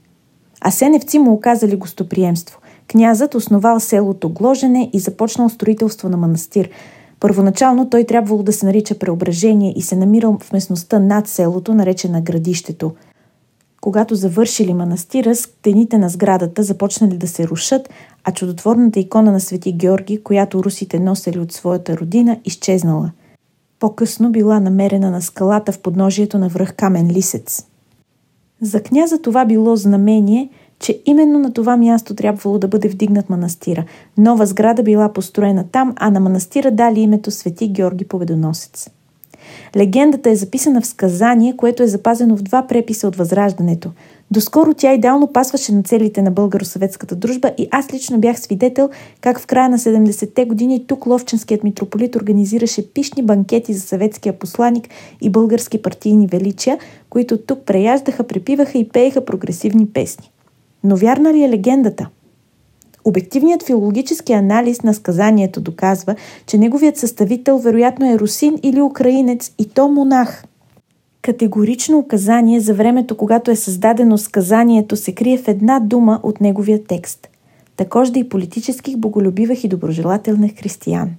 Асеневци 0.68 1.20
му 1.20 1.34
оказали 1.34 1.76
гостоприемство. 1.76 2.59
Князът 2.88 3.36
основал 3.36 3.80
селото 3.80 4.30
Гложене 4.30 4.89
и 4.93 4.99
започнал 4.99 5.49
строителство 5.49 6.09
на 6.09 6.18
манастир– 6.18 6.70
Първоначално 7.22 7.89
той 7.89 8.03
трябвало 8.03 8.43
да 8.43 8.53
се 8.53 8.65
нарича 8.65 8.99
Преображение 8.99 9.74
и 9.76 9.82
се 9.82 9.95
намирал 9.95 10.38
в 10.41 10.53
местността 10.53 10.99
над 10.99 11.28
селото, 11.28 11.74
наречена 11.74 12.22
Градището. 12.22 12.91
Когато 13.82 14.15
завършили 14.15 14.74
манастира, 14.74 15.36
стените 15.36 15.97
на 15.97 16.09
сградата 16.09 16.63
започнали 16.63 17.17
да 17.17 17.28
се 17.28 17.47
рушат, 17.47 17.89
а 18.24 18.32
чудотворната 18.32 18.99
икона 18.99 19.32
на 19.32 19.39
Свети 19.39 19.72
Георги, 19.74 20.24
която 20.24 20.63
русите 20.63 20.99
носели 20.99 21.39
от 21.39 21.51
своята 21.51 21.97
родина, 21.97 22.39
изчезнала. 22.45 23.11
По-късно 23.80 24.32
била 24.32 24.59
намерена 24.59 25.11
на 25.11 25.22
скалата 25.22 25.72
в 25.72 25.80
подножието 25.80 26.38
на 26.38 26.47
връх 26.47 26.76
Камен 26.76 27.11
Лисец. 27.11 27.65
За 28.61 28.84
княза 28.84 29.22
това 29.22 29.45
било 29.45 29.76
знамение– 29.76 30.49
че 30.82 31.01
именно 31.05 31.39
на 31.39 31.53
това 31.53 31.77
място 31.77 32.15
трябвало 32.15 32.57
да 32.57 32.67
бъде 32.67 32.88
вдигнат 32.88 33.29
манастира. 33.29 33.86
Нова 34.17 34.45
сграда 34.45 34.84
била 34.84 35.13
построена 35.13 35.65
там, 35.71 35.93
а 35.95 36.11
на 36.11 36.19
манастира 36.19 36.71
дали 36.71 36.99
името 36.99 37.32
Свети 37.32 37.67
Георги 37.67 38.05
Победоносец. 38.05 38.89
Легендата 39.75 40.29
е 40.29 40.36
записана 40.36 40.82
в 40.82 40.86
сказание, 40.86 41.55
което 41.57 41.84
е 41.84 41.88
запазено 41.88 42.38
в 42.38 42.41
два 42.41 42.67
преписа 42.67 43.07
от 43.07 43.15
Възраждането. 43.15 43.91
Доскоро 44.32 44.73
тя 44.73 44.93
идеално 44.93 45.27
пасваше 45.27 45.71
на 45.71 45.84
целите 45.84 46.21
на 46.21 46.32
българо-съветската 46.32 47.15
дружба 47.15 47.51
и 47.57 47.67
аз 47.71 47.93
лично 47.93 48.19
бях 48.19 48.39
свидетел 48.39 48.89
как 49.21 49.39
в 49.39 49.47
края 49.47 49.69
на 49.69 49.77
70-те 49.77 50.45
години 50.45 50.86
тук 50.88 51.05
Ловченският 51.05 51.63
митрополит 51.63 52.15
организираше 52.15 52.93
пишни 52.93 53.23
банкети 53.23 53.73
за 53.73 53.82
съветския 53.82 54.39
посланик 54.39 54.89
и 55.21 55.29
български 55.29 55.82
партийни 55.82 56.27
величия, 56.27 56.77
които 57.09 57.38
тук 57.38 57.59
преяждаха, 57.65 58.23
препиваха 58.23 58.77
и 58.77 58.89
пееха 58.89 59.25
прогресивни 59.25 59.88
песни. 59.88 60.32
Но 60.84 60.95
вярна 60.95 61.34
ли 61.34 61.43
е 61.43 61.49
легендата? 61.49 62.09
Обективният 63.05 63.63
филологически 63.63 64.34
анализ 64.34 64.82
на 64.82 64.93
сказанието 64.93 65.61
доказва, 65.61 66.15
че 66.45 66.57
неговият 66.57 66.97
съставител 66.97 67.57
вероятно 67.57 68.13
е 68.13 68.19
русин 68.19 68.59
или 68.63 68.82
украинец 68.82 69.51
и 69.59 69.65
то 69.65 69.88
монах. 69.88 70.45
Категорично 71.21 71.97
указание 71.97 72.59
за 72.59 72.73
времето, 72.73 73.17
когато 73.17 73.51
е 73.51 73.55
създадено 73.55 74.17
сказанието, 74.17 74.95
се 74.95 75.15
крие 75.15 75.38
в 75.38 75.47
една 75.47 75.79
дума 75.79 76.19
от 76.23 76.41
неговия 76.41 76.84
текст. 76.84 77.27
Також 77.77 78.09
да 78.09 78.19
и 78.19 78.29
политических 78.29 78.97
боголюбивах 78.97 79.63
и 79.63 79.67
доброжелателних 79.67 80.59
християн. 80.59 81.09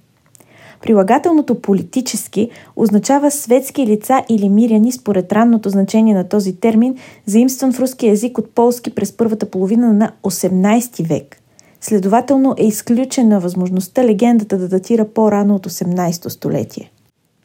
Прилагателното 0.83 1.61
политически 1.61 2.49
означава 2.75 3.31
светски 3.31 3.87
лица 3.87 4.23
или 4.29 4.49
миряни 4.49 4.91
според 4.91 5.33
ранното 5.33 5.69
значение 5.69 6.13
на 6.13 6.29
този 6.29 6.55
термин, 6.55 6.95
заимстван 7.25 7.73
в 7.73 7.79
руски 7.79 8.07
язик 8.07 8.37
от 8.37 8.49
полски 8.49 8.95
през 8.95 9.11
първата 9.11 9.45
половина 9.45 9.93
на 9.93 10.11
18 10.23 11.07
век. 11.07 11.41
Следователно 11.81 12.55
е 12.57 12.65
изключена 12.65 13.39
възможността 13.39 14.03
легендата 14.03 14.57
да 14.57 14.67
датира 14.67 15.05
по-рано 15.05 15.55
от 15.55 15.67
18 15.67 16.27
столетие. 16.27 16.91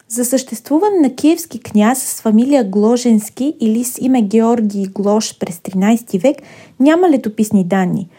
За 0.07 0.25
съществуване 0.25 0.99
на 0.99 1.15
киевски 1.15 1.59
княз 1.59 2.01
с 2.01 2.21
фамилия 2.21 2.63
Гложенски 2.63 3.53
или 3.59 3.83
с 3.83 3.97
име 4.01 4.21
Георгий 4.21 4.85
Глош 4.85 5.39
през 5.39 5.57
13 5.57 6.21
век 6.21 6.37
няма 6.79 7.09
летописни 7.09 7.63
данни. 7.63 8.09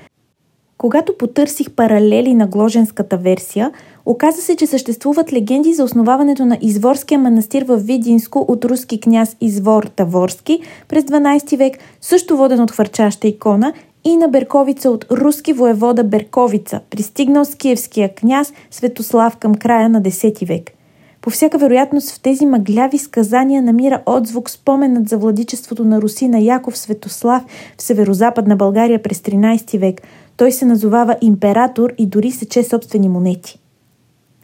Когато 0.80 1.18
потърсих 1.18 1.70
паралели 1.70 2.34
на 2.34 2.46
гложенската 2.46 3.16
версия, 3.16 3.72
оказа 4.06 4.42
се, 4.42 4.56
че 4.56 4.66
съществуват 4.66 5.32
легенди 5.32 5.74
за 5.74 5.84
основаването 5.84 6.44
на 6.44 6.58
Изворския 6.60 7.18
манастир 7.18 7.62
в 7.62 7.76
Видинско 7.76 8.44
от 8.48 8.64
руски 8.64 9.00
княз 9.00 9.36
Извор 9.40 9.84
Таворски 9.84 10.60
през 10.88 11.04
12 11.04 11.56
век, 11.56 11.78
също 12.00 12.36
воден 12.36 12.60
от 12.60 12.70
хвърчаща 12.70 13.28
икона, 13.28 13.72
и 14.04 14.16
на 14.16 14.28
Берковица 14.28 14.90
от 14.90 15.06
руски 15.10 15.52
воевода 15.52 16.04
Берковица, 16.04 16.80
пристигнал 16.90 17.44
с 17.44 17.54
киевския 17.54 18.14
княз 18.14 18.52
Светослав 18.70 19.36
към 19.36 19.54
края 19.54 19.88
на 19.88 20.02
10 20.02 20.46
век– 20.46 20.70
по 21.20 21.30
всяка 21.30 21.58
вероятност 21.58 22.10
в 22.10 22.20
тези 22.20 22.46
мъгляви 22.46 22.98
сказания 22.98 23.62
намира 23.62 24.02
отзвук 24.06 24.50
споменът 24.50 25.08
за 25.08 25.18
владичеството 25.18 25.84
на 25.84 26.02
Руси 26.02 26.28
на 26.28 26.38
Яков 26.38 26.78
Светослав 26.78 27.42
в 27.78 27.82
северо-западна 27.82 28.56
България 28.56 29.02
през 29.02 29.18
13 29.18 29.78
век. 29.78 30.02
Той 30.36 30.52
се 30.52 30.64
назовава 30.64 31.16
император 31.20 31.92
и 31.98 32.06
дори 32.06 32.30
сече 32.30 32.62
собствени 32.62 33.08
монети. 33.08 33.58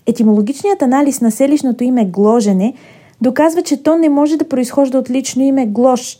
Етимологичният 0.06 0.82
анализ 0.82 1.20
на 1.20 1.30
селищното 1.30 1.84
име 1.84 2.04
Гложене 2.04 2.74
доказва, 3.20 3.62
че 3.62 3.82
то 3.82 3.98
не 3.98 4.08
може 4.08 4.36
да 4.36 4.48
произхожда 4.48 4.98
от 4.98 5.10
лично 5.10 5.42
име 5.42 5.66
Глош. 5.66 6.18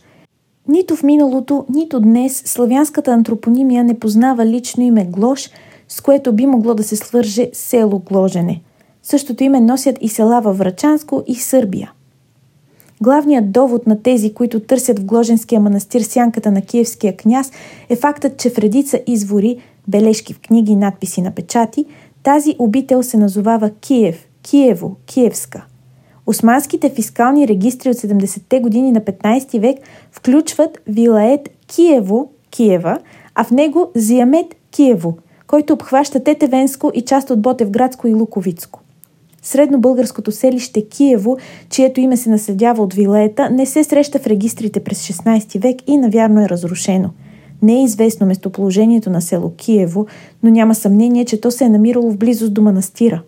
Нито 0.68 0.97
в 0.97 1.03
миналото, 1.03 1.64
нито 1.74 2.01
днес 2.01 2.43
славянската 2.47 3.11
антропонимия 3.11 3.84
не 3.84 3.99
познава 3.99 4.47
лично 4.47 4.82
име 4.82 5.05
Глош, 5.05 5.51
с 5.89 6.01
което 6.01 6.32
би 6.32 6.47
могло 6.47 6.74
да 6.74 6.82
се 6.82 6.97
свърже 6.97 7.51
село 7.53 7.99
Гложене– 7.99 8.61
Същото 9.07 9.45
име 9.45 9.61
носят 9.61 9.99
и 10.01 10.09
села 10.09 10.41
във 10.41 10.59
Врачанско 10.59 11.22
и 11.26 11.34
Сърбия. 11.34 11.93
Главният 13.01 13.53
довод 13.53 13.87
на 13.87 14.03
тези, 14.03 14.34
които 14.34 14.61
търсят 14.61 14.99
в 14.99 15.05
Гложенския 15.05 15.61
манастир 15.61 16.01
сянката 16.01 16.51
на 16.51 16.62
киевския 16.62 17.16
княз, 17.16 17.53
е 17.89 17.97
фактът, 17.97 18.39
че 18.39 18.51
в 18.51 18.59
редица 18.59 19.01
извори, 19.07 19.59
бележки 19.89 20.32
в 20.32 20.41
книги, 20.41 20.76
надписи 20.76 21.22
на 21.22 21.30
печати, 21.30 21.84
тази 22.27 22.57
обител 22.59 23.03
се 23.03 23.16
назовава 23.16 23.70
Киев, 23.81 24.29
Киево, 24.43 24.97
Киевска. 25.07 25.64
Османските 26.27 26.91
фискални 26.91 27.49
регистри 27.49 27.91
от 27.91 27.97
70-те 27.97 28.61
години 28.61 28.93
на 28.93 29.01
15 29.01 29.61
век 29.61 29.79
включват 30.12 30.79
Вилает 30.87 31.49
Киево, 31.66 32.31
Киева, 32.51 32.99
а 33.35 33.45
в 33.45 33.51
него 33.51 33.91
Зиамет 33.95 34.47
Киево, 34.70 35.18
който 35.47 35.72
обхваща 35.72 36.24
Тетевенско 36.24 36.91
и 36.95 37.03
част 37.03 37.31
от 37.31 37.43
Ботевградско 37.43 38.09
и 38.09 38.14
Луковицко. 38.14 38.81
Средно 39.43 39.81
българското 39.81 40.33
селище 40.33 40.89
Киево, 40.89 41.37
чието 41.70 42.01
име 42.01 42.16
се 42.16 42.31
наследява 42.31 42.83
от 42.83 42.95
вилета, 42.95 43.51
не 43.51 43.66
се 43.66 43.85
среща 43.85 44.18
в 44.18 44.27
регистрите 44.27 44.81
през 44.81 45.09
16 45.09 45.62
век 45.62 45.77
и 45.87 45.97
навярно 45.97 46.43
е 46.43 46.49
разрушено. 46.49 47.11
Не 47.63 47.81
е 47.81 47.83
известно 47.83 48.27
местоположението 48.27 49.11
на 49.11 49.23
село 49.23 49.53
Киево, 49.57 50.07
но 50.43 50.51
няма 50.51 50.75
съмнение, 50.75 51.25
че 51.25 51.41
то 51.41 51.51
се 51.51 51.65
е 51.65 51.69
намирало 51.69 52.11
в 52.11 52.19
близост 52.19 52.55
до 52.55 52.63
манастира. 52.63 53.23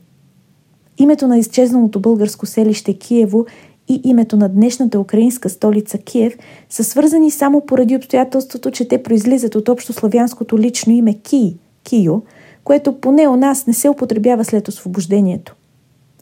Името 0.99 1.29
на 1.29 1.39
изчезналото 1.39 2.01
българско 2.01 2.47
селище 2.47 2.95
Киево 2.95 3.47
и 3.89 4.01
името 4.05 4.37
на 4.37 4.49
днешната 4.49 5.01
украинска 5.01 5.49
столица 5.49 5.99
Киев 5.99 6.37
са 6.70 6.85
свързани 6.85 7.31
само 7.31 7.66
поради 7.66 7.97
обстоятелството, 7.97 8.70
че 8.70 8.89
те 8.89 9.03
произлизат 9.03 9.55
от 9.55 9.68
общо 9.68 9.93
славянското 9.93 10.59
лично 10.59 10.93
име 10.93 11.14
Ки, 11.14 11.57
Кио, 11.85 12.20
което 12.64 13.01
поне 13.01 13.29
у 13.29 13.37
нас 13.37 13.66
не 13.66 13.74
се 13.74 13.89
употребява 13.89 14.45
след 14.45 14.68
освобождението. 14.68 15.55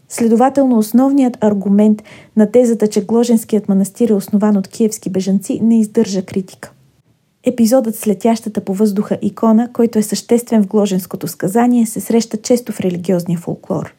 Следователно, 0.08 0.78
основният 0.78 1.38
аргумент 1.40 2.02
на 2.36 2.50
тезата, 2.50 2.88
че 2.88 3.04
Гложенският 3.04 3.68
манастир 3.68 4.08
е 4.08 4.14
основан 4.14 4.56
от 4.56 4.68
киевски 4.68 5.10
бежанци, 5.10 5.60
не 5.62 5.80
издържа 5.80 6.22
критика. 6.22 6.72
Епизодът 7.48 7.96
с 7.96 8.06
летящата 8.06 8.60
по 8.60 8.74
въздуха 8.74 9.18
икона, 9.22 9.68
който 9.72 9.98
е 9.98 10.02
съществен 10.02 10.62
в 10.62 10.66
гложенското 10.66 11.28
сказание, 11.28 11.86
се 11.86 12.00
среща 12.00 12.36
често 12.36 12.72
в 12.72 12.80
религиозния 12.80 13.38
фолклор. 13.38 13.94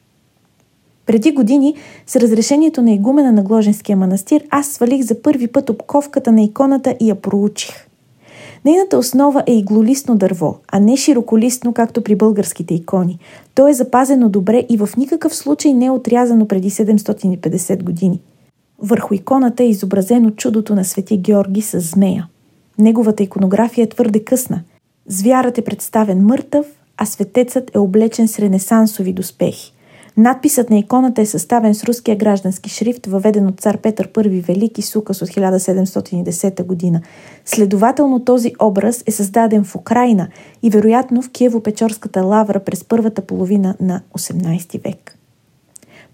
Преди 1.05 1.31
години, 1.31 1.75
с 2.07 2.15
разрешението 2.15 2.81
на 2.81 2.91
игумена 2.91 3.31
на 3.31 3.43
Гложенския 3.43 3.97
манастир, 3.97 4.43
аз 4.49 4.67
свалих 4.67 5.01
за 5.01 5.21
първи 5.21 5.47
път 5.47 5.69
обковката 5.69 6.31
на 6.31 6.41
иконата 6.41 6.95
и 6.99 7.09
я 7.09 7.15
проучих. 7.15 7.87
Нейната 8.65 8.97
основа 8.97 9.43
е 9.47 9.53
иглолистно 9.53 10.15
дърво, 10.15 10.57
а 10.67 10.79
не 10.79 10.97
широколистно, 10.97 11.73
както 11.73 12.01
при 12.01 12.15
българските 12.15 12.73
икони. 12.73 13.19
То 13.55 13.67
е 13.67 13.73
запазено 13.73 14.29
добре 14.29 14.65
и 14.69 14.77
в 14.77 14.89
никакъв 14.97 15.35
случай 15.35 15.73
не 15.73 15.85
е 15.85 15.91
отрязано 15.91 16.47
преди 16.47 16.71
750 16.71 17.83
години. 17.83 18.21
Върху 18.79 19.13
иконата 19.13 19.63
е 19.63 19.69
изобразено 19.69 20.31
чудото 20.31 20.75
на 20.75 20.85
свети 20.85 21.17
Георги 21.17 21.61
с 21.61 21.79
змея. 21.79 22.27
Неговата 22.80 23.23
иконография 23.23 23.84
е 23.84 23.89
твърде 23.89 24.23
късна. 24.23 24.61
Звярат 25.07 25.57
е 25.57 25.63
представен 25.63 26.25
мъртъв, 26.25 26.65
а 26.97 27.05
светецът 27.05 27.75
е 27.75 27.80
облечен 27.80 28.28
с 28.28 28.39
ренесансови 28.39 29.13
доспехи. 29.13 29.73
Надписът 30.17 30.69
на 30.69 30.78
иконата 30.78 31.21
е 31.21 31.25
съставен 31.25 31.75
с 31.75 31.84
руския 31.84 32.15
граждански 32.15 32.69
шрифт, 32.69 33.05
въведен 33.05 33.47
от 33.47 33.59
цар 33.59 33.78
Петър 33.78 34.07
I 34.07 34.43
Велики 34.45 34.82
с 34.82 34.95
указ 34.95 35.21
от 35.21 35.30
1710 35.30 36.63
година. 36.63 37.01
Следователно 37.45 38.25
този 38.25 38.53
образ 38.61 39.03
е 39.07 39.11
създаден 39.11 39.63
в 39.63 39.75
Украина 39.75 40.28
и 40.63 40.69
вероятно 40.69 41.21
в 41.21 41.30
Киево-Печорската 41.30 42.23
лавра 42.23 42.59
през 42.59 42.84
първата 42.84 43.21
половина 43.21 43.75
на 43.80 44.01
18 44.17 44.84
век. 44.84 45.16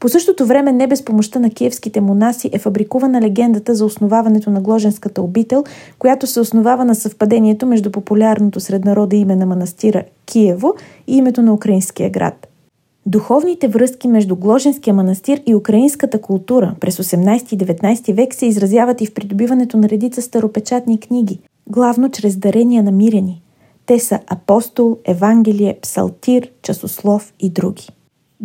По 0.03 0.09
същото 0.09 0.45
време 0.45 0.71
не 0.71 0.87
без 0.87 1.05
помощта 1.05 1.39
на 1.39 1.49
киевските 1.49 2.01
монаси 2.01 2.49
е 2.53 2.59
фабрикувана 2.59 3.21
легендата 3.21 3.75
за 3.75 3.85
основаването 3.85 4.49
на 4.49 4.61
Гложенската 4.61 5.21
обител, 5.21 5.63
която 5.99 6.27
се 6.27 6.39
основава 6.39 6.85
на 6.85 6.95
съвпадението 6.95 7.65
между 7.65 7.91
популярното 7.91 8.59
сред 8.59 8.85
народа 8.85 9.15
име 9.15 9.35
на 9.35 9.45
манастира 9.45 10.03
Киево 10.25 10.73
и 11.07 11.17
името 11.17 11.41
на 11.41 11.53
украинския 11.53 12.09
град– 12.09 12.47
Духовните 13.05 13.67
връзки 13.67 14.07
между 14.07 14.35
Гложенския 14.35 14.93
манастир 14.93 15.41
и 15.45 15.55
украинската 15.55 16.21
култура 16.21 16.75
през 16.79 16.97
18 16.97 17.53
и 17.53 17.57
19 17.57 18.13
век 18.13 18.33
се 18.33 18.45
изразяват 18.45 19.01
и 19.01 19.05
в 19.05 19.13
придобиването 19.13 19.77
на 19.77 19.89
редица 19.89 20.21
старопечатни 20.21 20.99
книги, 20.99 21.39
главно 21.69 22.11
чрез 22.11 22.37
дарения 22.37 22.83
на 22.83 22.91
мирени. 22.91 23.41
Те 23.85 23.99
са 23.99 24.19
Апостол, 24.27 24.97
Евангелие, 25.05 25.77
Псалтир, 25.81 26.49
Часослов 26.61 27.33
и 27.39 27.49
други. 27.49 27.87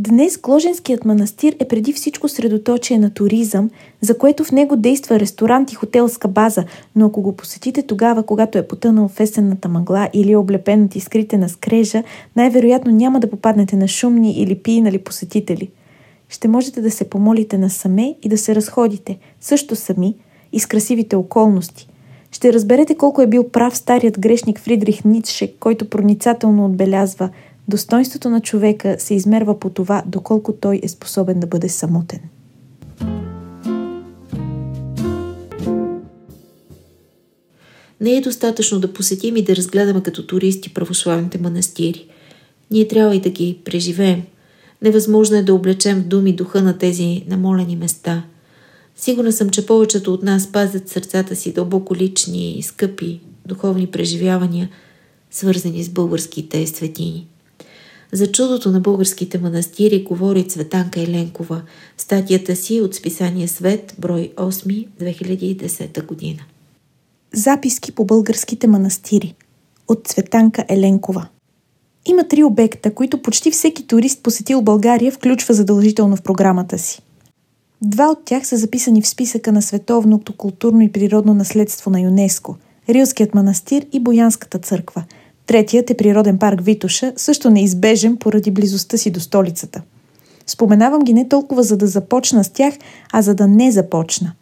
Днес 0.00 0.38
Гложенският 0.38 1.04
манастир 1.04 1.56
е 1.60 1.68
преди 1.68 1.92
всичко 1.92 2.28
средоточие 2.28 2.98
на 2.98 3.10
туризъм, 3.10 3.70
за 4.00 4.18
което 4.18 4.44
в 4.44 4.52
него 4.52 4.76
действа 4.76 5.20
ресторант 5.20 5.72
и 5.72 5.74
хотелска 5.74 6.28
база, 6.28 6.64
но 6.96 7.06
ако 7.06 7.22
го 7.22 7.36
посетите 7.36 7.82
тогава, 7.82 8.22
когато 8.22 8.58
е 8.58 8.66
потънал 8.68 9.08
в 9.08 9.20
есенната 9.20 9.68
мъгла 9.68 10.08
или 10.12 10.32
е 10.32 10.36
облепен 10.36 10.84
от 10.84 10.96
искрите 10.96 11.38
на 11.38 11.48
скрежа, 11.48 12.02
най-вероятно 12.36 12.92
няма 12.92 13.20
да 13.20 13.30
попаднете 13.30 13.76
на 13.76 13.88
шумни 13.88 14.32
или 14.32 14.54
пиинали 14.54 14.98
посетители. 14.98 15.70
Ще 16.28 16.48
можете 16.48 16.80
да 16.80 16.90
се 16.90 17.10
помолите 17.10 17.58
насаме 17.58 18.14
и 18.22 18.28
да 18.28 18.38
се 18.38 18.54
разходите, 18.54 19.18
също 19.40 19.76
сами 19.76 20.14
и 20.52 20.60
с 20.60 20.66
красивите 20.66 21.16
околности. 21.16 21.88
Ще 22.32 22.52
разберете 22.52 22.94
колко 22.94 23.22
е 23.22 23.26
бил 23.26 23.48
прав 23.48 23.76
старият 23.76 24.20
грешник 24.20 24.60
Фридрих 24.60 25.04
Ницше, 25.04 25.54
който 25.60 25.90
проницателно 25.90 26.64
отбелязва– 26.64 27.30
Достоинството 27.68 28.30
на 28.30 28.40
човека 28.40 28.96
се 28.98 29.14
измерва 29.14 29.60
по 29.60 29.70
това, 29.70 30.02
доколко 30.06 30.52
той 30.52 30.80
е 30.82 30.88
способен 30.88 31.40
да 31.40 31.46
бъде 31.46 31.68
самотен. 31.68 32.20
Не 38.00 38.16
е 38.16 38.20
достатъчно 38.20 38.80
да 38.80 38.92
посетим 38.92 39.36
и 39.36 39.42
да 39.42 39.56
разгледаме 39.56 40.02
като 40.02 40.26
туристи 40.26 40.74
православните 40.74 41.38
манастири. 41.38 42.06
Ние 42.70 42.88
трябва 42.88 43.16
и 43.16 43.20
да 43.20 43.30
ги 43.30 43.58
преживеем. 43.64 44.22
Невъзможно 44.82 45.36
е 45.36 45.42
да 45.42 45.54
облечем 45.54 46.00
в 46.00 46.06
думи 46.06 46.32
духа 46.32 46.62
на 46.62 46.78
тези 46.78 47.24
намолени 47.28 47.76
места. 47.76 48.24
Сигурна 48.96 49.32
съм, 49.32 49.50
че 49.50 49.66
повечето 49.66 50.14
от 50.14 50.22
нас 50.22 50.52
пазят 50.52 50.88
сърцата 50.88 51.36
си 51.36 51.52
дълбоко 51.52 51.96
лични 51.96 52.58
и 52.58 52.62
скъпи 52.62 53.20
духовни 53.46 53.86
преживявания, 53.86 54.68
свързани 55.30 55.84
с 55.84 55.88
българските 55.88 56.66
светини. 56.66 57.28
За 58.12 58.32
чудото 58.32 58.70
на 58.70 58.80
българските 58.80 59.38
манастири 59.38 60.04
говори 60.04 60.48
Цветанка 60.48 61.00
Еленкова 61.00 61.62
в 61.96 62.02
статията 62.02 62.56
си 62.56 62.80
от 62.80 62.94
списание 62.94 63.48
Свет, 63.48 63.94
брой 63.98 64.32
8, 64.36 64.88
2010 65.00 66.06
година. 66.06 66.40
Записки 67.34 67.92
по 67.92 68.04
българските 68.04 68.66
манастири 68.66 69.34
от 69.88 70.06
Цветанка 70.06 70.64
Еленкова 70.68 71.28
Има 72.06 72.28
три 72.28 72.44
обекта, 72.44 72.94
които 72.94 73.22
почти 73.22 73.50
всеки 73.50 73.86
турист 73.86 74.22
посетил 74.22 74.62
България 74.62 75.12
включва 75.12 75.54
задължително 75.54 76.16
в 76.16 76.22
програмата 76.22 76.78
си. 76.78 77.02
Два 77.82 78.06
от 78.06 78.24
тях 78.24 78.46
са 78.46 78.56
записани 78.56 79.02
в 79.02 79.08
списъка 79.08 79.52
на 79.52 79.62
Световното 79.62 80.32
културно 80.32 80.80
и 80.80 80.92
природно 80.92 81.34
наследство 81.34 81.90
на 81.90 82.00
ЮНЕСКО– 82.00 82.56
Рилският 82.88 83.34
манастир 83.34 83.86
и 83.92 84.00
Боянската 84.00 84.58
църква– 84.58 85.04
Третият 85.48 85.90
е 85.90 85.94
природен 85.94 86.38
парк 86.38 86.60
Витуша, 86.60 87.12
също 87.16 87.50
неизбежен 87.50 88.16
поради 88.16 88.50
близостта 88.50 88.96
си 88.96 89.10
до 89.10 89.20
столицата. 89.20 89.82
Споменавам 90.46 91.02
ги 91.02 91.14
не 91.14 91.28
толкова 91.28 91.62
за 91.62 91.76
да 91.76 91.86
започна 91.86 92.44
с 92.44 92.48
тях, 92.48 92.74
а 93.12 93.22
за 93.22 93.34
да 93.34 93.46
не 93.46 93.70
започна. 93.70 94.32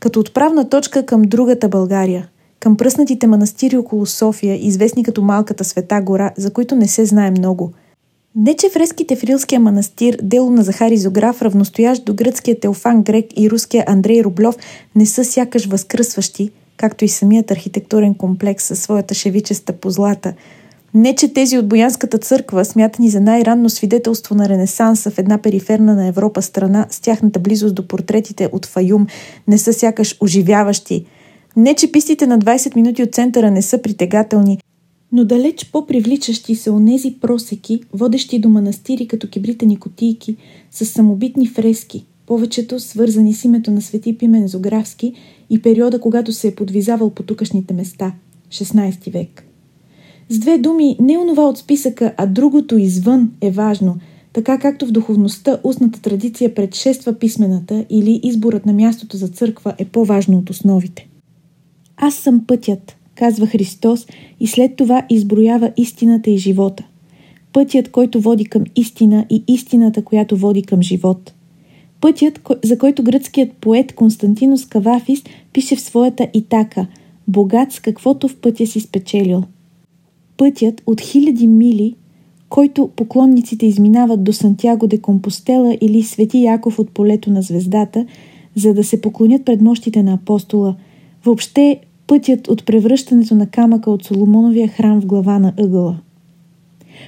Като 0.00 0.20
отправна 0.20 0.68
точка 0.68 1.06
към 1.06 1.22
другата 1.22 1.68
България, 1.68 2.28
към 2.60 2.76
пръснатите 2.76 3.26
манастири 3.26 3.76
около 3.76 4.06
София, 4.06 4.66
известни 4.66 5.04
като 5.04 5.22
Малката 5.22 5.64
Света 5.64 6.00
гора, 6.00 6.30
за 6.36 6.50
които 6.50 6.76
не 6.76 6.88
се 6.88 7.04
знае 7.04 7.30
много. 7.30 7.72
Не, 8.34 8.56
че 8.56 8.70
фреските 8.70 9.16
в 9.16 9.24
Рилския 9.24 9.60
манастир, 9.60 10.18
дело 10.22 10.50
на 10.50 10.62
Захари 10.62 10.96
Зограф, 10.96 11.42
равностоящ 11.42 12.04
до 12.04 12.14
гръцкия 12.14 12.60
Теофан 12.60 13.02
Грек 13.02 13.26
и 13.36 13.50
руския 13.50 13.84
Андрей 13.86 14.24
Рублев, 14.24 14.54
не 14.94 15.06
са 15.06 15.24
сякаш 15.24 15.66
възкръсващи– 15.66 16.50
както 16.76 17.04
и 17.04 17.08
самият 17.08 17.50
архитектурен 17.50 18.14
комплекс 18.14 18.64
със 18.64 18.82
своята 18.82 19.14
шевичеста 19.14 19.72
позлата. 19.72 20.34
Не, 20.94 21.14
че 21.14 21.32
тези 21.32 21.58
от 21.58 21.68
Боянската 21.68 22.18
църква, 22.18 22.64
смятани 22.64 23.10
за 23.10 23.20
най-ранно 23.20 23.70
свидетелство 23.70 24.34
на 24.34 24.48
Ренесанса 24.48 25.10
в 25.10 25.18
една 25.18 25.38
периферна 25.38 25.94
на 25.94 26.06
Европа 26.06 26.42
страна 26.42 26.86
с 26.90 27.00
тяхната 27.00 27.38
близост 27.38 27.74
до 27.74 27.88
портретите 27.88 28.48
от 28.52 28.66
Фаюм, 28.66 29.06
не 29.48 29.58
са 29.58 29.72
сякаш 29.72 30.16
оживяващи. 30.20 31.06
Не, 31.56 31.74
че 31.74 31.92
пистите 31.92 32.26
на 32.26 32.38
20 32.38 32.76
минути 32.76 33.02
от 33.02 33.14
центъра 33.14 33.50
не 33.50 33.62
са 33.62 33.82
притегателни, 33.82 34.58
но 35.12 35.24
далеч 35.24 35.70
по-привличащи 35.72 36.54
са 36.54 36.72
онези 36.72 37.14
просеки, 37.20 37.80
водещи 37.92 38.38
до 38.38 38.48
манастири 38.48 39.08
като 39.08 39.28
кибритени 39.28 39.76
котийки, 39.76 40.36
с 40.70 40.84
самобитни 40.86 41.46
фрески– 41.46 42.04
повечето 42.26 42.80
свързани 42.80 43.34
с 43.34 43.44
името 43.44 43.70
на 43.70 43.82
свети 43.82 44.18
Пимен 44.18 44.48
Зографски 44.48 45.14
и 45.50 45.62
периода, 45.62 46.00
когато 46.00 46.32
се 46.32 46.48
е 46.48 46.54
подвизавал 46.54 47.10
по 47.10 47.22
тукашните 47.22 47.74
места– 47.74 48.12
16 48.50 49.12
век. 49.12 49.44
С 50.28 50.38
две 50.38 50.58
думи, 50.58 50.96
не 51.00 51.18
онова 51.18 51.48
от 51.48 51.58
списъка, 51.58 52.14
а 52.16 52.26
другото 52.26 52.78
извън 52.78 53.32
е 53.40 53.50
важно, 53.50 53.96
така 54.32 54.58
както 54.58 54.86
в 54.86 54.92
духовността 54.92 55.58
устната 55.64 56.02
традиция 56.02 56.54
предшества 56.54 57.18
писмената 57.18 57.84
или 57.90 58.20
изборът 58.22 58.66
на 58.66 58.72
мястото 58.72 59.16
за 59.16 59.28
църква 59.28 59.74
е 59.78 59.84
по-важно 59.84 60.38
от 60.38 60.50
основите. 60.50 61.08
Аз 61.96 62.14
съм 62.14 62.44
пътят, 62.46 62.96
казва 63.14 63.46
Христос 63.46 64.06
и 64.40 64.46
след 64.46 64.76
това 64.76 65.06
изброява 65.10 65.72
истината 65.76 66.30
и 66.30 66.38
живота. 66.38 66.84
Пътят, 67.52 67.90
който 67.90 68.20
води 68.20 68.44
към 68.44 68.64
истина 68.76 69.26
и 69.30 69.44
истината, 69.48 70.04
която 70.04 70.36
води 70.36 70.62
към 70.62 70.82
живот– 70.82 71.32
Пътят, 72.04 72.40
за 72.64 72.78
който 72.78 73.02
гръцкият 73.02 73.52
поет 73.52 73.94
Константинос 73.94 74.66
Кавафис 74.66 75.22
пише 75.52 75.76
в 75.76 75.80
своята 75.80 76.28
Итака 76.34 76.86
«Богат 77.28 77.72
с 77.72 77.80
каквото 77.80 78.28
в 78.28 78.36
пътя 78.36 78.66
си 78.66 78.80
спечелил». 78.80 79.42
Пътят 80.36 80.82
от 80.86 81.00
хиляди 81.00 81.46
мили, 81.46 81.94
който 82.48 82.90
поклонниците 82.96 83.66
изминават 83.66 84.24
до 84.24 84.32
Сантяго 84.32 84.86
де 84.86 85.00
Компостела 85.00 85.76
или 85.80 86.02
Свети 86.02 86.42
Яков 86.42 86.78
от 86.78 86.90
полето 86.90 87.30
на 87.30 87.42
звездата, 87.42 88.06
за 88.54 88.74
да 88.74 88.84
се 88.84 89.00
поклонят 89.00 89.44
пред 89.44 89.60
мощите 89.60 90.02
на 90.02 90.12
апостола, 90.12 90.76
въобще 91.24 91.80
пътят 92.06 92.48
от 92.48 92.66
превръщането 92.66 93.34
на 93.34 93.46
камъка 93.46 93.90
от 93.90 94.04
Соломоновия 94.04 94.68
храм 94.68 95.00
в 95.00 95.06
глава 95.06 95.38
на 95.38 95.52
ъгъла. 95.58 95.98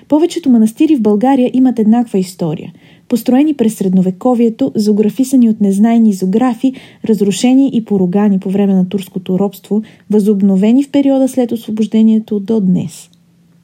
Повечето 0.08 0.50
манастири 0.50 0.96
в 0.96 1.02
България 1.02 1.50
имат 1.54 1.78
еднаква 1.78 2.18
история– 2.18 2.72
построени 3.08 3.54
през 3.54 3.74
средновековието, 3.74 4.72
зоографисани 4.74 5.48
от 5.48 5.60
незнайни 5.60 6.12
зографи, 6.12 6.72
разрушени 7.04 7.70
и 7.72 7.84
порогани 7.84 8.38
по 8.38 8.50
време 8.50 8.74
на 8.74 8.88
турското 8.88 9.38
робство, 9.38 9.82
възобновени 10.10 10.84
в 10.84 10.90
периода 10.90 11.28
след 11.28 11.52
освобождението 11.52 12.40
до 12.40 12.60
днес. 12.60 13.10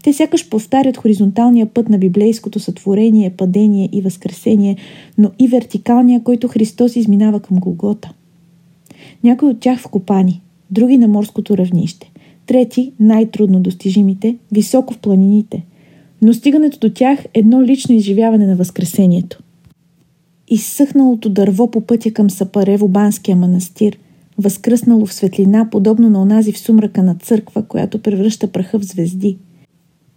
Те 0.05 0.13
сякаш 0.13 0.49
повтарят 0.49 0.97
хоризонталния 0.97 1.67
път 1.67 1.89
на 1.89 1.99
библейското 1.99 2.61
сътворение, 2.61 3.31
падение 3.31 3.89
и 3.93 4.01
възкресение, 4.01 4.77
но 5.19 5.31
и 5.39 5.49
вертикалния, 5.49 6.23
който 6.23 6.49
Христос 6.49 6.97
изминава 6.97 7.41
към 7.41 7.57
Голгота. 7.57 8.13
Някои 9.25 9.49
от 9.49 9.61
тях 9.61 9.81
вкопани, 9.81 10.43
други 10.71 10.99
на 10.99 11.09
морското 11.09 11.59
равнище, 11.59 12.13
трети, 12.47 12.93
най-трудно 13.01 13.61
достижимите, 13.61 14.37
високо 14.53 14.95
в 14.95 14.99
планините– 14.99 15.65
но 16.23 16.35
стигането 16.35 16.79
до 16.79 16.91
тях 16.95 17.25
е 17.25 17.29
едно 17.35 17.63
лично 17.63 17.95
изживяване 17.95 18.47
на 18.47 18.57
Възкресението. 18.57 19.43
Изсъхналото 20.49 21.29
дърво 21.29 21.71
по 21.71 21.81
пътя 21.81 22.13
към 22.13 22.31
Сапарево 22.31 22.89
банския 22.89 23.37
манастир, 23.37 23.99
възкръснало 24.39 25.07
в 25.07 25.15
светлина, 25.15 25.69
подобно 25.71 26.11
на 26.11 26.23
онази 26.23 26.53
в 26.53 26.59
сумрака 26.59 27.03
на 27.03 27.15
църква, 27.15 27.63
която 27.63 28.03
превръща 28.03 28.47
праха 28.47 28.79
в 28.79 28.85
звезди. 28.85 29.39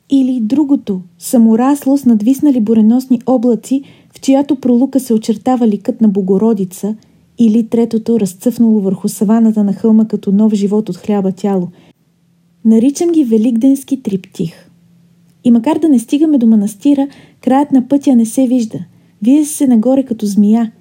Или 0.10 0.40
другото, 0.40 1.02
саморасло 1.20 1.98
с 1.98 2.06
надвиснали 2.06 2.60
буреносни 2.60 3.22
облаци, 3.26 3.84
в 4.16 4.22
чиято 4.22 4.56
пролука 4.56 5.00
се 5.00 5.14
очертава 5.14 5.68
ликът 5.68 6.02
на 6.02 6.08
Богородица, 6.08 6.96
или 7.38 7.68
третото, 7.68 8.20
разцъфнало 8.20 8.80
върху 8.80 9.10
саваната 9.10 9.64
на 9.64 9.74
хълма 9.74 10.08
като 10.08 10.32
нов 10.32 10.54
живот 10.54 10.90
от 10.90 10.98
хляба 10.98 11.32
тяло. 11.32 11.68
Наричам 12.66 13.12
ги 13.12 13.24
Великденски 13.24 14.04
триптих. 14.04 14.65
И 15.46 15.52
макар 15.52 15.80
да 15.80 15.90
не 15.90 16.00
стигаме 16.00 16.38
до 16.38 16.48
манастира, 16.48 17.08
краят 17.42 17.72
на 17.72 17.88
пътя 17.88 18.16
не 18.16 18.26
се 18.26 18.48
вижда. 18.48 18.80
Вие 19.22 19.46
се 19.46 19.68
нагоре 19.68 20.04
като 20.04 20.26
змия. 20.26 20.72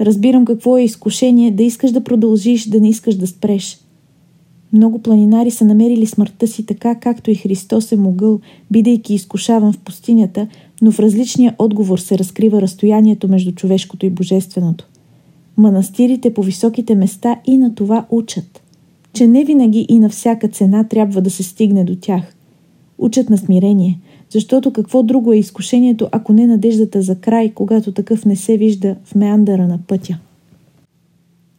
Разбирам 0.00 0.44
какво 0.44 0.76
е 0.76 0.82
изкушение 0.82 1.50
да 1.50 1.62
искаш 1.62 1.90
да 1.90 2.04
продължиш, 2.04 2.68
да 2.68 2.80
не 2.80 2.88
искаш 2.88 3.14
да 3.14 3.26
спреш. 3.26 3.78
Много 4.72 4.98
планинари 4.98 5.50
са 5.50 5.64
намерили 5.64 6.06
смъртта 6.06 6.46
си 6.46 6.66
така, 6.66 6.94
както 6.94 7.30
и 7.30 7.34
Христос 7.34 7.92
е 7.92 7.96
могъл, 7.96 8.40
бидейки 8.70 9.14
изкушаван 9.14 9.72
в 9.72 9.78
пустинята, 9.78 10.46
но 10.82 10.92
в 10.92 11.00
различния 11.00 11.54
отговор 11.58 11.98
се 11.98 12.18
разкрива 12.18 12.62
разстоянието 12.62 13.28
между 13.28 13.52
човешкото 13.52 14.06
и 14.06 14.10
божественото. 14.10 14.88
Манастирите 15.56 16.34
по 16.34 16.42
високите 16.42 16.94
места 16.94 17.36
и 17.46 17.58
на 17.58 17.74
това 17.74 18.06
учат, 18.10 18.62
че 19.12 19.26
не 19.26 19.44
винаги 19.44 19.86
и 19.88 19.98
на 19.98 20.08
всяка 20.08 20.48
цена 20.48 20.84
трябва 20.84 21.20
да 21.20 21.30
се 21.30 21.42
стигне 21.42 21.84
до 21.84 21.96
тях. 21.96 22.34
Учат 22.98 23.30
на 23.30 23.38
смирение– 23.38 23.98
защото 24.30 24.72
какво 24.72 25.02
друго 25.02 25.32
е 25.32 25.38
изкушението, 25.38 26.08
ако 26.12 26.32
не 26.32 26.46
надеждата 26.46 27.02
за 27.02 27.14
край, 27.14 27.52
когато 27.54 27.92
такъв 27.92 28.24
не 28.24 28.36
се 28.36 28.56
вижда 28.56 28.96
в 29.04 29.14
меандъра 29.14 29.68
на 29.68 29.78
пътя? 29.86 30.18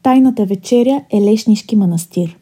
Тайната 0.04 0.46
вечеря 0.46 1.04
е 1.14 1.22
Лешнишки 1.22 1.76
манастир. 1.76 2.38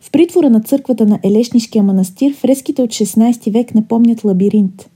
В 0.00 0.10
притвора 0.10 0.50
на 0.50 0.60
църквата 0.60 1.06
на 1.06 1.18
Елешнишкия 1.22 1.82
манастир 1.82 2.34
фреските 2.34 2.82
от 2.82 2.90
16 2.90 3.52
век 3.52 3.74
напомнят 3.74 4.24
лабиринт. 4.24 4.90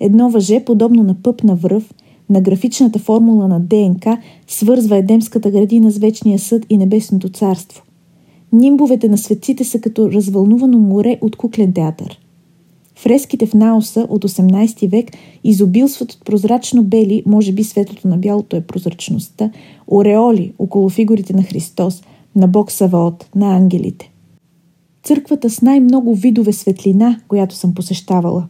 Едно 0.00 0.30
въже, 0.30 0.64
подобно 0.64 1.02
на 1.02 1.14
пъп 1.22 1.44
на 1.44 1.54
връв, 1.54 1.94
на 2.30 2.40
графичната 2.40 2.98
формула 2.98 3.48
на 3.48 3.60
ДНК, 3.60 4.18
свързва 4.46 4.96
Едемската 4.96 5.50
градина 5.50 5.90
с 5.90 5.98
Вечния 5.98 6.38
съд 6.38 6.66
и 6.70 6.78
Небесното 6.78 7.28
царство. 7.28 7.82
Нимбовете 8.52 9.08
на 9.08 9.18
светците 9.18 9.64
са 9.64 9.80
като 9.80 10.12
развълнувано 10.12 10.78
море 10.78 11.18
от 11.20 11.36
куклен 11.36 11.72
театър– 11.72 12.20
Фреските 12.98 13.46
в 13.46 13.54
Наоса 13.54 14.06
от 14.10 14.24
18 14.24 14.88
век 14.88 15.10
изобилстват 15.44 16.12
от 16.12 16.24
прозрачно 16.24 16.82
бели, 16.82 17.22
може 17.26 17.52
би 17.52 17.64
светлото 17.64 18.08
на 18.08 18.18
бялото 18.18 18.56
е 18.56 18.60
прозрачността, 18.60 19.50
ореоли 19.88 20.52
около 20.58 20.88
фигурите 20.88 21.32
на 21.32 21.42
Христос, 21.42 22.02
на 22.36 22.48
Бог 22.48 22.72
Саваот, 22.72 23.26
на 23.34 23.56
ангелите. 23.56 24.10
Църквата 25.02 25.50
с 25.50 25.62
най-много 25.62 26.14
видове 26.14 26.52
светлина, 26.52 27.20
която 27.28 27.54
съм 27.54 27.74
посещавала. 27.74 28.46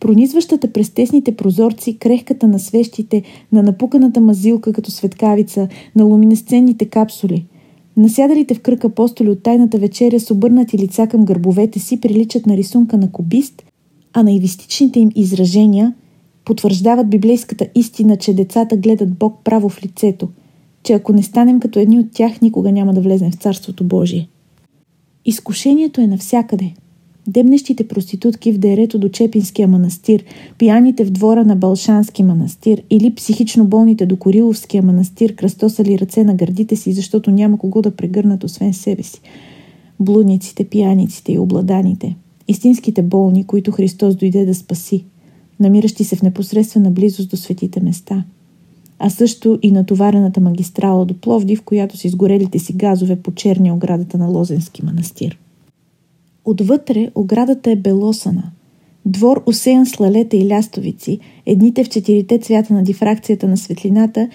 Пронизващата 0.00 0.72
през 0.72 0.90
тесните 0.90 1.36
прозорци, 1.36 1.98
крехката 1.98 2.48
на 2.48 2.58
свещите, 2.58 3.22
на 3.52 3.62
напуканата 3.62 4.20
мазилка 4.20 4.72
като 4.72 4.90
светкавица, 4.90 5.68
на 5.96 6.04
луминесценните 6.04 6.84
капсули– 6.84 7.46
Насядалите 7.96 8.54
в 8.54 8.60
кръг 8.60 8.84
апостоли 8.84 9.30
от 9.30 9.42
тайната 9.42 9.78
вечеря 9.78 10.20
с 10.20 10.30
обърнати 10.30 10.78
лица 10.78 11.06
към 11.06 11.24
гърбовете 11.24 11.78
си 11.78 12.00
приличат 12.00 12.46
на 12.46 12.56
рисунка 12.56 12.98
на 12.98 13.12
кубист 13.12 13.62
а 14.12 14.22
наивистичните 14.22 15.00
им 15.00 15.10
изражения 15.14 15.94
потвърждават 16.44 17.10
библейската 17.10 17.66
истина, 17.74 18.16
че 18.16 18.34
децата 18.34 18.76
гледат 18.76 19.18
Бог 19.18 19.38
право 19.44 19.68
в 19.68 19.84
лицето, 19.84 20.28
че 20.82 20.92
ако 20.92 21.12
не 21.12 21.22
станем 21.22 21.60
като 21.60 21.78
едни 21.78 21.98
от 21.98 22.12
тях, 22.12 22.40
никога 22.40 22.72
няма 22.72 22.94
да 22.94 23.00
влезем 23.00 23.30
в 23.30 23.34
Царството 23.34 23.84
Божие. 23.84 24.28
Изкушението 25.24 26.00
е 26.00 26.06
навсякъде. 26.06 26.72
Демнещите 27.26 27.88
проститутки 27.88 28.52
в 28.52 28.58
дерето 28.58 28.98
до 28.98 29.08
Чепинския 29.08 29.68
манастир, 29.68 30.24
пияните 30.58 31.04
в 31.04 31.10
двора 31.10 31.44
на 31.44 31.56
Балшански 31.56 32.22
манастир 32.22 32.82
или 32.90 33.14
психично 33.14 33.64
болните 33.64 34.06
до 34.06 34.16
Кориловския 34.16 34.82
манастир 34.82 35.34
кръстосали 35.34 35.98
ръце 35.98 36.24
на 36.24 36.34
гърдите 36.34 36.76
си, 36.76 36.92
защото 36.92 37.30
няма 37.30 37.58
кого 37.58 37.82
да 37.82 37.96
прегърнат 37.96 38.44
освен 38.44 38.74
себе 38.74 39.02
си. 39.02 39.20
Блудниците, 40.00 40.64
пияниците 40.64 41.32
и 41.32 41.38
обладаните. 41.38 42.16
Истинските 42.50 43.02
болни, 43.02 43.46
които 43.46 43.72
Христос 43.72 44.16
дойде 44.16 44.44
да 44.44 44.54
спаси, 44.54 45.04
намиращи 45.60 46.04
се 46.04 46.16
в 46.16 46.22
непосредствена 46.22 46.90
близост 46.90 47.30
до 47.30 47.36
светите 47.36 47.80
места– 47.80 48.24
а 49.02 49.10
също 49.10 49.58
и 49.62 49.70
натоварената 49.70 50.40
магистрала 50.40 51.04
до 51.04 51.14
в 51.56 51.62
която 51.64 51.96
са 51.96 52.06
изгорелите 52.06 52.58
си 52.58 52.72
газове 52.72 53.16
по 53.16 53.32
черния 53.32 53.74
оградата 53.74 54.18
на 54.18 54.26
Лозенски 54.26 54.84
манастир. 54.84 55.38
Отвътре 56.44 57.10
оградата 57.14 57.70
е 57.70 57.76
белосана. 57.76 58.50
Двор 59.06 59.42
усеян 59.46 59.86
с 59.86 60.00
лалета 60.00 60.36
и 60.36 60.48
лястовици, 60.48 61.18
едните 61.46 61.84
в 61.84 61.88
четирите 61.88 62.38
цвята 62.38 62.74
на 62.74 62.82
дифракцията 62.82 63.48
на 63.48 63.56
светлината, 63.56 64.28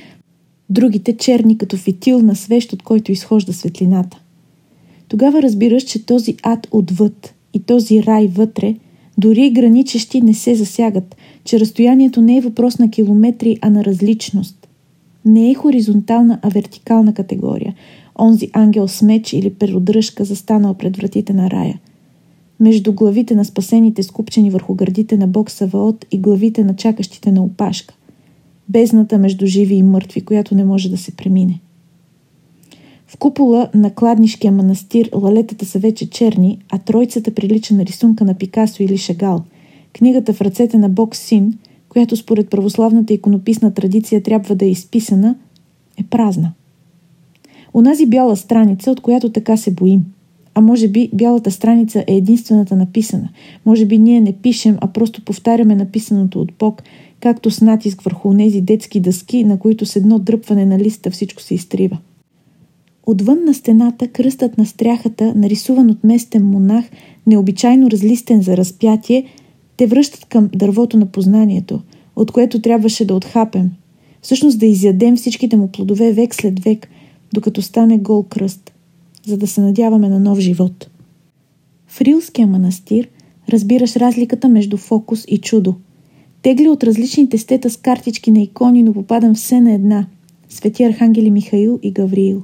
другите 0.70 1.18
черни 1.18 1.57
като 1.57 1.78
фитил 1.78 2.22
на 2.22 2.36
свещ, 2.36 2.74
от 2.74 2.84
който 2.84 3.11
изхожда 3.11 3.53
светлината. 3.53 4.22
Тогава 5.07 5.41
разбираш, 5.41 5.84
че 5.84 6.05
този 6.05 6.36
ад 6.43 6.68
отвъд 6.72 7.34
и 7.56 7.60
този 7.60 8.03
рай 8.03 8.28
вътре, 8.28 8.76
дори 9.18 9.49
граничещи 9.49 10.22
не 10.22 10.34
се 10.34 10.56
засягат, 10.56 11.16
че 11.43 11.60
разстоянието 11.60 12.22
не 12.22 12.38
е 12.38 12.41
въпрос 12.41 12.80
на 12.80 12.89
километри, 12.89 13.58
а 13.62 13.70
на 13.70 13.86
различност. 13.86 14.68
Не 15.26 15.51
е 15.51 15.53
хоризонтална, 15.53 16.39
а 16.41 16.49
вертикална 16.49 17.14
категория. 17.14 17.76
Онзи 18.20 18.49
ангел 18.53 18.88
с 18.88 19.01
меч 19.01 19.34
или 19.34 19.53
перодръжка 19.53 20.26
застанал 20.26 20.74
пред 20.74 20.97
вратите 20.97 21.34
на 21.34 21.51
рая. 21.51 21.80
Между 22.60 22.93
главите 22.93 23.36
на 23.36 23.45
спасените 23.45 24.03
скупчени 24.03 24.49
върху 24.49 24.74
гърдите 24.74 25.18
на 25.18 25.28
Бог 25.28 25.51
Саваот 25.51 26.06
и 26.12 26.18
главите 26.18 26.64
на 26.64 26.76
чакащите 26.76 27.32
на 27.32 27.43
опашка. 27.43 27.95
Бездната 28.70 29.18
между 29.18 29.45
живи 29.45 29.76
и 29.76 29.84
мъртви, 29.84 30.22
която 30.22 30.56
не 30.56 30.66
може 30.66 30.89
да 30.89 30.97
се 30.97 31.12
премине. 31.12 31.60
В 33.08 33.18
купола 33.18 33.70
на 33.74 33.93
кладнишкия 33.93 34.51
манастир 34.51 35.10
лалетата 35.16 35.66
са 35.66 35.80
вече 35.80 36.10
черни, 36.10 36.60
а 36.72 36.78
тройцата 36.78 37.34
прилича 37.34 37.74
на 37.74 37.86
рисунка 37.86 38.26
на 38.26 38.34
Пикасо 38.34 38.84
или 38.84 38.97
Шагал– 38.97 39.43
Книгата 39.97 40.34
в 40.34 40.41
ръцете 40.41 40.78
на 40.78 40.89
Бог 40.89 41.16
Син, 41.16 41.53
която 41.89 42.16
според 42.16 42.49
православната 42.49 43.14
иконописна 43.14 43.74
традиция 43.74 44.24
трябва 44.24 44.56
да 44.56 44.66
е 44.66 44.70
изписана, 44.70 45.36
е 45.97 46.03
празна. 46.03 46.53
Онази 47.74 48.06
бяла 48.06 48.38
страница, 48.38 48.91
от 48.91 49.01
която 49.01 49.30
така 49.32 49.58
се 49.58 49.72
боим. 49.72 50.06
А 50.53 50.62
може 50.62 50.88
би 50.88 51.10
бялата 51.14 51.51
страница 51.51 52.03
е 52.08 52.16
единствената 52.16 52.76
написана. 52.76 53.30
Може 53.66 53.86
би 53.86 53.97
ние 53.97 54.22
не 54.22 54.34
пишем, 54.34 54.78
а 54.82 54.88
просто 54.88 55.26
повтаряме 55.26 55.76
написаното 55.76 56.41
от 56.41 56.51
Бог, 56.60 56.84
както 57.20 57.51
с 57.51 57.62
натиск 57.62 58.01
върху 58.01 58.38
тези 58.38 58.62
детски 58.62 58.99
дъски, 58.99 59.43
на 59.43 59.60
които 59.60 59.86
с 59.86 59.95
едно 59.95 60.20
дръпване 60.20 60.66
на 60.66 60.80
листа 60.80 61.12
всичко 61.12 61.41
се 61.41 61.56
изтрива. 61.56 61.97
Отвън 63.06 63.45
на 63.45 63.53
стената 63.53 64.08
кръстът 64.08 64.58
на 64.58 64.66
стряхата, 64.66 65.34
нарисуван 65.36 65.89
от 65.89 66.03
местен 66.03 66.45
монах, 66.45 66.86
необичайно 67.28 67.91
разлистен 67.91 68.41
за 68.41 68.58
разпятие, 68.58 69.26
те 69.78 69.88
връщат 69.88 70.26
към 70.26 70.49
дървото 70.56 70.97
на 70.97 71.06
познанието, 71.06 71.82
от 72.16 72.32
което 72.32 72.62
трябваше 72.62 73.06
да 73.06 73.16
отхапем, 73.16 73.72
всъщност 74.22 74.60
да 74.60 74.66
изядем 74.66 75.16
всичките 75.16 75.58
му 75.58 75.68
плодове 75.68 76.12
век 76.12 76.36
след 76.36 76.60
век, 76.60 76.89
докато 77.34 77.62
стане 77.62 77.97
гол 77.97 78.24
кръст, 78.24 78.74
за 79.26 79.38
да 79.38 79.47
се 79.47 79.62
надяваме 79.62 80.10
на 80.10 80.20
нов 80.20 80.39
живот. 80.39 80.89
В 81.88 82.01
Рилския 82.01 82.47
манастир 82.47 83.08
разбираш 83.49 83.95
разликата 83.95 84.49
между 84.49 84.78
фокус 84.78 85.26
и 85.28 85.38
чудо. 85.38 85.76
Тегли 86.41 86.70
от 86.70 86.84
различните 86.84 87.38
стета 87.38 87.70
с 87.70 87.78
картички 87.78 88.32
на 88.32 88.41
икони, 88.41 88.84
но 88.84 88.93
попадам 88.93 89.36
все 89.36 89.62
на 89.62 89.74
една– 89.74 90.08
свети 90.49 90.84
архангели 90.84 91.32
Михаил 91.32 91.80
и 91.84 91.91
Гавриил. 91.91 92.43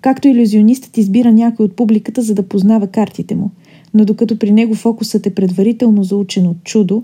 Както 0.00 0.28
иллюзионистът 0.28 0.96
избира 0.96 1.32
някой 1.32 1.66
от 1.66 1.76
публиката, 1.76 2.22
за 2.22 2.34
да 2.34 2.42
познава 2.42 2.86
картите 2.86 3.34
му– 3.34 3.50
но 3.94 4.04
докато 4.04 4.38
при 4.38 4.50
него 4.50 4.74
фокусът 4.74 5.26
е 5.26 5.34
предварително 5.34 6.04
заучен 6.04 6.46
от 6.46 6.64
чудо, 6.64 7.02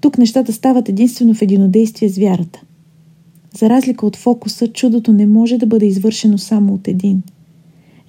тук 0.00 0.18
нещата 0.18 0.52
стават 0.52 0.88
единствено 0.88 1.34
в 1.34 1.42
единодействие 1.42 2.08
с 2.08 2.18
вярата. 2.18 2.62
За 3.58 3.70
разлика 3.70 4.06
от 4.06 4.16
фокуса, 4.16 4.68
чудото 4.68 5.12
не 5.12 5.26
може 5.26 5.58
да 5.58 5.66
бъде 5.66 5.86
извършено 5.86 6.38
само 6.38 6.74
от 6.74 6.88
един. 6.88 7.22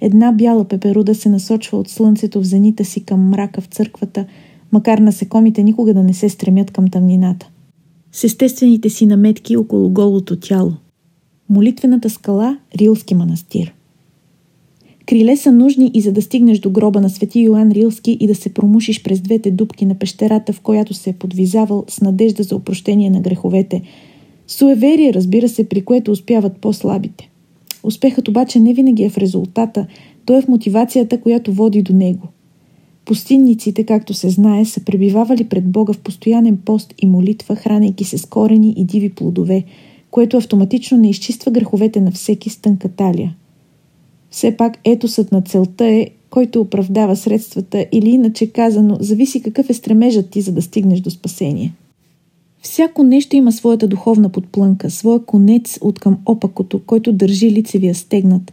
Една 0.00 0.32
бяла 0.32 0.64
пеперуда 0.64 1.14
се 1.14 1.28
насочва 1.28 1.78
от 1.78 1.88
слънцето 1.88 2.40
в 2.40 2.44
зенита 2.44 2.84
си 2.84 3.04
към 3.04 3.28
мрака 3.28 3.60
в 3.60 3.66
църквата, 3.66 4.24
макар 4.72 4.98
насекомите 4.98 5.62
никога 5.62 5.94
да 5.94 6.02
не 6.02 6.14
се 6.14 6.28
стремят 6.28 6.70
към 6.70 6.88
тъмнината. 6.88 7.50
С 8.12 8.24
естествените 8.24 8.90
си 8.90 9.06
наметки 9.06 9.56
около 9.56 9.90
голото 9.90 10.40
тяло. 10.40 10.72
Молитвената 11.48 12.10
скала– 12.10 12.58
Рилски 12.76 13.14
манастир– 13.14 13.74
Криле 15.06 15.36
са 15.36 15.52
нужни 15.52 15.90
и 15.94 16.00
за 16.00 16.12
да 16.12 16.22
стигнеш 16.22 16.58
до 16.58 16.70
гроба 16.70 17.00
на 17.00 17.10
свети 17.10 17.40
Йоан 17.40 17.70
Рилски 17.70 18.16
и 18.20 18.26
да 18.26 18.34
се 18.34 18.54
промушиш 18.54 19.02
през 19.02 19.20
двете 19.20 19.50
дубки 19.50 19.86
на 19.86 19.94
пещерата, 19.94 20.52
в 20.52 20.60
която 20.60 20.94
се 20.94 21.10
е 21.10 21.12
подвизавал 21.12 21.84
с 21.88 22.00
надежда 22.00 22.42
за 22.42 22.56
опрощение 22.56 23.10
на 23.10 23.20
греховете. 23.20 23.82
Суеверие, 24.46 25.14
разбира 25.14 25.48
се, 25.48 25.68
при 25.68 25.84
което 25.84 26.10
успяват 26.10 26.56
по-слабите. 26.56 27.30
Успехът 27.82 28.28
обаче 28.28 28.60
не 28.60 28.74
винаги 28.74 29.02
е 29.02 29.10
в 29.10 29.18
резултата, 29.18 29.86
то 30.24 30.36
е 30.36 30.42
в 30.42 30.48
мотивацията, 30.48 31.20
която 31.20 31.52
води 31.52 31.82
до 31.82 31.92
него. 31.92 32.28
Пустинниците, 33.04 33.84
както 33.84 34.14
се 34.14 34.30
знае, 34.30 34.64
са 34.64 34.84
пребивавали 34.84 35.44
пред 35.44 35.68
Бога 35.68 35.92
в 35.92 35.98
постоянен 35.98 36.56
пост 36.56 36.94
и 36.98 37.06
молитва, 37.06 37.56
хранейки 37.56 38.04
се 38.04 38.18
с 38.18 38.26
корени 38.26 38.74
и 38.76 38.84
диви 38.84 39.08
плодове, 39.08 39.64
което 40.10 40.36
автоматично 40.36 40.98
не 40.98 41.10
изчиства 41.10 41.52
греховете 41.52 42.00
на 42.00 42.10
всеки 42.10 42.50
с 42.50 42.56
тънка 42.56 42.88
талия– 42.88 43.36
все 44.32 44.56
пак 44.56 44.78
етосът 44.84 45.32
на 45.32 45.42
целта 45.42 45.86
е, 45.86 46.06
който 46.30 46.60
оправдава 46.60 47.16
средствата 47.16 47.86
или 47.92 48.10
иначе 48.10 48.46
казано, 48.46 48.96
зависи 49.00 49.42
какъв 49.42 49.70
е 49.70 49.74
стремежът 49.74 50.30
ти, 50.30 50.40
за 50.40 50.52
да 50.52 50.62
стигнеш 50.62 51.00
до 51.00 51.10
спасение. 51.10 51.72
Всяко 52.62 53.02
нещо 53.02 53.36
има 53.36 53.52
своята 53.52 53.88
духовна 53.88 54.28
подплънка, 54.28 54.90
своя 54.90 55.24
конец 55.24 55.78
от 55.80 55.98
към 55.98 56.18
опакото, 56.26 56.80
който 56.86 57.12
държи 57.12 57.50
лицевия 57.50 57.94
стегнат. 57.94 58.52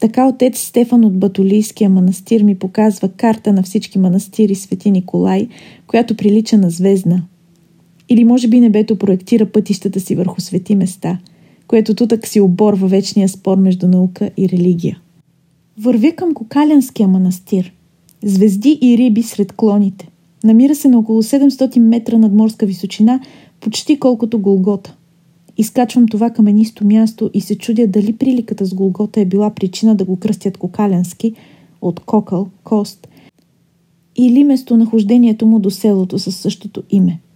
Така 0.00 0.28
отец 0.28 0.58
Стефан 0.60 1.04
от 1.04 1.18
Батолийския 1.18 1.90
манастир 1.90 2.42
ми 2.42 2.58
показва 2.58 3.08
карта 3.08 3.52
на 3.52 3.62
всички 3.62 3.98
манастири 3.98 4.54
Свети 4.54 4.90
Николай, 4.90 5.48
която 5.86 6.16
прилича 6.16 6.58
на 6.58 6.70
звездна. 6.70 7.22
Или 8.08 8.24
може 8.24 8.48
би 8.48 8.60
небето 8.60 8.98
проектира 8.98 9.46
пътищата 9.46 10.00
си 10.00 10.14
върху 10.14 10.40
свети 10.40 10.74
места– 10.74 11.18
което 11.68 11.94
тутък 11.94 12.26
си 12.26 12.40
оборва 12.40 12.88
вечния 12.88 13.28
спор 13.28 13.58
между 13.58 13.88
наука 13.88 14.30
и 14.36 14.48
религия. 14.48 15.00
Вървя 15.80 16.12
към 16.12 16.34
Кокалянския 16.34 17.08
манастир. 17.08 17.72
Звезди 18.24 18.78
и 18.82 18.98
риби 18.98 19.22
сред 19.22 19.52
клоните. 19.52 20.08
Намира 20.44 20.74
се 20.74 20.88
на 20.88 20.98
около 20.98 21.22
700 21.22 21.78
метра 21.78 22.18
над 22.18 22.32
морска 22.32 22.66
височина, 22.66 23.20
почти 23.60 23.98
колкото 23.98 24.38
Голгота. 24.38 24.94
Изкачвам 25.56 26.08
това 26.08 26.30
каменисто 26.30 26.86
място 26.86 27.30
и 27.34 27.40
се 27.40 27.58
чудя 27.58 27.86
дали 27.86 28.16
приликата 28.16 28.64
с 28.64 28.74
Голгота 28.74 29.20
е 29.20 29.24
била 29.24 29.50
причина 29.50 29.94
да 29.94 30.04
го 30.04 30.16
кръстят 30.16 30.56
Кокалянски 30.56 31.34
от 31.82 32.00
кокъл, 32.00 32.48
кост, 32.64 33.08
или 34.16 34.44
местонахождението 34.44 35.46
му 35.46 35.58
до 35.58 35.70
селото 35.70 36.18
със 36.18 36.36
същото 36.36 36.82
име– 36.90 37.20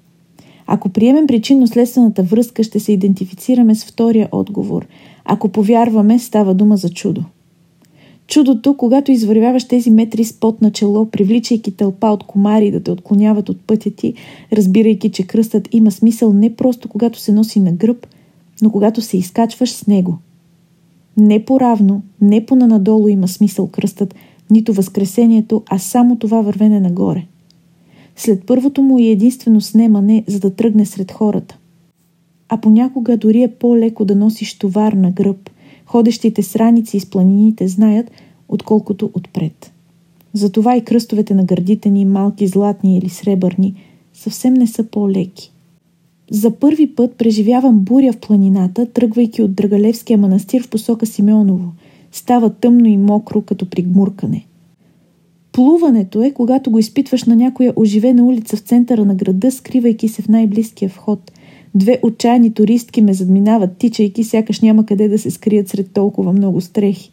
ако 0.75 0.89
приемем 0.89 1.27
причинно-следствената 1.27 2.23
връзка, 2.23 2.63
ще 2.63 2.81
се 2.81 2.93
идентифицираме 2.93 3.75
с 3.75 3.85
втория 3.85 4.29
отговор. 4.33 4.87
Ако 5.25 5.49
повярваме, 5.49 6.19
става 6.19 6.55
дума 6.55 6.77
за 6.77 6.89
чудо. 6.89 7.25
Чудото, 8.27 8.77
когато 8.77 9.13
извървяваш 9.13 9.69
тези 9.69 9.91
метри 9.91 10.25
с 10.25 10.33
пот 10.41 10.63
на 10.63 10.71
чело, 10.71 11.07
привличайки 11.07 11.77
тълпа 11.77 12.07
от 12.07 12.25
комари 12.25 12.71
да 12.71 12.83
те 12.83 12.91
отклоняват 12.91 13.49
от 13.49 13.61
пътя 13.67 13.91
ти, 13.91 14.15
разбирайки, 14.53 15.11
че 15.11 15.27
кръстът 15.27 15.69
има 15.73 15.91
смисъл 15.91 16.33
не 16.33 16.57
просто 16.57 16.89
когато 16.89 17.19
се 17.19 17.33
носи 17.33 17.61
на 17.61 17.73
гръб, 17.73 18.07
но 18.63 18.71
когато 18.71 19.01
се 19.01 19.17
изкачваш 19.17 19.73
с 19.73 19.87
него. 19.87 20.19
Не 21.17 21.45
по-равно, 21.45 22.03
не 22.21 22.47
по-нанадолу 22.47 23.09
има 23.09 23.29
смисъл 23.29 23.67
кръстът, 23.67 24.15
нито 24.51 24.73
възкресението, 24.73 25.63
а 25.67 25.79
само 25.79 26.17
това 26.17 26.41
вървене 26.41 26.81
нагоре 26.81 27.27
след 28.17 28.47
първото 28.47 28.83
му 28.83 28.99
и 28.99 29.11
единствено 29.11 29.61
снемане, 29.61 30.25
за 30.27 30.41
да 30.41 30.55
тръгне 30.55 30.87
сред 30.87 31.13
хората. 31.13 31.59
А 32.49 32.57
понякога 32.57 33.17
дори 33.17 33.43
е 33.43 33.49
по-леко 33.49 34.05
да 34.05 34.17
носиш 34.17 34.59
товар 34.59 34.93
на 34.93 35.11
гръб. 35.11 35.51
Ходещите 35.87 36.43
сраници 36.43 36.97
из 36.97 37.07
планините 37.07 37.69
знаят, 37.69 38.11
отколкото 38.49 39.11
отпред. 39.15 39.73
Затова 40.33 40.77
и 40.77 40.85
кръстовете 40.85 41.35
на 41.35 41.45
гърдите 41.45 41.91
ни, 41.91 42.05
малки, 42.05 42.47
златни 42.47 42.99
или 42.99 43.09
сребърни, 43.09 43.75
съвсем 44.13 44.55
не 44.55 44.67
са 44.67 44.85
по-леки. 44.85 45.53
За 46.31 46.51
първи 46.51 46.95
път 46.95 47.15
преживявам 47.15 47.79
буря 47.79 48.13
в 48.13 48.19
планината, 48.19 48.87
тръгвайки 48.87 49.43
от 49.43 49.55
Драгалевския 49.55 50.19
манастир 50.19 50.63
в 50.63 50.69
посока 50.69 51.07
Симеоново. 51.07 51.73
Става 52.13 52.51
тъмно 52.51 52.87
и 52.87 52.97
мокро, 52.97 53.43
като 53.43 53.67
при 53.71 53.83
гмуркане– 53.83 54.47
Плуването 55.53 56.23
е, 56.23 56.31
когато 56.31 56.71
го 56.71 56.79
изпитваш 56.79 57.25
на 57.25 57.37
някоя 57.37 57.73
оживена 57.77 58.25
улица 58.25 58.57
в 58.57 58.61
центъра 58.61 59.05
на 59.05 59.15
града, 59.15 59.51
скривайки 59.51 60.09
се 60.09 60.23
в 60.23 60.29
най-близкия 60.29 60.89
вход. 60.89 61.33
Две 61.75 61.99
отчаяни 62.03 62.55
туристки 62.55 63.03
ме 63.03 63.15
задминават, 63.15 63.77
тичайки, 63.77 64.25
сякаш 64.25 64.61
няма 64.61 64.87
къде 64.87 65.09
да 65.09 65.19
се 65.19 65.31
скрият 65.31 65.69
сред 65.69 65.91
толкова 65.93 66.33
много 66.33 66.61
стрехи. 66.61 67.13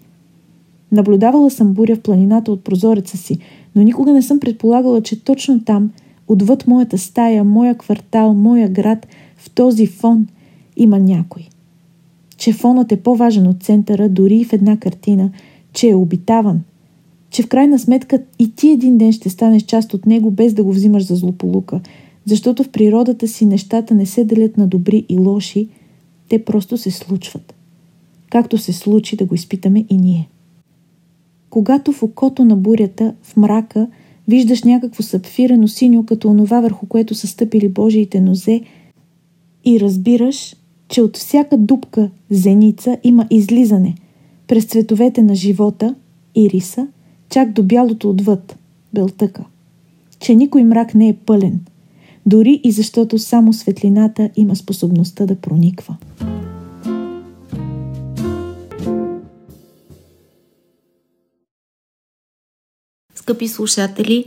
Наблюдавала 0.92 1.52
съм 1.52 1.74
буря 1.74 1.96
в 1.96 2.02
планината 2.02 2.52
от 2.52 2.64
прозореца 2.64 3.18
си, 3.18 3.38
но 3.76 3.84
никога 3.84 4.14
не 4.14 4.22
съм 4.22 4.40
предполагала, 4.40 5.02
че 5.02 5.24
точно 5.24 5.64
там, 5.64 5.92
отвъд 6.28 6.68
моята 6.68 6.98
стая, 6.98 7.44
моя 7.44 7.76
квартал, 7.76 8.34
моя 8.34 8.70
град, 8.70 9.08
в 9.38 9.50
този 9.50 9.88
фон 9.88 10.28
има 10.78 11.00
някой. 11.00 11.48
Че 12.38 12.54
фонът 12.54 12.92
е 12.92 13.02
по-важен 13.02 13.48
от 13.48 13.64
центъра, 13.64 14.10
дори 14.10 14.36
и 14.36 14.46
в 14.46 14.54
една 14.54 14.78
картина, 14.78 15.32
че 15.74 15.90
е 15.90 15.96
обитаван, 15.96 16.62
че 17.30 17.44
в 17.44 17.48
крайна 17.48 17.80
сметка 17.80 18.22
и 18.40 18.56
ти 18.56 18.70
един 18.70 18.98
ден 18.98 19.12
ще 19.12 19.30
станеш 19.30 19.64
част 19.64 19.94
от 19.94 20.06
него, 20.06 20.32
без 20.32 20.54
да 20.54 20.64
го 20.64 20.72
взимаш 20.72 21.06
за 21.06 21.16
злополука, 21.16 21.82
защото 22.26 22.64
в 22.64 22.70
природата 22.70 23.28
си 23.28 23.46
нещата 23.46 23.96
не 23.96 24.06
се 24.06 24.24
делят 24.24 24.58
на 24.58 24.68
добри 24.68 25.06
и 25.10 25.18
лоши, 25.18 25.68
те 26.30 26.46
просто 26.46 26.78
се 26.78 26.92
случват. 26.92 27.56
Както 28.30 28.58
се 28.58 28.74
случи 28.74 29.16
да 29.16 29.26
го 29.26 29.36
изпитаме 29.36 29.86
и 29.90 29.98
ние. 29.98 30.30
Когато 31.50 31.92
в 31.92 32.04
окото 32.04 32.46
на 32.46 32.56
бурята, 32.56 33.14
в 33.24 33.38
мрака, 33.38 33.88
виждаш 34.28 34.64
някакво 34.64 35.04
сапфирено 35.04 35.68
синьо, 35.68 36.06
като 36.06 36.30
онова 36.30 36.62
върху 36.62 36.86
което 36.86 37.16
са 37.16 37.28
стъпили 37.28 37.68
Божиите 37.68 38.22
нозе, 38.22 38.62
и 39.66 39.80
разбираш, 39.80 40.56
че 40.88 41.02
от 41.02 41.18
всяка 41.18 41.58
дупка 41.58 42.10
зеница 42.30 42.98
има 43.04 43.28
излизане 43.30 43.96
през 44.48 44.66
цветовете 44.66 45.24
на 45.24 45.36
живота, 45.36 45.96
ириса, 46.36 46.88
чак 47.30 47.52
до 47.52 47.64
бялото 47.64 48.10
отвъд, 48.10 48.58
белтъка. 48.94 49.44
Че 50.20 50.36
никой 50.36 50.64
мрак 50.64 50.96
не 50.96 51.10
е 51.10 51.18
пълен, 51.26 51.60
дори 52.26 52.62
и 52.64 52.72
защото 52.72 53.20
само 53.20 53.54
светлината 53.54 54.30
има 54.36 54.56
способността 54.56 55.26
да 55.26 55.36
прониква. 55.36 55.98
Скъпи 63.16 63.48
слушатели, 63.48 64.26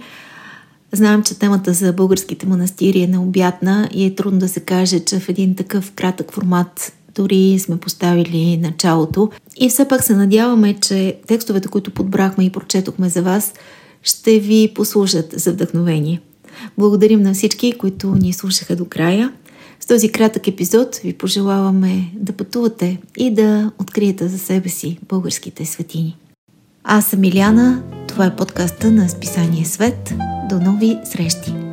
знам, 0.93 1.23
че 1.23 1.39
темата 1.39 1.73
за 1.73 1.93
българските 1.93 2.47
манастири 2.47 3.03
е 3.03 3.07
необятна 3.07 3.89
и 3.95 4.05
е 4.05 4.15
трудно 4.15 4.39
да 4.39 4.49
се 4.49 4.61
каже, 4.61 5.01
че 5.01 5.21
в 5.21 5.29
един 5.29 5.55
такъв 5.55 5.93
кратък 5.93 6.33
формат 6.33 6.93
дори 7.15 7.59
сме 7.59 7.77
поставили 7.77 8.57
началото. 8.57 9.31
И 9.57 9.69
все 9.69 9.89
пак 9.89 10.05
се 10.05 10.17
надяваме, 10.17 10.75
че 10.75 11.17
текстовете, 11.27 11.69
които 11.69 11.91
подбрахме 11.91 12.45
и 12.45 12.51
прочетохме 12.51 13.09
за 13.09 13.23
вас, 13.23 13.55
ще 14.03 14.39
ви 14.39 14.73
послужат 14.75 15.35
за 15.37 15.53
вдъхновение. 15.53 16.21
Благодарим 16.79 17.23
на 17.23 17.35
всички, 17.35 17.73
които 17.73 18.15
ни 18.15 18.33
слушаха 18.33 18.77
до 18.77 18.85
края. 18.85 19.33
С 19.81 19.87
този 19.87 20.13
кратък 20.13 20.49
епизод 20.49 20.97
ви 20.97 21.13
пожелаваме 21.13 22.11
да 22.15 22.33
пътувате 22.33 22.99
и 23.17 23.35
да 23.35 23.73
откриете 23.79 24.29
за 24.29 24.39
себе 24.39 24.69
си 24.69 24.99
българските 25.09 25.67
светини. 25.67 26.17
Аз 26.85 27.07
съм 27.07 27.25
Иляна, 27.25 27.83
това 28.09 28.27
е 28.27 28.37
подкаста 28.37 28.91
на 28.91 29.09
Списание 29.09 29.65
Свет. 29.65 30.15
До 30.51 30.61
нови 30.61 30.99
срещи! 31.05 31.72